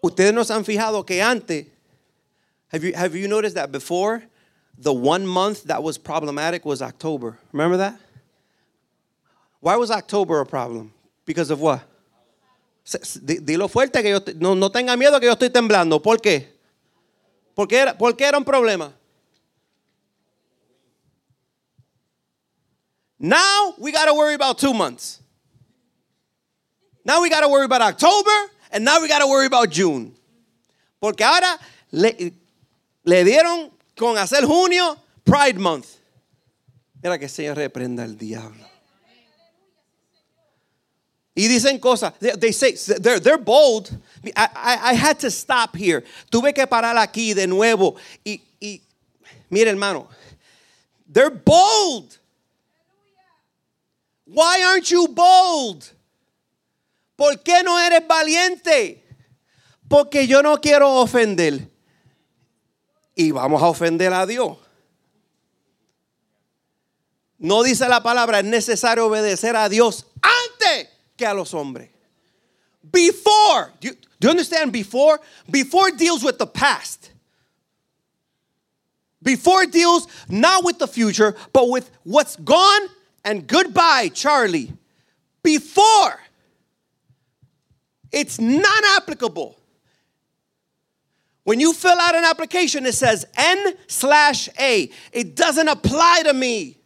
Ustedes 0.00 0.32
nos 0.32 0.50
han 0.50 0.64
fijado 0.64 1.04
que 1.04 1.22
antes 1.22 1.66
Have 2.70 2.84
you, 2.84 2.92
have 2.94 3.14
you 3.14 3.28
noticed 3.28 3.56
that 3.56 3.72
before, 3.72 4.22
the 4.76 4.92
one 4.92 5.26
month 5.26 5.64
that 5.64 5.82
was 5.82 5.96
problematic 5.96 6.64
was 6.64 6.82
October? 6.82 7.38
Remember 7.52 7.78
that? 7.78 7.98
Why 9.60 9.76
was 9.76 9.90
October 9.90 10.40
a 10.40 10.46
problem? 10.46 10.92
Because 11.24 11.50
of 11.50 11.60
what? 11.60 11.82
Dilo 12.84 13.68
fuerte 13.68 14.02
que 14.02 14.10
yo 14.10 14.20
no, 14.36 14.54
no 14.54 14.68
tenga 14.68 14.96
miedo 14.96 15.18
que 15.18 15.26
yo 15.26 15.34
estoy 15.34 15.50
temblando. 15.50 16.02
¿Por 16.02 16.18
qué? 16.18 16.46
¿Por 17.54 17.72
era, 17.72 17.96
por 17.96 18.14
qué 18.14 18.24
era 18.24 18.38
un 18.38 18.44
problema? 18.44 18.92
Now 23.18 23.74
we 23.78 23.92
got 23.92 24.06
to 24.06 24.14
worry 24.14 24.34
about 24.34 24.58
two 24.58 24.72
months. 24.72 25.20
Now 27.04 27.22
we 27.22 27.30
got 27.30 27.40
to 27.40 27.48
worry 27.48 27.64
about 27.64 27.82
October 27.82 28.50
and 28.70 28.84
now 28.84 29.00
we 29.00 29.08
got 29.08 29.20
to 29.20 29.26
worry 29.26 29.46
about 29.46 29.70
June. 29.70 30.14
Porque 31.00 31.22
ahora 31.22 31.58
le, 31.92 32.32
le 33.04 33.24
dieron 33.24 33.70
con 33.96 34.16
hacer 34.16 34.44
junio 34.44 34.96
Pride 35.24 35.58
Month. 35.58 35.96
Mira 37.02 37.18
que 37.18 37.26
el 37.26 37.30
Señor 37.30 37.56
reprenda 37.56 38.04
al 38.04 38.16
diablo. 38.16 38.66
Y 41.36 41.46
dicen 41.46 41.78
cosas. 41.78 42.14
They, 42.18 42.52
say, 42.52 42.72
they're, 42.98 43.20
they're 43.20 43.38
bold. 43.38 43.96
I, 44.36 44.48
I, 44.56 44.78
I, 44.90 44.94
had 44.94 45.20
to 45.20 45.30
stop 45.30 45.76
here. 45.76 46.02
Tuve 46.32 46.52
que 46.52 46.66
parar 46.66 46.96
aquí 46.96 47.32
de 47.32 47.46
nuevo. 47.46 47.94
Y, 48.24 48.40
y 48.60 48.80
mire, 49.48 49.70
hermano. 49.70 50.08
They're 51.08 51.30
bold. 51.30 52.18
Why 54.28 54.62
aren't 54.62 54.90
you 54.90 55.08
bold? 55.08 55.84
¿Por 57.16 57.42
qué 57.42 57.62
no 57.64 57.78
eres 57.78 58.06
valiente? 58.06 59.02
Porque 59.88 60.26
yo 60.26 60.42
no 60.42 60.58
quiero 60.58 61.00
ofender 61.00 61.68
y 63.16 63.32
vamos 63.32 63.62
a 63.62 63.66
ofender 63.66 64.12
a 64.12 64.26
Dios. 64.26 64.58
No 67.38 67.62
dice 67.62 67.88
la 67.88 68.02
palabra, 68.02 68.40
es 68.40 68.44
necesario 68.44 69.06
obedecer 69.06 69.56
a 69.56 69.68
Dios 69.68 70.04
antes 70.20 70.88
que 71.16 71.24
a 71.24 71.32
los 71.32 71.54
hombres. 71.54 71.90
Before, 72.82 73.72
do 73.80 73.88
you, 73.88 73.94
do 74.20 74.28
you 74.28 74.30
understand 74.30 74.72
before? 74.72 75.20
Before 75.50 75.90
deals 75.90 76.22
with 76.22 76.36
the 76.38 76.46
past. 76.46 77.10
Before 79.22 79.66
deals 79.66 80.06
not 80.28 80.64
with 80.64 80.78
the 80.78 80.86
future, 80.86 81.34
but 81.52 81.68
with 81.68 81.90
what's 82.04 82.36
gone 82.36 82.88
and 83.24 83.46
goodbye, 83.46 84.08
Charlie. 84.08 84.72
Before, 85.42 86.20
it's 88.12 88.38
non 88.40 88.84
applicable. 88.96 89.58
When 91.44 91.60
you 91.60 91.72
fill 91.72 91.98
out 91.98 92.14
an 92.14 92.24
application, 92.24 92.84
it 92.84 92.92
says 92.94 93.26
N 93.34 93.74
slash 93.86 94.50
A. 94.60 94.90
It 95.12 95.34
doesn't 95.34 95.68
apply 95.68 96.22
to 96.24 96.34
me. 96.34 96.76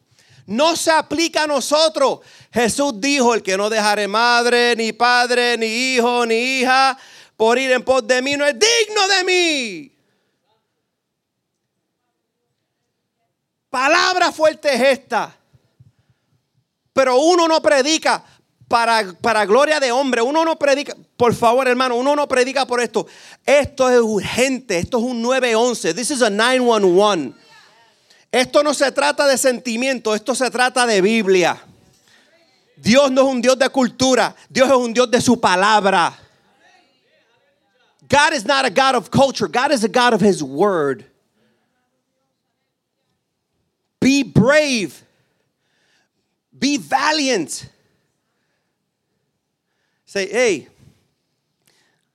No 0.47 0.75
se 0.75 0.93
aplica 0.93 1.45
a 1.45 1.47
nosotros. 1.47 2.21
Jesús 2.53 3.01
dijo, 3.01 3.35
el 3.35 3.41
que 3.41 3.57
no 3.57 3.69
dejare 3.69 4.07
madre, 4.09 4.77
ni 4.77 4.93
padre, 4.93 5.57
ni 5.57 5.97
hijo, 5.97 6.25
ni 6.27 6.61
hija, 6.61 6.97
por 7.37 7.59
ir 7.59 7.73
en 7.73 7.83
pos 7.83 8.07
de 8.07 8.21
mí, 8.23 8.37
no 8.37 8.45
es 8.47 8.55
digno 8.55 9.09
de 9.09 9.25
mí. 9.25 9.93
Palabra 13.71 14.31
fuerte 14.31 14.75
es 14.75 14.99
esta. 14.99 15.35
Pero 16.93 17.19
uno 17.19 17.49
no 17.49 17.63
predica 17.63 18.23
para, 18.69 19.13
para 19.21 19.45
gloria 19.45 19.81
de 19.81 19.93
hombre. 19.93 20.23
Uno 20.23 20.45
no 20.45 20.59
predica, 20.59 20.97
por 21.17 21.35
favor 21.35 21.69
hermano, 21.69 21.97
uno 21.97 22.17
no 22.17 22.27
predica 22.27 22.67
por 22.67 22.81
esto. 22.81 23.07
Esto 23.45 23.89
es 23.91 24.01
urgente, 24.01 24.79
esto 24.79 24.99
es 24.99 25.05
un 25.05 25.23
911. 25.23 25.95
This 25.95 26.11
is 26.11 26.23
a 26.23 26.31
911. 26.31 27.35
Esto 28.31 28.63
no 28.63 28.73
se 28.73 28.91
trata 28.93 29.27
de 29.27 29.37
sentimiento, 29.37 30.15
esto 30.15 30.35
se 30.35 30.51
trata 30.51 30.87
de 30.87 31.03
Biblia. 31.03 31.61
Dios 32.77 33.11
no 33.11 33.23
es 33.23 33.29
un 33.29 33.43
Dios 33.43 33.59
de 33.59 33.69
cultura, 33.69 34.35
Dios 34.49 34.69
es 34.69 34.75
un 34.75 34.95
Dios 34.95 35.11
de 35.11 35.21
su 35.21 35.39
palabra. 35.39 36.19
God 38.09 38.33
is 38.33 38.45
not 38.45 38.65
a 38.65 38.71
God 38.71 38.95
of 38.95 39.11
culture, 39.11 39.47
God 39.47 39.71
is 39.71 39.85
a 39.85 39.89
God 39.89 40.15
of 40.15 40.21
His 40.21 40.43
word. 40.43 41.05
Be 44.01 44.23
brave, 44.23 45.05
be 46.63 46.77
valiant. 46.77 47.69
Say, 50.07 50.29
hey, 50.29 50.69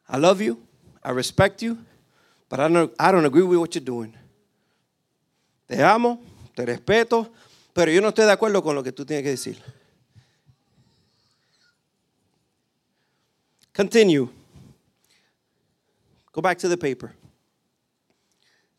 I 0.08 0.18
love 0.18 0.40
you, 0.40 0.58
I 1.04 1.12
respect 1.12 1.62
you, 1.62 1.78
but 2.48 2.62
I 2.62 2.70
don't, 2.70 2.94
I 2.98 3.12
don't 3.12 3.26
agree 3.26 3.42
with 3.44 3.60
what 3.60 3.76
you're 3.76 3.84
doing. 3.84 4.16
Te 5.68 5.84
amo, 5.84 6.22
te 6.56 6.66
respeto, 6.66 7.30
pero 7.74 7.92
yo 7.92 8.00
no 8.00 8.08
estoy 8.08 8.26
de 8.26 8.32
acuerdo 8.32 8.64
con 8.64 8.74
lo 8.74 8.84
que 8.84 8.94
tú 8.94 9.06
tienes 9.06 9.24
que 9.24 9.32
decir. 9.32 9.58
Continue. 13.74 14.30
Go 16.32 16.42
back 16.42 16.58
to 16.60 16.70
the 16.70 16.78
paper. 16.78 17.14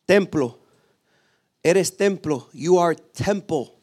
Templo. 0.06 0.58
Eres 1.62 1.94
templo. 1.94 2.48
You 2.54 2.78
are 2.78 2.94
temple. 2.94 3.77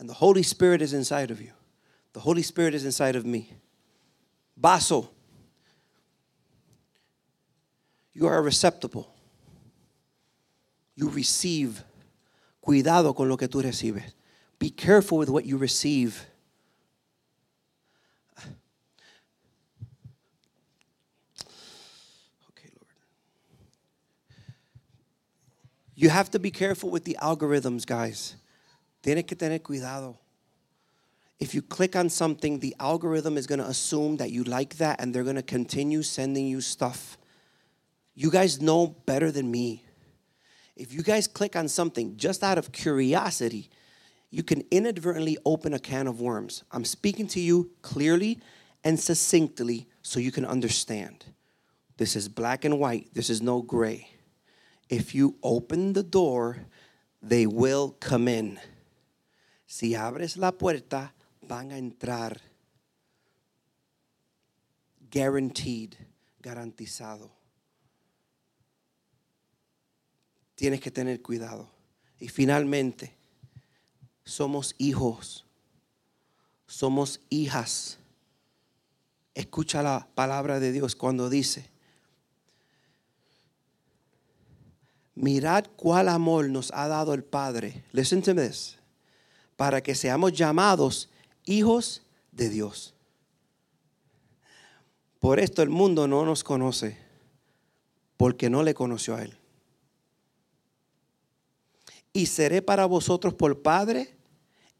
And 0.00 0.08
the 0.08 0.14
Holy 0.14 0.42
Spirit 0.42 0.82
is 0.82 0.94
inside 0.94 1.30
of 1.30 1.40
you. 1.40 1.52
The 2.14 2.20
Holy 2.20 2.42
Spirit 2.42 2.74
is 2.74 2.84
inside 2.84 3.14
of 3.14 3.24
me 3.24 3.52
vaso. 4.56 5.10
You 8.12 8.26
are 8.26 8.38
a 8.38 8.42
receptacle. 8.42 9.14
You 10.94 11.08
receive. 11.08 11.84
Cuidado 12.60 13.14
con 13.14 13.28
lo 13.28 13.36
que 13.36 13.46
tú 13.48 13.62
recibes. 13.62 14.12
Be 14.58 14.70
careful 14.70 15.18
with 15.18 15.30
what 15.30 15.46
you 15.46 15.56
receive. 15.56 16.26
Okay, 22.50 22.68
Lord. 22.74 22.94
You 25.94 26.08
have 26.10 26.30
to 26.32 26.38
be 26.38 26.50
careful 26.50 26.90
with 26.90 27.04
the 27.04 27.16
algorithms, 27.22 27.86
guys. 27.86 28.36
Tienes 29.02 29.26
que 29.26 29.36
tener 29.36 29.60
cuidado 29.60 30.18
if 31.40 31.54
you 31.54 31.62
click 31.62 31.96
on 31.96 32.10
something, 32.10 32.58
the 32.58 32.76
algorithm 32.78 33.38
is 33.38 33.46
going 33.46 33.60
to 33.60 33.66
assume 33.66 34.18
that 34.18 34.30
you 34.30 34.44
like 34.44 34.76
that 34.76 35.00
and 35.00 35.12
they're 35.12 35.24
going 35.24 35.36
to 35.36 35.42
continue 35.42 36.02
sending 36.02 36.46
you 36.46 36.60
stuff. 36.60 37.16
You 38.14 38.30
guys 38.30 38.60
know 38.60 38.88
better 39.06 39.32
than 39.32 39.50
me. 39.50 39.82
If 40.76 40.92
you 40.92 41.02
guys 41.02 41.26
click 41.26 41.56
on 41.56 41.66
something 41.68 42.18
just 42.18 42.44
out 42.44 42.58
of 42.58 42.72
curiosity, 42.72 43.70
you 44.30 44.42
can 44.42 44.64
inadvertently 44.70 45.38
open 45.46 45.72
a 45.72 45.78
can 45.78 46.06
of 46.06 46.20
worms. 46.20 46.62
I'm 46.70 46.84
speaking 46.84 47.26
to 47.28 47.40
you 47.40 47.70
clearly 47.80 48.38
and 48.84 49.00
succinctly 49.00 49.88
so 50.02 50.20
you 50.20 50.30
can 50.30 50.44
understand. 50.44 51.24
This 51.96 52.16
is 52.16 52.28
black 52.28 52.66
and 52.66 52.78
white, 52.78 53.08
this 53.14 53.30
is 53.30 53.40
no 53.40 53.62
gray. 53.62 54.10
If 54.90 55.14
you 55.14 55.36
open 55.42 55.94
the 55.94 56.02
door, 56.02 56.58
they 57.22 57.46
will 57.46 57.96
come 58.00 58.28
in. 58.28 58.58
Si 59.70 59.94
abres 59.94 60.36
la 60.36 60.50
puerta, 60.50 61.14
van 61.42 61.70
a 61.70 61.78
entrar. 61.78 62.40
Guaranteed, 65.12 65.94
garantizado. 66.40 67.30
tienes 70.56 70.80
que 70.80 70.90
tener 70.90 71.22
cuidado. 71.22 71.70
Y 72.18 72.28
finalmente, 72.28 73.14
somos 74.24 74.74
hijos, 74.76 75.46
somos 76.66 77.20
hijas. 77.30 77.96
Escucha 79.34 79.84
la 79.84 80.08
palabra 80.16 80.58
de 80.58 80.72
Dios 80.72 80.96
cuando 80.96 81.30
dice, 81.30 81.70
mirad 85.14 85.64
cuál 85.76 86.08
amor 86.10 86.50
nos 86.50 86.72
ha 86.72 86.88
dado 86.88 87.14
el 87.14 87.22
Padre. 87.22 87.84
Listen 87.92 88.20
to 88.20 88.34
this. 88.34 88.79
Para 89.60 89.82
que 89.82 89.94
seamos 89.94 90.32
llamados 90.32 91.10
hijos 91.44 92.00
de 92.32 92.48
Dios. 92.48 92.94
Por 95.18 95.38
esto 95.38 95.60
el 95.60 95.68
mundo 95.68 96.08
no 96.08 96.24
nos 96.24 96.42
conoce, 96.42 96.96
porque 98.16 98.48
no 98.48 98.62
le 98.62 98.72
conoció 98.72 99.16
a 99.16 99.22
Él. 99.22 99.36
Y 102.14 102.24
seré 102.24 102.62
para 102.62 102.86
vosotros 102.86 103.34
por 103.34 103.60
Padre, 103.60 104.16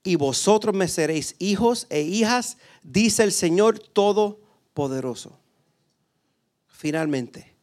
y 0.02 0.16
vosotros 0.16 0.74
me 0.74 0.88
seréis 0.88 1.36
hijos 1.38 1.86
e 1.90 2.00
hijas, 2.00 2.56
dice 2.82 3.22
el 3.22 3.32
Señor 3.32 3.78
Todopoderoso. 3.78 5.38
Finalmente, 6.68 7.54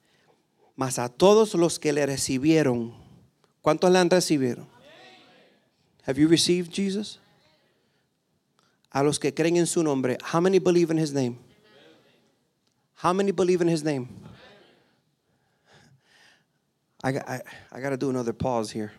mas 0.76 1.00
a 1.00 1.10
todos 1.10 1.56
los 1.56 1.80
que 1.80 1.94
le 1.94 2.06
recibieron, 2.06 2.94
¿cuántos 3.64 3.90
le 3.90 3.98
han 3.98 4.12
recibido? 4.12 4.77
Have 6.08 6.18
you 6.18 6.30
received 6.30 6.72
Jesus? 6.72 7.20
A 8.94 9.04
los 9.04 9.20
que 9.20 9.32
creen 9.34 9.58
en 9.58 9.68
su 9.68 9.84
nombre, 9.84 10.18
how 10.24 10.40
many 10.40 10.58
believe 10.58 10.90
in 10.90 10.98
his 10.98 11.14
name? 11.14 11.38
How 12.96 13.12
many 13.12 13.32
believe 13.32 13.62
in 13.62 13.68
his 13.68 13.84
name? 13.84 14.08
I, 17.04 17.10
I, 17.10 17.42
I 17.74 17.82
got 17.82 17.90
to 17.90 17.98
do 17.98 18.10
another 18.10 18.32
pause 18.32 18.72
here. 18.72 18.94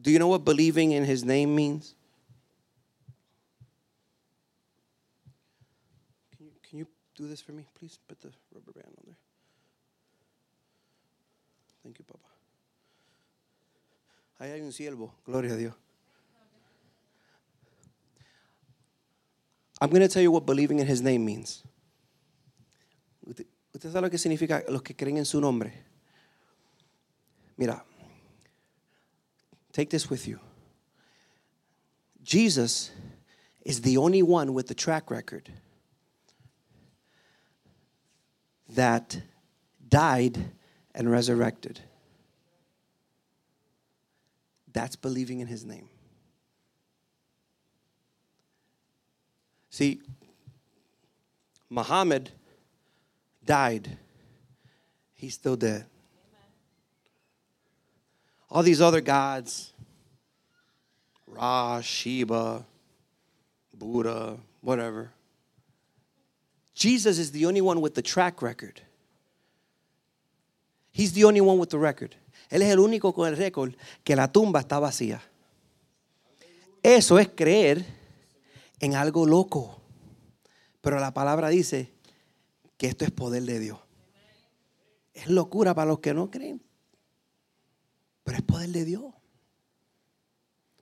Do 0.00 0.10
you 0.10 0.18
know 0.18 0.28
what 0.28 0.44
believing 0.44 0.92
in 0.92 1.04
his 1.04 1.24
name 1.24 1.54
means? 1.54 1.94
Can 6.36 6.46
you, 6.46 6.52
can 6.68 6.78
you 6.78 6.86
do 7.14 7.28
this 7.28 7.42
for 7.42 7.52
me, 7.52 7.66
please? 7.78 7.98
Put 8.08 8.20
the 8.22 8.32
rubber 8.52 8.72
band 8.72 8.94
on 8.98 9.04
there. 9.06 9.16
Thank 11.82 11.98
you, 11.98 12.04
Papa. 12.04 12.25
Ahí 14.38 14.50
hay 14.50 14.60
un 14.60 14.72
siervo, 14.72 15.14
gloria 15.24 15.54
a 15.54 15.56
Dios. 15.56 15.74
I'm 19.80 19.90
going 19.90 20.02
to 20.02 20.08
tell 20.08 20.22
you 20.22 20.30
what 20.30 20.46
believing 20.46 20.78
in 20.78 20.86
his 20.86 21.02
name 21.02 21.24
means. 21.24 21.62
Usted, 23.26 23.46
usted 23.74 23.92
sabe 23.92 24.02
lo 24.02 24.10
que 24.10 24.18
significa 24.18 24.64
los 24.68 24.82
que 24.82 24.94
creen 24.94 25.18
en 25.18 25.24
su 25.24 25.40
nombre. 25.40 25.72
Mira, 27.58 27.82
take 29.72 29.90
this 29.90 30.08
with 30.08 30.26
you. 30.26 30.38
Jesus 32.22 32.90
is 33.64 33.80
the 33.82 33.96
only 33.96 34.22
one 34.22 34.52
with 34.52 34.66
the 34.68 34.74
track 34.74 35.10
record 35.10 35.50
that 38.68 39.22
died 39.88 40.52
and 40.94 41.10
resurrected. 41.10 41.80
That's 44.76 44.94
believing 44.94 45.40
in 45.40 45.46
his 45.46 45.64
name. 45.64 45.88
See, 49.70 50.02
Muhammad 51.70 52.30
died, 53.42 53.96
he's 55.14 55.32
still 55.32 55.56
dead. 55.56 55.86
All 58.50 58.62
these 58.62 58.82
other 58.82 59.00
gods, 59.00 59.72
Ra, 61.26 61.80
Shiva, 61.80 62.66
Buddha, 63.72 64.36
whatever. 64.60 65.10
Jesus 66.74 67.18
is 67.18 67.30
the 67.30 67.46
only 67.46 67.62
one 67.62 67.80
with 67.80 67.94
the 67.94 68.02
track 68.02 68.42
record. 68.42 68.82
He's 70.92 71.14
the 71.14 71.24
only 71.24 71.40
one 71.40 71.56
with 71.56 71.70
the 71.70 71.78
record. 71.78 72.14
Él 72.50 72.62
es 72.62 72.70
el 72.70 72.78
único 72.78 73.12
con 73.12 73.28
el 73.28 73.36
récord 73.36 73.74
que 74.04 74.16
la 74.16 74.30
tumba 74.30 74.60
está 74.60 74.78
vacía. 74.78 75.20
Eso 76.82 77.18
es 77.18 77.28
creer 77.28 77.84
en 78.80 78.94
algo 78.94 79.26
loco. 79.26 79.80
Pero 80.80 81.00
la 81.00 81.12
palabra 81.12 81.48
dice 81.48 81.92
que 82.76 82.86
esto 82.86 83.04
es 83.04 83.10
poder 83.10 83.42
de 83.42 83.58
Dios. 83.58 83.78
Es 85.12 85.28
locura 85.28 85.74
para 85.74 85.88
los 85.88 85.98
que 85.98 86.14
no 86.14 86.30
creen. 86.30 86.62
Pero 88.22 88.38
es 88.38 88.44
poder 88.44 88.70
de 88.70 88.84
Dios. 88.84 89.14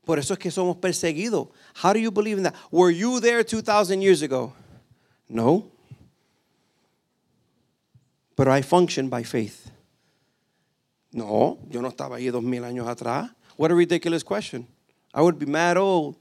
Por 0.04 0.18
eso 0.18 0.34
es 0.34 0.38
que 0.38 0.50
somos 0.50 0.76
perseguidos. 0.76 1.48
How 1.82 1.92
do 1.94 1.98
you 1.98 2.10
believe 2.10 2.38
in 2.38 2.44
that? 2.44 2.54
Were 2.70 2.94
you 2.94 3.20
there 3.20 3.42
2,000 3.42 4.02
years 4.02 4.22
ago? 4.22 4.52
No. 5.28 5.70
But 8.36 8.48
I 8.48 8.62
function 8.62 9.08
by 9.08 9.24
faith. 9.24 9.70
No, 11.14 11.58
yo 11.68 11.80
no 11.80 11.86
estaba 11.86 12.16
ahí 12.16 12.28
dos 12.28 12.42
mil 12.42 12.64
años 12.64 12.88
atrás. 12.88 13.30
What 13.56 13.70
a 13.70 13.74
ridiculous 13.76 14.24
question. 14.24 14.66
I 15.14 15.20
would 15.20 15.38
be 15.38 15.46
mad 15.46 15.76
old. 15.76 16.16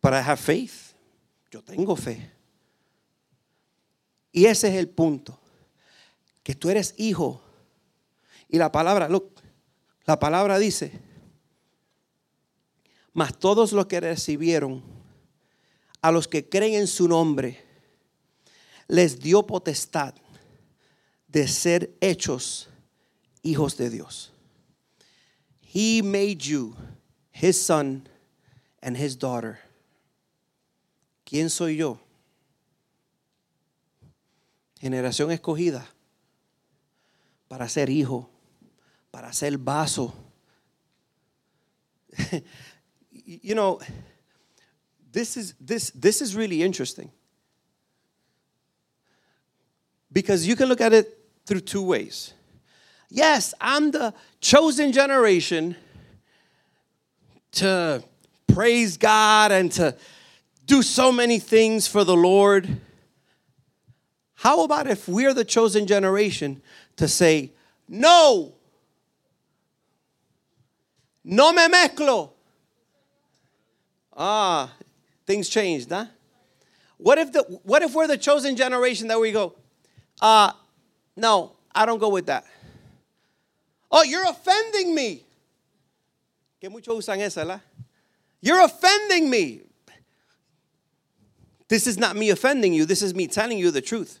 But 0.00 0.14
I 0.14 0.22
have 0.22 0.40
faith. 0.40 0.94
Yo 1.50 1.60
tengo 1.60 1.94
fe. 1.94 2.32
Y 4.32 4.46
ese 4.46 4.68
es 4.68 4.76
el 4.76 4.88
punto. 4.88 5.38
Que 6.42 6.54
tú 6.54 6.70
eres 6.70 6.94
hijo. 6.96 7.42
Y 8.48 8.56
la 8.56 8.72
palabra, 8.72 9.06
look, 9.06 9.34
la 10.06 10.18
palabra 10.18 10.58
dice, 10.58 10.90
mas 13.12 13.38
todos 13.38 13.72
los 13.72 13.84
que 13.84 14.00
recibieron, 14.00 14.82
a 16.00 16.10
los 16.10 16.26
que 16.26 16.48
creen 16.48 16.72
en 16.72 16.86
su 16.86 17.06
nombre, 17.06 17.62
les 18.88 19.20
dio 19.20 19.46
potestad 19.46 20.14
de 21.28 21.46
ser 21.46 21.94
hechos 22.00 22.70
hijos 23.44 23.76
de 23.76 23.90
Dios. 23.90 24.30
He 25.60 26.02
made 26.02 26.44
you 26.44 26.76
his 27.30 27.60
son 27.60 28.06
and 28.82 28.96
his 28.96 29.16
daughter. 29.16 29.58
¿Quién 31.24 31.48
soy 31.48 31.76
yo? 31.76 31.98
Generación 34.80 35.30
escogida 35.30 35.86
para 37.48 37.68
ser 37.68 37.88
hijo, 37.88 38.28
para 39.10 39.32
ser 39.32 39.56
vaso. 39.56 40.12
you 43.12 43.54
know, 43.54 43.80
this 45.10 45.36
is 45.36 45.54
this 45.60 45.90
this 45.90 46.20
is 46.20 46.34
really 46.34 46.62
interesting. 46.62 47.10
Because 50.12 50.46
you 50.46 50.56
can 50.56 50.68
look 50.68 50.80
at 50.82 50.92
it 50.92 51.18
through 51.46 51.60
two 51.60 51.82
ways. 51.82 52.34
Yes, 53.14 53.52
I'm 53.60 53.90
the 53.90 54.14
chosen 54.40 54.90
generation 54.90 55.76
to 57.52 58.02
praise 58.46 58.96
God 58.96 59.52
and 59.52 59.70
to 59.72 59.94
do 60.64 60.80
so 60.80 61.12
many 61.12 61.38
things 61.38 61.86
for 61.86 62.04
the 62.04 62.16
Lord. 62.16 62.80
How 64.32 64.64
about 64.64 64.86
if 64.86 65.06
we're 65.06 65.34
the 65.34 65.44
chosen 65.44 65.86
generation 65.86 66.62
to 66.96 67.06
say, 67.06 67.52
no, 67.86 68.54
no 71.22 71.52
me 71.52 71.68
mezclo? 71.68 72.30
Ah, 74.16 74.72
things 75.26 75.50
changed, 75.50 75.90
huh? 75.90 76.06
What 76.96 77.18
if, 77.18 77.30
the, 77.30 77.42
what 77.64 77.82
if 77.82 77.94
we're 77.94 78.06
the 78.06 78.16
chosen 78.16 78.56
generation 78.56 79.08
that 79.08 79.20
we 79.20 79.32
go, 79.32 79.54
uh, 80.22 80.52
no, 81.14 81.56
I 81.74 81.84
don't 81.84 81.98
go 81.98 82.08
with 82.08 82.24
that. 82.26 82.46
Oh, 83.92 84.02
you're 84.02 84.26
offending 84.28 84.94
me. 84.94 85.22
Que 86.58 86.70
muchos 86.70 86.96
usan 86.96 87.20
esa, 87.20 87.44
¿la? 87.44 87.60
You're 88.40 88.62
offending 88.62 89.28
me. 89.28 89.60
This 91.68 91.86
is 91.86 91.98
not 91.98 92.16
me 92.16 92.30
offending 92.30 92.72
you. 92.72 92.86
This 92.86 93.02
is 93.02 93.14
me 93.14 93.26
telling 93.26 93.58
you 93.58 93.70
the 93.70 93.82
truth. 93.82 94.20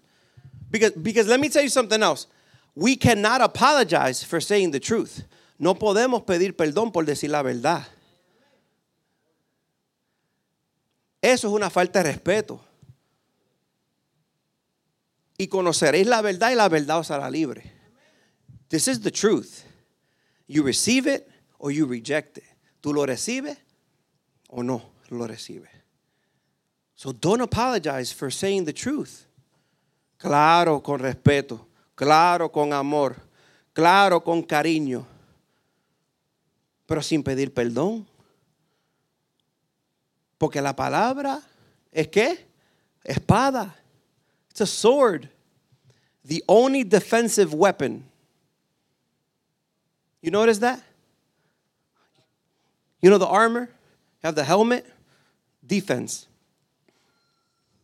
Because, 0.70 0.92
because 0.92 1.26
let 1.26 1.40
me 1.40 1.48
tell 1.48 1.62
you 1.62 1.68
something 1.68 2.02
else. 2.02 2.26
We 2.74 2.96
cannot 2.96 3.40
apologize 3.40 4.22
for 4.22 4.40
saying 4.40 4.70
the 4.70 4.80
truth. 4.80 5.24
No 5.58 5.74
podemos 5.74 6.24
pedir 6.24 6.54
perdón 6.54 6.92
por 6.92 7.04
decir 7.04 7.30
la 7.30 7.42
verdad. 7.42 7.86
Eso 11.22 11.48
es 11.48 11.54
una 11.54 11.70
falta 11.70 12.02
de 12.02 12.12
respeto. 12.12 12.60
Y 15.38 15.46
conoceréis 15.46 16.06
la 16.06 16.20
verdad 16.20 16.50
y 16.50 16.54
la 16.54 16.68
verdad 16.68 16.98
os 16.98 17.10
hará 17.10 17.30
libre. 17.30 17.81
This 18.72 18.88
is 18.88 19.00
the 19.00 19.10
truth. 19.10 19.66
You 20.46 20.62
receive 20.62 21.06
it 21.06 21.30
or 21.58 21.70
you 21.70 21.84
reject 21.84 22.38
it. 22.38 22.44
Tú 22.82 22.94
lo 22.94 23.04
recibes 23.04 23.58
o 24.48 24.62
no 24.62 24.80
lo 25.10 25.26
recibes. 25.26 25.68
So 26.96 27.12
don't 27.12 27.42
apologize 27.42 28.12
for 28.12 28.30
saying 28.30 28.64
the 28.64 28.72
truth. 28.72 29.26
Claro, 30.16 30.80
con 30.80 31.00
respeto. 31.00 31.60
Claro, 31.94 32.48
con 32.48 32.72
amor. 32.72 33.14
claro, 33.74 34.20
con 34.24 34.42
cariño, 34.42 35.04
pero 36.86 37.02
sin 37.02 37.22
pedir 37.22 37.52
perdón. 37.52 38.06
Porque 40.38 40.62
la 40.62 40.74
palabra 40.74 41.42
es 41.92 42.08
qué? 42.08 42.38
Espada. 43.04 43.74
It's 44.50 44.62
a 44.62 44.66
sword. 44.66 45.28
The 46.24 46.42
only 46.48 46.84
defensive 46.84 47.52
weapon. 47.52 48.04
You 50.22 50.30
notice 50.30 50.58
that? 50.58 50.82
You 53.02 53.10
know 53.10 53.18
the 53.18 53.26
armor? 53.26 53.68
You 54.22 54.26
have 54.28 54.36
the 54.36 54.44
helmet, 54.44 54.86
defense. 55.66 56.28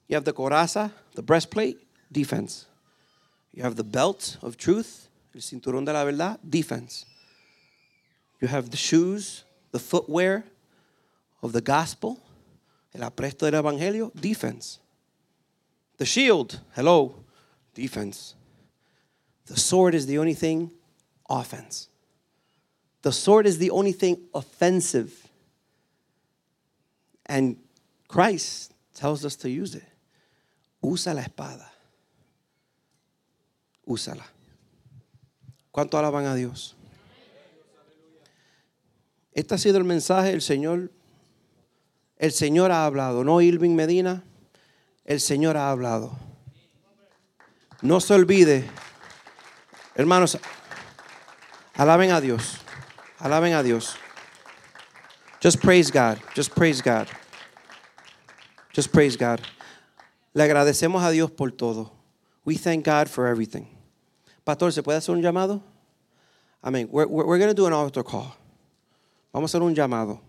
You 0.06 0.14
have 0.14 0.24
the 0.24 0.32
coraza, 0.32 0.92
the 1.14 1.22
breastplate, 1.22 1.78
defense. 2.10 2.66
You 3.52 3.64
have 3.64 3.74
the 3.74 3.84
belt 3.84 4.38
of 4.40 4.56
truth, 4.56 5.08
el 5.34 5.40
cinturón 5.40 5.84
de 5.84 5.92
la 5.92 6.04
verdad, 6.04 6.38
defense. 6.48 7.04
You 8.40 8.46
have 8.46 8.70
the 8.70 8.76
shoes, 8.76 9.44
the 9.72 9.80
footwear 9.80 10.44
of 11.42 11.52
the 11.52 11.60
gospel, 11.60 12.20
el 12.94 13.02
apresto 13.02 13.50
del 13.50 13.60
evangelio, 13.60 14.12
defense. 14.18 14.78
The 15.96 16.06
shield, 16.06 16.60
hello, 16.76 17.16
defense. 17.74 18.34
The 19.46 19.56
sword 19.58 19.94
is 19.94 20.06
the 20.06 20.18
only 20.18 20.34
thing, 20.34 20.70
offense. 21.28 21.88
The 23.02 23.12
sword 23.12 23.46
is 23.46 23.58
the 23.58 23.70
only 23.70 23.92
thing 23.92 24.28
offensive. 24.34 25.28
And 27.26 27.56
Christ 28.08 28.72
tells 28.94 29.24
us 29.24 29.36
to 29.36 29.50
use 29.50 29.74
it. 29.74 29.84
Usa 30.82 31.14
la 31.14 31.22
espada. 31.22 31.66
Úsala. 33.86 34.24
¿Cuánto 35.72 35.98
alaban 35.98 36.26
a 36.26 36.34
Dios? 36.34 36.74
Este 39.32 39.54
ha 39.54 39.58
sido 39.58 39.78
el 39.78 39.84
mensaje 39.84 40.30
del 40.30 40.42
Señor. 40.42 40.90
El 42.16 42.32
Señor 42.32 42.72
ha 42.72 42.84
hablado, 42.84 43.22
no 43.22 43.40
Irving 43.40 43.76
Medina. 43.76 44.24
El 45.04 45.20
Señor 45.20 45.56
ha 45.56 45.70
hablado. 45.70 46.18
No 47.80 48.00
se 48.00 48.12
olvide, 48.12 48.68
hermanos, 49.94 50.36
alaben 51.74 52.10
a 52.10 52.20
Dios. 52.20 52.58
Alaben 53.20 53.58
a 53.58 53.62
Dios. 53.62 53.96
Just 55.40 55.60
praise 55.60 55.90
God. 55.90 56.20
Just 56.34 56.54
praise 56.54 56.80
God. 56.80 57.08
Just 58.72 58.92
praise 58.92 59.16
God. 59.16 59.40
Le 60.34 60.44
agradecemos 60.44 61.02
a 61.02 61.12
Dios 61.12 61.30
por 61.30 61.50
todo. 61.50 61.90
We 62.44 62.56
thank 62.56 62.84
God 62.84 63.08
for 63.08 63.26
everything. 63.26 63.66
Pastor, 64.44 64.70
¿se 64.70 64.82
puede 64.82 64.98
hacer 64.98 65.14
un 65.14 65.22
llamado? 65.22 65.60
Amén. 66.62 66.88
We're, 66.90 67.06
we're, 67.06 67.26
we're 67.26 67.38
going 67.38 67.50
to 67.50 67.54
do 67.54 67.66
an 67.66 67.72
altar 67.72 68.02
call. 68.02 68.34
Vamos 69.32 69.54
a 69.54 69.58
hacer 69.58 69.62
un 69.62 69.74
llamado. 69.74 70.20